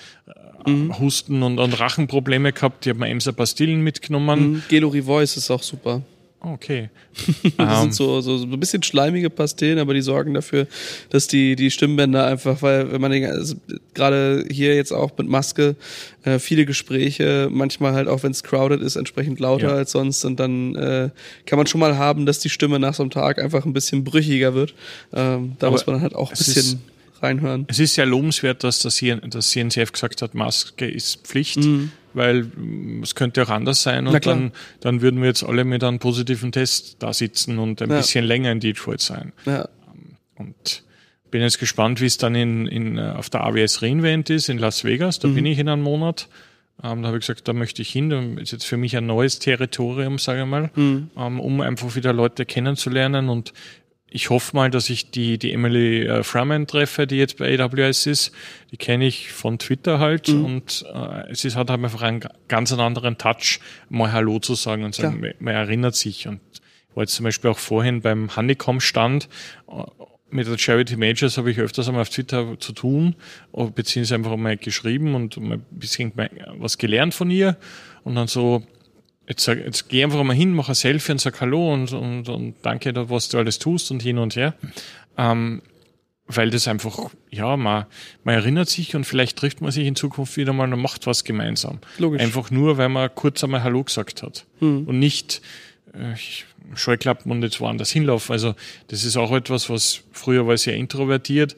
[0.64, 0.98] äh, mhm.
[0.98, 2.84] Husten und, und Rachenprobleme gehabt.
[2.84, 4.40] Ich habe mir Emser Pastillen mitgenommen.
[4.40, 4.62] Mhm.
[4.68, 6.02] Gelori Voice ist auch super.
[6.40, 6.88] Okay.
[7.16, 7.92] das sind ähm.
[7.92, 10.68] so, so, so ein bisschen schleimige Pastillen, aber die sorgen dafür,
[11.10, 13.56] dass die, die Stimmbänder einfach, weil wenn man den, also
[13.94, 15.74] gerade hier jetzt auch mit Maske,
[16.22, 19.74] äh, viele Gespräche, manchmal halt auch wenn es crowded ist, entsprechend lauter ja.
[19.74, 21.10] als sonst und dann äh,
[21.44, 24.04] kann man schon mal haben, dass die Stimme nach so einem Tag einfach ein bisschen
[24.04, 24.74] brüchiger wird.
[25.12, 26.80] Ähm, da aber muss man halt auch ein bisschen
[27.22, 27.66] reinhören.
[27.68, 31.58] Es ist sehr lobenswert, dass das, das CNCF gesagt hat, Maske ist Pflicht.
[31.58, 35.64] Mhm weil mm, es könnte auch anders sein und dann, dann würden wir jetzt alle
[35.64, 37.96] mit einem positiven Test da sitzen und ein ja.
[37.96, 39.32] bisschen länger in Detroit sein.
[39.46, 39.68] Ja.
[40.36, 40.82] Und
[41.30, 44.58] bin jetzt gespannt, wie es dann in, in, äh, auf der AWS Reinvent ist in
[44.58, 45.18] Las Vegas.
[45.18, 45.34] Da mhm.
[45.34, 46.28] bin ich in einem Monat.
[46.82, 48.10] Ähm, da habe ich gesagt, da möchte ich hin.
[48.10, 51.10] Das ist jetzt für mich ein neues Territorium, sage ich mal, mhm.
[51.16, 53.28] ähm, um einfach wieder Leute kennenzulernen.
[53.28, 53.52] Und
[54.10, 58.06] ich hoffe mal, dass ich die, die Emily äh, Freeman treffe, die jetzt bei AWS
[58.06, 58.32] ist.
[58.70, 60.44] Die kenne ich von Twitter halt mhm.
[60.44, 64.94] und äh, es ist halt einfach einen ganz anderen Touch, mal Hallo zu sagen und
[64.94, 66.26] sagen, man, man, erinnert sich.
[66.26, 69.28] Und ich war jetzt zum Beispiel auch vorhin beim Honeycomb-Stand
[70.30, 73.14] mit der Charity Majors habe ich öfters einmal auf Twitter zu tun,
[73.52, 76.12] äh, beziehungsweise einfach mal geschrieben und mal ein bisschen
[76.58, 77.56] was gelernt von ihr
[78.04, 78.62] und dann so
[79.28, 82.28] jetzt, sag, jetzt geh einfach mal hin, mach ein Selfie und sag Hallo und, und,
[82.28, 84.54] und danke, was du alles tust und hin und her.
[85.16, 85.62] Ähm,
[86.26, 87.86] weil das einfach, ja, man,
[88.22, 91.24] man erinnert sich und vielleicht trifft man sich in Zukunft wieder mal und macht was
[91.24, 91.78] gemeinsam.
[91.96, 92.20] Logisch.
[92.20, 94.44] Einfach nur, weil man kurz einmal Hallo gesagt hat.
[94.58, 94.86] Hm.
[94.86, 95.40] Und nicht
[95.94, 96.14] äh,
[96.74, 98.32] Scheuklappen und jetzt woanders hinlaufen.
[98.32, 98.54] Also
[98.88, 101.56] das ist auch etwas, was früher war sehr introvertiert.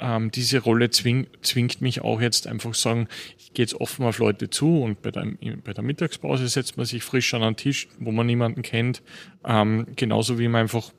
[0.00, 3.08] Ähm, diese Rolle zwing, zwingt mich auch jetzt einfach sagen,
[3.54, 5.26] geht es offen auf Leute zu und bei der,
[5.64, 9.02] bei der Mittagspause setzt man sich frisch an einen Tisch, wo man niemanden kennt.
[9.44, 10.92] Ähm, genauso wie man einfach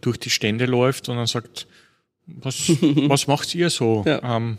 [0.00, 1.66] durch die Stände läuft und dann sagt,
[2.26, 2.68] was,
[3.08, 4.04] was macht ihr so?
[4.06, 4.36] Ja.
[4.36, 4.58] Ähm,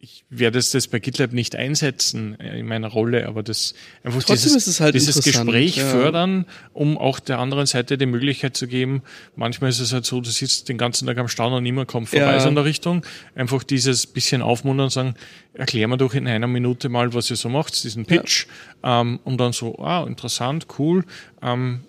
[0.00, 3.74] ich werde das bei GitLab nicht einsetzen äh, in meiner Rolle, aber das
[4.04, 5.86] einfach Trotzdem dieses, halt dieses Gespräch ja.
[5.86, 9.02] fördern, um auch der anderen Seite die Möglichkeit zu geben.
[9.34, 12.08] Manchmal ist es halt so, du sitzt den ganzen Tag am Stand und niemand kommt
[12.08, 12.40] vorbei ja.
[12.40, 13.04] so in der Richtung.
[13.34, 15.14] Einfach dieses bisschen aufmuntern und sagen,
[15.52, 18.46] erklär mir doch in einer Minute mal, was ihr so macht, diesen Pitch.
[18.84, 19.00] Ja.
[19.00, 21.04] Ähm, und dann so, ah, interessant, cool.
[21.42, 21.80] Ähm,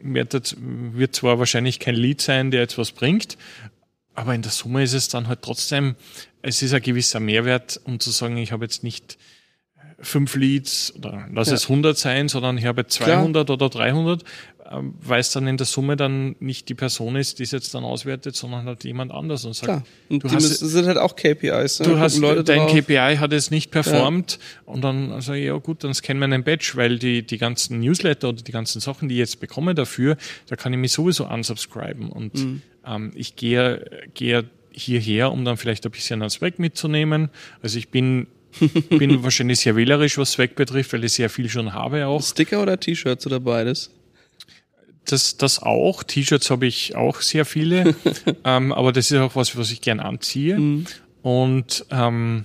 [0.00, 3.38] wird, wird zwar wahrscheinlich kein Lead sein, der jetzt was bringt,
[4.14, 5.94] aber in der Summe ist es dann halt trotzdem,
[6.42, 9.16] es ist ein gewisser Mehrwert, um zu sagen, ich habe jetzt nicht
[10.02, 11.54] fünf Leads oder lass ja.
[11.54, 13.54] es 100 sein, sondern ich habe 200 Klar.
[13.54, 14.24] oder 300,
[14.70, 17.72] ähm, weil es dann in der Summe dann nicht die Person ist, die es jetzt
[17.74, 19.84] dann auswertet, sondern halt jemand anders und sagt, Klar.
[20.08, 21.80] Und du die hast, sind halt auch KPIs.
[21.80, 21.86] Ne?
[21.86, 22.72] Du hast, Leute dein drauf.
[22.72, 24.72] KPI hat es nicht performt ja.
[24.72, 28.30] und dann also ja gut, dann scannen wir einen Badge, weil die, die ganzen Newsletter
[28.30, 30.16] oder die ganzen Sachen, die ich jetzt bekomme dafür,
[30.48, 32.62] da kann ich mich sowieso unsubscriben und mhm.
[32.84, 37.30] ähm, ich gehe, gehe hierher, um dann vielleicht ein bisschen das Zweck mitzunehmen.
[37.62, 38.26] Also ich bin
[38.90, 42.22] bin wahrscheinlich sehr wählerisch, was Zweck betrifft, weil ich sehr viel schon habe auch.
[42.22, 43.90] Sticker oder T-Shirts oder beides?
[45.04, 46.02] Das, das auch.
[46.02, 47.94] T-Shirts habe ich auch sehr viele.
[48.44, 50.58] ähm, aber das ist auch was, was ich gern anziehe.
[50.58, 50.86] Mhm.
[51.22, 52.44] Und ähm,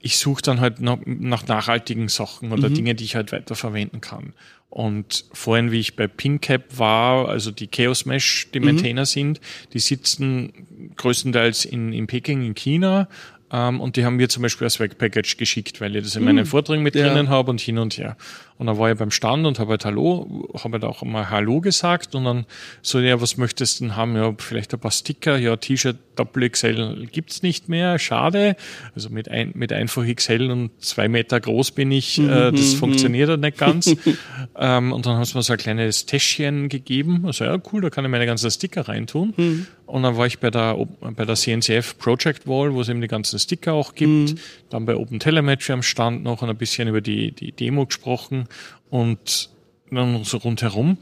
[0.00, 2.74] ich suche dann halt nach, nach, nachhaltigen Sachen oder mhm.
[2.74, 4.34] Dinge, die ich halt weiterverwenden kann.
[4.70, 8.66] Und vorhin, wie ich bei PinCap war, also die Chaos Mesh, die mhm.
[8.66, 9.40] Maintainer sind,
[9.72, 13.08] die sitzen größtenteils in, in Peking in China
[13.52, 16.26] ähm, und die haben mir zum Beispiel als Webpackage geschickt, weil ich das in mhm.
[16.26, 17.06] meinen Vorträgen mit ja.
[17.06, 18.16] drinnen habe und hin und her.
[18.56, 21.60] Und dann war ich beim Stand und habe halt Hallo, habe halt auch mal Hallo
[21.60, 22.46] gesagt und dann
[22.82, 24.14] so, ja, was möchtest du denn haben?
[24.14, 28.54] Ja, vielleicht ein paar Sticker, ja, T-Shirt Doppel XL gibt's nicht mehr, schade.
[28.94, 32.74] Also mit, ein, mit einfach XL und zwei Meter groß bin ich, mhm, äh, das
[32.74, 33.96] mhm, funktioniert halt nicht ganz.
[34.56, 37.24] ähm, und dann haben sie mir so ein kleines Täschchen gegeben.
[37.26, 39.34] Also ja, cool, da kann ich meine ganzen Sticker reintun.
[39.36, 39.66] Mhm.
[39.86, 43.08] Und dann war ich bei der, bei der CNCF Project Wall, wo es eben die
[43.08, 44.32] ganzen Sticker auch gibt.
[44.32, 44.38] Mhm.
[44.70, 48.43] Dann bei Open Telemetry am Stand noch und ein bisschen über die, die Demo gesprochen
[48.90, 49.50] und
[49.90, 50.98] dann so rundherum.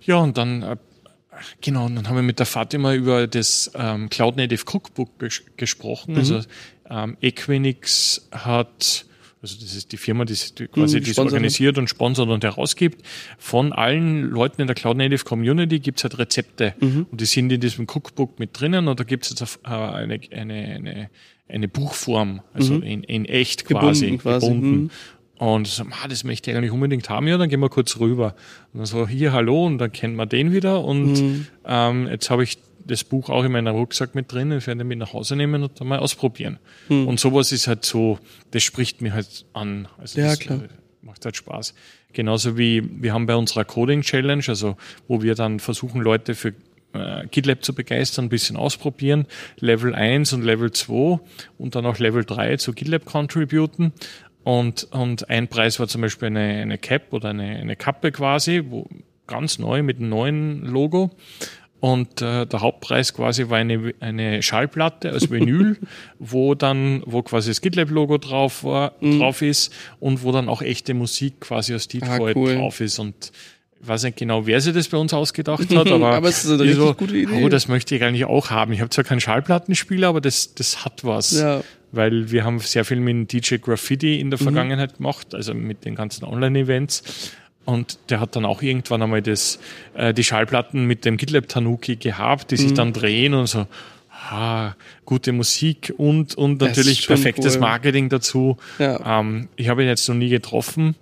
[0.00, 0.76] Ja, und dann, äh,
[1.60, 5.42] genau, und dann haben wir mit der Fatima über das ähm, Cloud Native Cookbook ges
[5.56, 6.12] gesprochen.
[6.12, 6.18] Mhm.
[6.18, 6.40] Also
[6.88, 9.06] ähm, Equinix hat,
[9.42, 13.04] also das ist die Firma, die, die quasi mhm, das organisiert und sponsert und herausgibt.
[13.38, 17.06] Von allen Leuten in der Cloud Native Community gibt's halt Rezepte mhm.
[17.10, 20.54] und die sind in diesem Cookbook mit drinnen und da gibt's jetzt äh, eine, eine,
[20.54, 21.10] eine,
[21.48, 22.82] eine Buchform, also mhm.
[22.82, 24.22] in, in echt quasi, gebunden.
[24.22, 24.46] Quasi.
[24.46, 24.70] gebunden.
[24.70, 24.90] Mhm.
[25.38, 28.34] Und so, ah, das möchte ich eigentlich unbedingt haben, ja, dann gehen wir kurz rüber.
[28.72, 30.82] Und dann so, hier, hallo, und dann kennt man den wieder.
[30.82, 31.46] Und mhm.
[31.66, 34.98] ähm, jetzt habe ich das Buch auch in meinem Rucksack mit drin, ich werde mit
[34.98, 36.58] nach Hause nehmen und dann mal ausprobieren.
[36.88, 37.08] Mhm.
[37.08, 38.18] Und sowas ist halt so,
[38.52, 39.88] das spricht mir halt an.
[39.98, 40.62] Also ja, das, klar.
[40.62, 40.68] Äh,
[41.02, 41.74] macht halt Spaß.
[42.12, 44.76] Genauso wie wir haben bei unserer Coding Challenge, also
[45.08, 46.54] wo wir dann versuchen, Leute für
[46.92, 49.26] äh, GitLab zu begeistern, ein bisschen ausprobieren,
[49.58, 51.20] Level 1 und Level 2
[51.58, 53.92] und dann auch Level 3 zu GitLab contributen.
[54.46, 58.62] Und, und ein Preis war zum Beispiel eine, eine Cap oder eine, eine Kappe quasi,
[58.68, 58.86] wo
[59.26, 61.10] ganz neu mit einem neuen Logo.
[61.80, 65.78] Und äh, der Hauptpreis quasi war eine, eine Schallplatte als Vinyl,
[66.20, 69.18] wo dann, wo quasi das GitLab-Logo drauf war, mhm.
[69.18, 72.54] drauf ist und wo dann auch echte Musik quasi aus Detroit ah, cool.
[72.54, 73.00] drauf ist.
[73.00, 73.32] Und
[73.80, 76.50] ich weiß nicht genau, wer sich das bei uns ausgedacht hat, aber, aber es ist
[76.50, 77.44] eine richtig so, gute Idee.
[77.44, 78.72] Oh, das möchte ich eigentlich auch haben.
[78.72, 81.32] Ich habe zwar keinen Schallplattenspieler, aber das, das hat was.
[81.32, 81.62] Ja
[81.92, 84.44] weil wir haben sehr viel mit DJ Graffiti in der mhm.
[84.44, 84.96] Vergangenheit mhm.
[84.98, 87.32] gemacht, also mit den ganzen Online-Events.
[87.64, 89.58] Und der hat dann auch irgendwann einmal das,
[89.94, 92.76] äh, die Schallplatten mit dem GitLab Tanuki gehabt, die sich mhm.
[92.76, 93.66] dann drehen und so,
[94.30, 94.74] ah,
[95.04, 97.60] gute Musik und, und natürlich perfektes cool.
[97.60, 98.56] Marketing dazu.
[98.78, 99.20] Ja.
[99.20, 100.94] Ähm, ich habe ihn jetzt noch nie getroffen.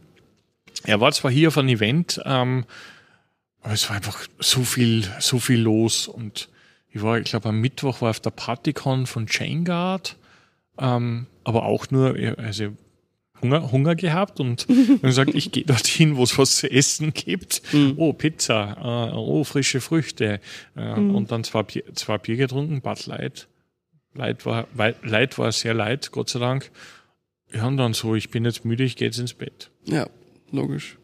[0.85, 2.65] Er war zwar hier auf einem Event, ähm,
[3.63, 6.49] aber es war einfach so viel, so viel los und
[6.91, 10.17] ich war, ich glaube, am Mittwoch war auf der Partycon von Chain Guard
[10.79, 12.73] ähm, aber auch nur, also
[13.41, 14.67] Hunger, Hunger gehabt und
[15.03, 17.63] gesagt, ich gehe dorthin, wo es was zu essen gibt.
[17.73, 17.95] Mhm.
[17.97, 20.41] Oh, Pizza, äh, oh, frische Früchte.
[20.77, 21.15] Äh, mhm.
[21.15, 23.49] Und dann zwei Bier, zwei Bier getrunken, Bud Light.
[24.15, 24.69] Light war,
[25.03, 26.71] Light war sehr light, Gott sei Dank.
[27.53, 29.71] Ja, und dann so, ich bin jetzt müde, ich gehe jetzt ins Bett.
[29.85, 30.09] Ja,
[30.55, 30.97] logisch.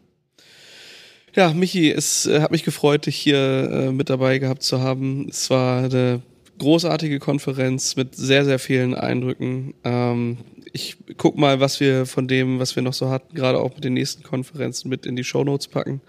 [1.35, 5.27] Ja, Michi, es äh, hat mich gefreut, dich hier äh, mit dabei gehabt zu haben.
[5.29, 6.21] Es war eine
[6.57, 9.73] großartige Konferenz mit sehr, sehr vielen Eindrücken.
[9.83, 10.37] Ähm,
[10.73, 13.83] ich guck mal, was wir von dem, was wir noch so hatten, gerade auch mit
[13.83, 16.01] den nächsten Konferenzen mit in die Show Notes packen.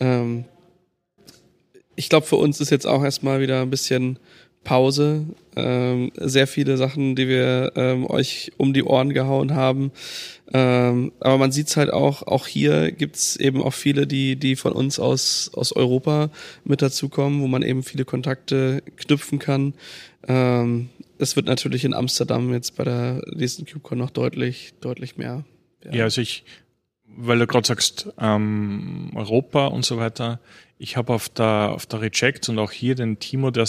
[0.00, 0.44] Ähm,
[1.94, 4.18] ich glaube, für uns ist jetzt auch erstmal wieder ein bisschen
[4.64, 5.26] Pause.
[5.54, 9.92] Ähm, sehr viele Sachen, die wir ähm, euch um die Ohren gehauen haben.
[10.52, 14.72] Ähm, aber man sieht's halt auch, auch hier gibt's eben auch viele, die, die von
[14.72, 16.30] uns aus, aus Europa
[16.64, 19.74] mit dazukommen, wo man eben viele Kontakte knüpfen kann.
[20.28, 25.44] Ähm, es wird natürlich in Amsterdam jetzt bei der nächsten KubeCon noch deutlich, deutlich mehr.
[25.84, 26.44] Ja, ja also ich,
[27.06, 30.40] weil du gerade sagst, ähm, Europa und so weiter,
[30.78, 33.66] ich habe auf der, auf der Reject und auch hier den Timo, der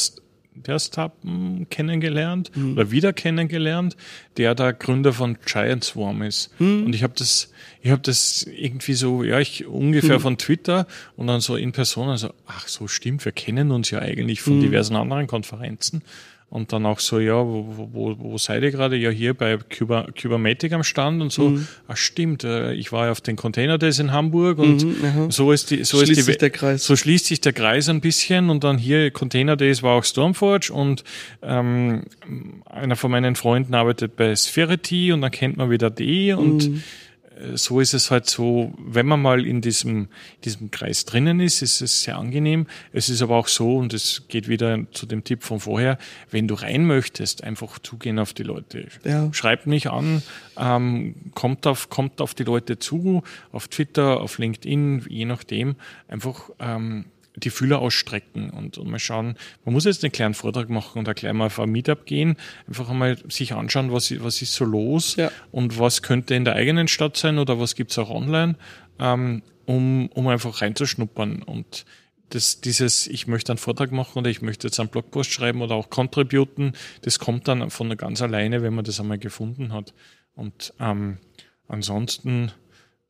[0.65, 2.73] der Stappen kennengelernt mhm.
[2.73, 3.95] oder wieder kennengelernt,
[4.37, 6.51] der der Gründer von Giant Swarm ist.
[6.59, 6.85] Mhm.
[6.85, 7.51] Und ich habe das,
[7.81, 10.23] ich habe das irgendwie so, ja, ich ungefähr mhm.
[10.23, 13.99] von Twitter und dann so in Person, also ach so stimmt, wir kennen uns ja
[13.99, 14.61] eigentlich von mhm.
[14.61, 16.01] diversen anderen Konferenzen.
[16.49, 18.95] Und dann auch so, ja, wo, wo, wo seid ihr gerade?
[18.95, 21.49] Ja, hier bei Cuba, Cubermatic am Stand und so.
[21.49, 21.67] Mhm.
[21.89, 25.51] Ach stimmt, äh, ich war ja auf den Container Days in Hamburg und mhm, so
[25.51, 26.85] ist die, so schließt ist die, sich der Kreis.
[26.85, 30.71] So schließt sich der Kreis ein bisschen und dann hier Container Days war auch Stormforge
[30.71, 31.03] und
[31.41, 32.03] ähm,
[32.65, 36.83] einer von meinen Freunden arbeitet bei Spherity und dann kennt man wieder die und mhm
[37.55, 40.07] so ist es halt so, wenn man mal in diesem,
[40.43, 42.67] diesem Kreis drinnen ist, ist es sehr angenehm.
[42.93, 45.97] Es ist aber auch so, und es geht wieder zu dem Tipp von vorher,
[46.31, 48.87] wenn du rein möchtest, einfach zugehen auf die Leute.
[49.03, 49.31] Ja.
[49.33, 50.23] Schreibt mich an,
[50.57, 55.75] ähm, kommt, auf, kommt auf die Leute zu, auf Twitter, auf LinkedIn, je nachdem.
[56.07, 57.05] Einfach ähm,
[57.37, 61.15] die Fühler ausstrecken und, und mal schauen, man muss jetzt einen kleinen Vortrag machen und
[61.15, 62.35] gleich mal auf ein Meetup gehen,
[62.67, 65.31] einfach einmal sich anschauen, was, was ist so los ja.
[65.51, 68.55] und was könnte in der eigenen Stadt sein oder was gibt's auch online,
[68.99, 71.85] ähm, um, um einfach reinzuschnuppern und
[72.29, 75.75] das, dieses, ich möchte einen Vortrag machen oder ich möchte jetzt einen Blogpost schreiben oder
[75.75, 76.73] auch contributen,
[77.03, 79.93] das kommt dann von ganz alleine, wenn man das einmal gefunden hat.
[80.35, 81.19] Und ähm,
[81.67, 82.51] ansonsten,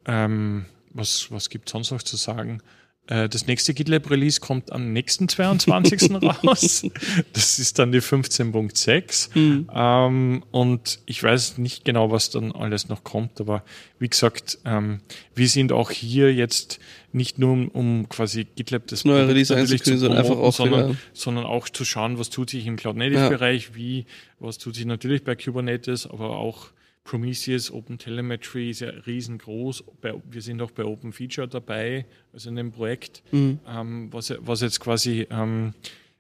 [0.05, 2.61] ähm, was, was gibt sonst noch zu sagen?
[3.07, 6.11] Äh, das nächste GitLab Release kommt am nächsten 22.
[6.21, 6.85] raus.
[7.33, 9.37] Das ist dann die 15.6.
[9.37, 9.69] Mhm.
[9.73, 13.63] Ähm, und ich weiß nicht genau, was dann alles noch kommt, aber
[13.99, 14.99] wie gesagt, ähm,
[15.35, 16.79] wir sind auch hier jetzt
[17.13, 21.45] nicht nur um, um quasi GitLab das neue Release einzukündigen, sondern einfach auch sondern, sondern
[21.45, 24.05] auch zu schauen, was tut sich im Cloud Native Bereich, wie,
[24.39, 26.67] was tut sich natürlich bei Kubernetes, aber auch
[27.07, 29.85] Prometheus, Open Telemetry ist ja riesengroß.
[30.29, 33.59] Wir sind auch bei Open Feature dabei, also in dem Projekt, mhm.
[33.65, 35.73] ähm, was, was, jetzt quasi ähm,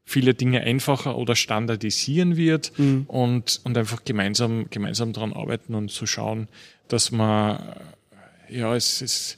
[0.05, 3.03] viele Dinge einfacher oder standardisieren wird mhm.
[3.07, 6.47] und, und einfach gemeinsam, gemeinsam daran arbeiten und zu schauen,
[6.87, 7.61] dass man,
[8.47, 9.37] ja, es ist,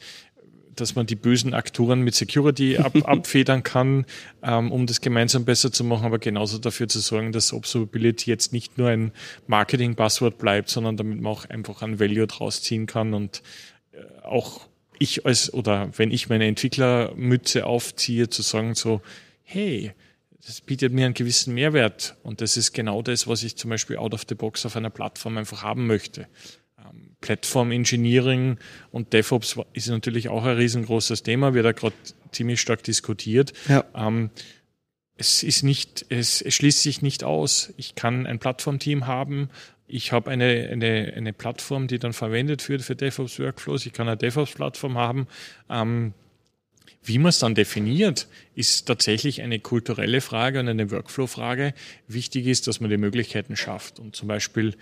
[0.80, 4.06] dass man die bösen Aktoren mit Security ab, abfedern kann,
[4.44, 8.54] ähm, um das gemeinsam besser zu machen, aber genauso dafür zu sorgen, dass Observability jetzt
[8.54, 9.12] nicht nur ein
[9.48, 13.42] Marketing-Buzzword bleibt, sondern damit man auch einfach ein Value draus ziehen kann und
[13.92, 14.68] äh, auch
[15.00, 19.02] ich als, oder wenn ich meine Entwicklermütze aufziehe, zu sagen so,
[19.44, 19.94] hey,
[20.46, 23.98] das bietet mir einen gewissen Mehrwert und das ist genau das, was ich zum Beispiel
[23.98, 26.28] out of the box auf einer Plattform einfach haben möchte.
[27.22, 28.58] Platform Engineering
[28.92, 31.96] und DevOps ist natürlich auch ein riesengroßes Thema, wird da gerade
[32.32, 33.54] ziemlich stark diskutiert.
[33.68, 33.84] Ja.
[33.96, 34.30] Ähm,
[35.18, 37.74] es ist nicht, es, es schließt sich nicht aus.
[37.76, 39.50] Ich kann ein Plattformteam haben.
[39.86, 43.86] Ich habe eine, eine, eine Plattform, die dann verwendet wird für DevOps Workflows.
[43.86, 45.28] Ich kann eine DevOps-Plattform haben.
[45.70, 46.14] Ähm,
[47.04, 51.74] wie man es dann definiert, ist tatsächlich eine kulturelle Frage und eine Workflow-Frage.
[52.08, 54.00] Wichtig ist, dass man die Möglichkeiten schafft.
[54.00, 54.76] Und zum Beispiel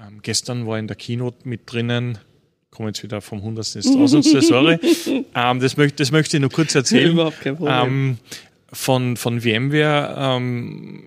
[0.00, 2.18] ähm, gestern war in der Keynote mit drinnen,
[2.70, 4.78] komme jetzt wieder vom Hundertsten ins Tausendste, sorry.
[5.34, 7.12] ähm, das, möchte, das möchte ich nur kurz erzählen.
[7.12, 7.74] Überhaupt kein Problem.
[7.74, 8.18] Ähm,
[8.72, 11.04] von, von VMware, ähm,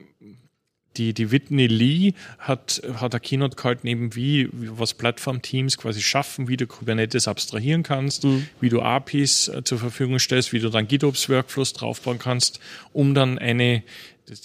[0.97, 6.47] die, die Whitney Lee hat, hat eine Keynote gehalten, eben wie, was Plattform-Teams quasi schaffen,
[6.47, 8.47] wie du Kubernetes abstrahieren kannst, mhm.
[8.59, 12.59] wie du APIs äh, zur Verfügung stellst, wie du dann GitOps-Workflows draufbauen kannst,
[12.91, 13.83] um dann eine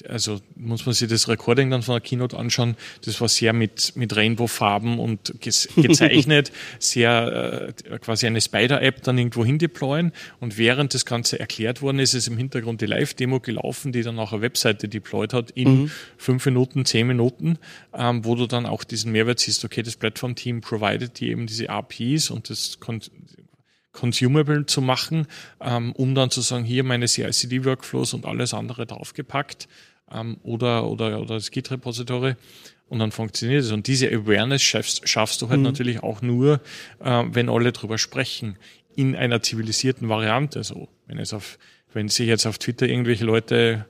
[0.09, 3.93] also muss man sich das Recording dann von der Keynote anschauen, das war sehr mit,
[3.97, 10.95] mit Rainbow-Farben und gezeichnet, sehr äh, quasi eine Spider-App dann irgendwo hin deployen und während
[10.95, 14.43] das Ganze erklärt worden ist, ist im Hintergrund die Live-Demo gelaufen, die dann auch eine
[14.43, 15.91] Webseite deployed hat in mhm.
[16.17, 17.59] fünf Minuten, zehn Minuten,
[17.93, 21.71] ähm, wo du dann auch diesen Mehrwert siehst, okay, das Plattform-Team provided die eben diese
[21.71, 22.79] APIs und das
[23.95, 25.27] consumable zu machen,
[25.63, 29.69] ähm, um dann zu sagen, hier meine CI/CD-Workflows und alles andere draufgepackt
[30.13, 32.35] ähm, oder, oder, oder das Git-Repository
[32.89, 33.73] und dann funktioniert es.
[33.73, 35.65] Und diese Awareness schaffst, schaffst du halt mhm.
[35.65, 36.61] natürlich auch nur,
[37.03, 38.59] äh, wenn alle drüber sprechen,
[38.95, 40.63] in einer zivilisierten Variante.
[40.63, 41.59] So, wenn es auf,
[41.93, 43.87] wenn sich jetzt auf Twitter irgendwelche Leute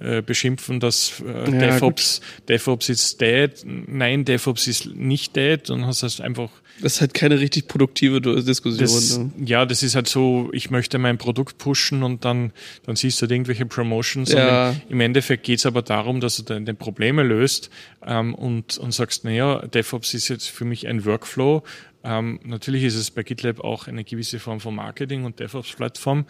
[0.00, 3.52] äh, beschimpfen, dass äh, ja, DevOps, DevOps ist dead.
[3.64, 8.20] Nein, DevOps ist nicht dead und hast das einfach das ist halt keine richtig produktive
[8.20, 8.78] Diskussion.
[8.78, 9.30] Das, ne?
[9.44, 12.52] Ja, das ist halt so, ich möchte mein Produkt pushen und dann,
[12.84, 14.32] dann siehst du halt irgendwelche Promotions.
[14.32, 14.74] Ja.
[14.88, 17.70] Im, Endeffekt geht es aber darum, dass du deine Probleme löst
[18.06, 21.62] ähm, und, und sagst, naja, DevOps ist jetzt für mich ein Workflow.
[22.08, 26.24] Ähm, natürlich ist es bei GitLab auch eine gewisse Form von Marketing und DevOps-Plattform,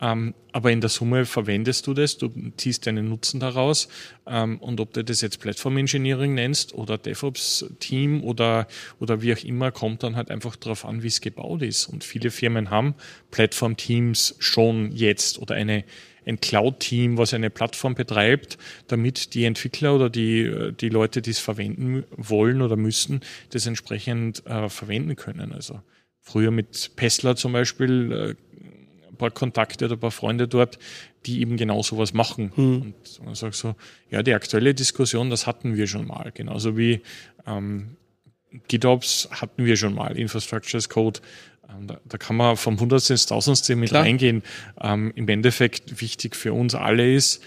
[0.00, 3.88] ähm, aber in der Summe verwendest du das, du ziehst deinen Nutzen daraus.
[4.28, 8.68] Ähm, und ob du das jetzt Platform Engineering nennst oder DevOps Team oder,
[9.00, 11.86] oder wie auch immer, kommt dann halt einfach darauf an, wie es gebaut ist.
[11.86, 12.94] Und viele Firmen haben
[13.32, 15.82] Platform Teams schon jetzt oder eine,
[16.26, 21.38] ein Cloud-Team, was eine Plattform betreibt, damit die Entwickler oder die, die Leute, die es
[21.38, 23.20] verwenden wollen oder müssen,
[23.50, 25.52] das entsprechend äh, verwenden können.
[25.52, 25.80] Also
[26.20, 28.34] früher mit Pessler zum Beispiel äh,
[29.08, 30.78] ein paar Kontakte oder ein paar Freunde dort,
[31.26, 32.52] die eben genau sowas machen.
[32.56, 32.82] Mhm.
[32.82, 33.76] Und man sagt so,
[34.10, 36.32] ja, die aktuelle Diskussion, das hatten wir schon mal.
[36.34, 37.00] Genauso wie
[37.46, 37.96] ähm,
[38.68, 41.20] GitOps hatten wir schon mal, Infrastructure as Code.
[41.70, 44.02] Ähm, da, da, kann man vom Hundertste ins Tausendste mit Klar.
[44.02, 44.42] reingehen.
[44.80, 47.42] Ähm, Im Endeffekt wichtig für uns alle ist,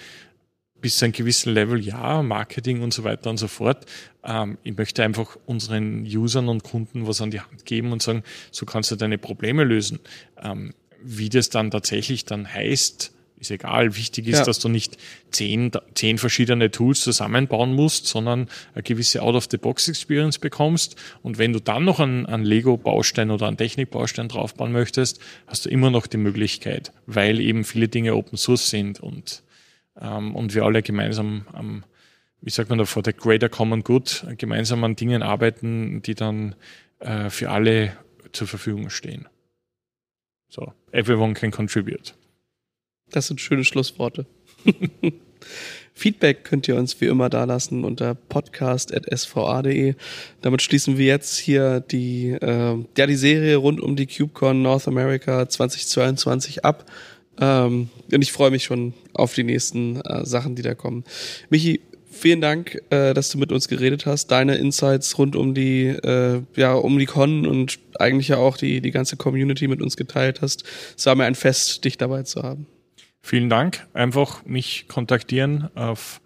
[0.80, 3.86] bis zu einem gewissen Level, ja, Marketing und so weiter und so fort.
[4.24, 8.24] Ähm, ich möchte einfach unseren Usern und Kunden was an die Hand geben und sagen,
[8.52, 10.00] so kannst du deine Probleme lösen.
[10.42, 10.74] Ähm,
[11.04, 13.96] wie das dann tatsächlich dann heißt, ist egal.
[13.96, 14.46] Wichtig ist, ja.
[14.46, 14.98] dass du nicht
[15.32, 20.96] zehn, zehn verschiedene Tools zusammenbauen musst, sondern eine gewisse Out-of-the-Box-Experience bekommst.
[21.22, 25.70] Und wenn du dann noch einen, einen Lego-Baustein oder einen Technik-Baustein draufbauen möchtest, hast du
[25.70, 29.44] immer noch die Möglichkeit, weil eben viele Dinge Open Source sind und,
[30.00, 31.84] ähm, und wir alle gemeinsam am,
[32.42, 36.56] wie sagt man da, vor der Greater Common Good gemeinsam an Dingen arbeiten, die dann
[37.00, 37.96] äh, für alle
[38.32, 39.28] zur Verfügung stehen.
[40.50, 42.14] So, everyone can contribute.
[43.12, 44.26] Das sind schöne Schlussworte.
[45.94, 49.96] Feedback könnt ihr uns wie immer dalassen unter podcast.sva.de.
[50.42, 54.88] Damit schließen wir jetzt hier die, äh, ja, die Serie rund um die CubeCon North
[54.88, 56.86] America 2022 ab.
[57.40, 61.04] Ähm, und ich freue mich schon auf die nächsten äh, Sachen, die da kommen.
[61.50, 61.82] Michi,
[62.12, 64.28] vielen Dank, äh, dass du mit uns geredet hast.
[64.28, 68.82] Deine Insights rund um die, äh, ja, um die Con und eigentlich ja auch die,
[68.82, 70.64] die ganze Community mit uns geteilt hast.
[70.96, 72.68] Es war mir ein Fest, dich dabei zu haben.
[73.28, 73.86] Vielen Dank.
[73.94, 76.22] Einfach mich kontaktieren auf,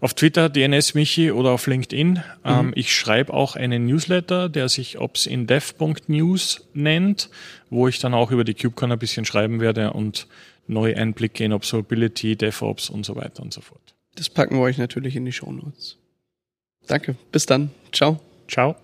[0.00, 2.10] auf Twitter, DNS Michi oder auf LinkedIn.
[2.10, 2.22] Mhm.
[2.44, 7.30] Ähm, ich schreibe auch einen Newsletter, der sich obsindev.news nennt,
[7.70, 10.26] wo ich dann auch über die KubeCon ein bisschen schreiben werde und
[10.66, 13.94] neue Einblicke in Observability, DevOps und so weiter und so fort.
[14.14, 15.96] Das packen wir euch natürlich in die Show Notes.
[16.86, 17.16] Danke.
[17.32, 17.70] Bis dann.
[17.90, 18.20] Ciao.
[18.48, 18.76] Ciao.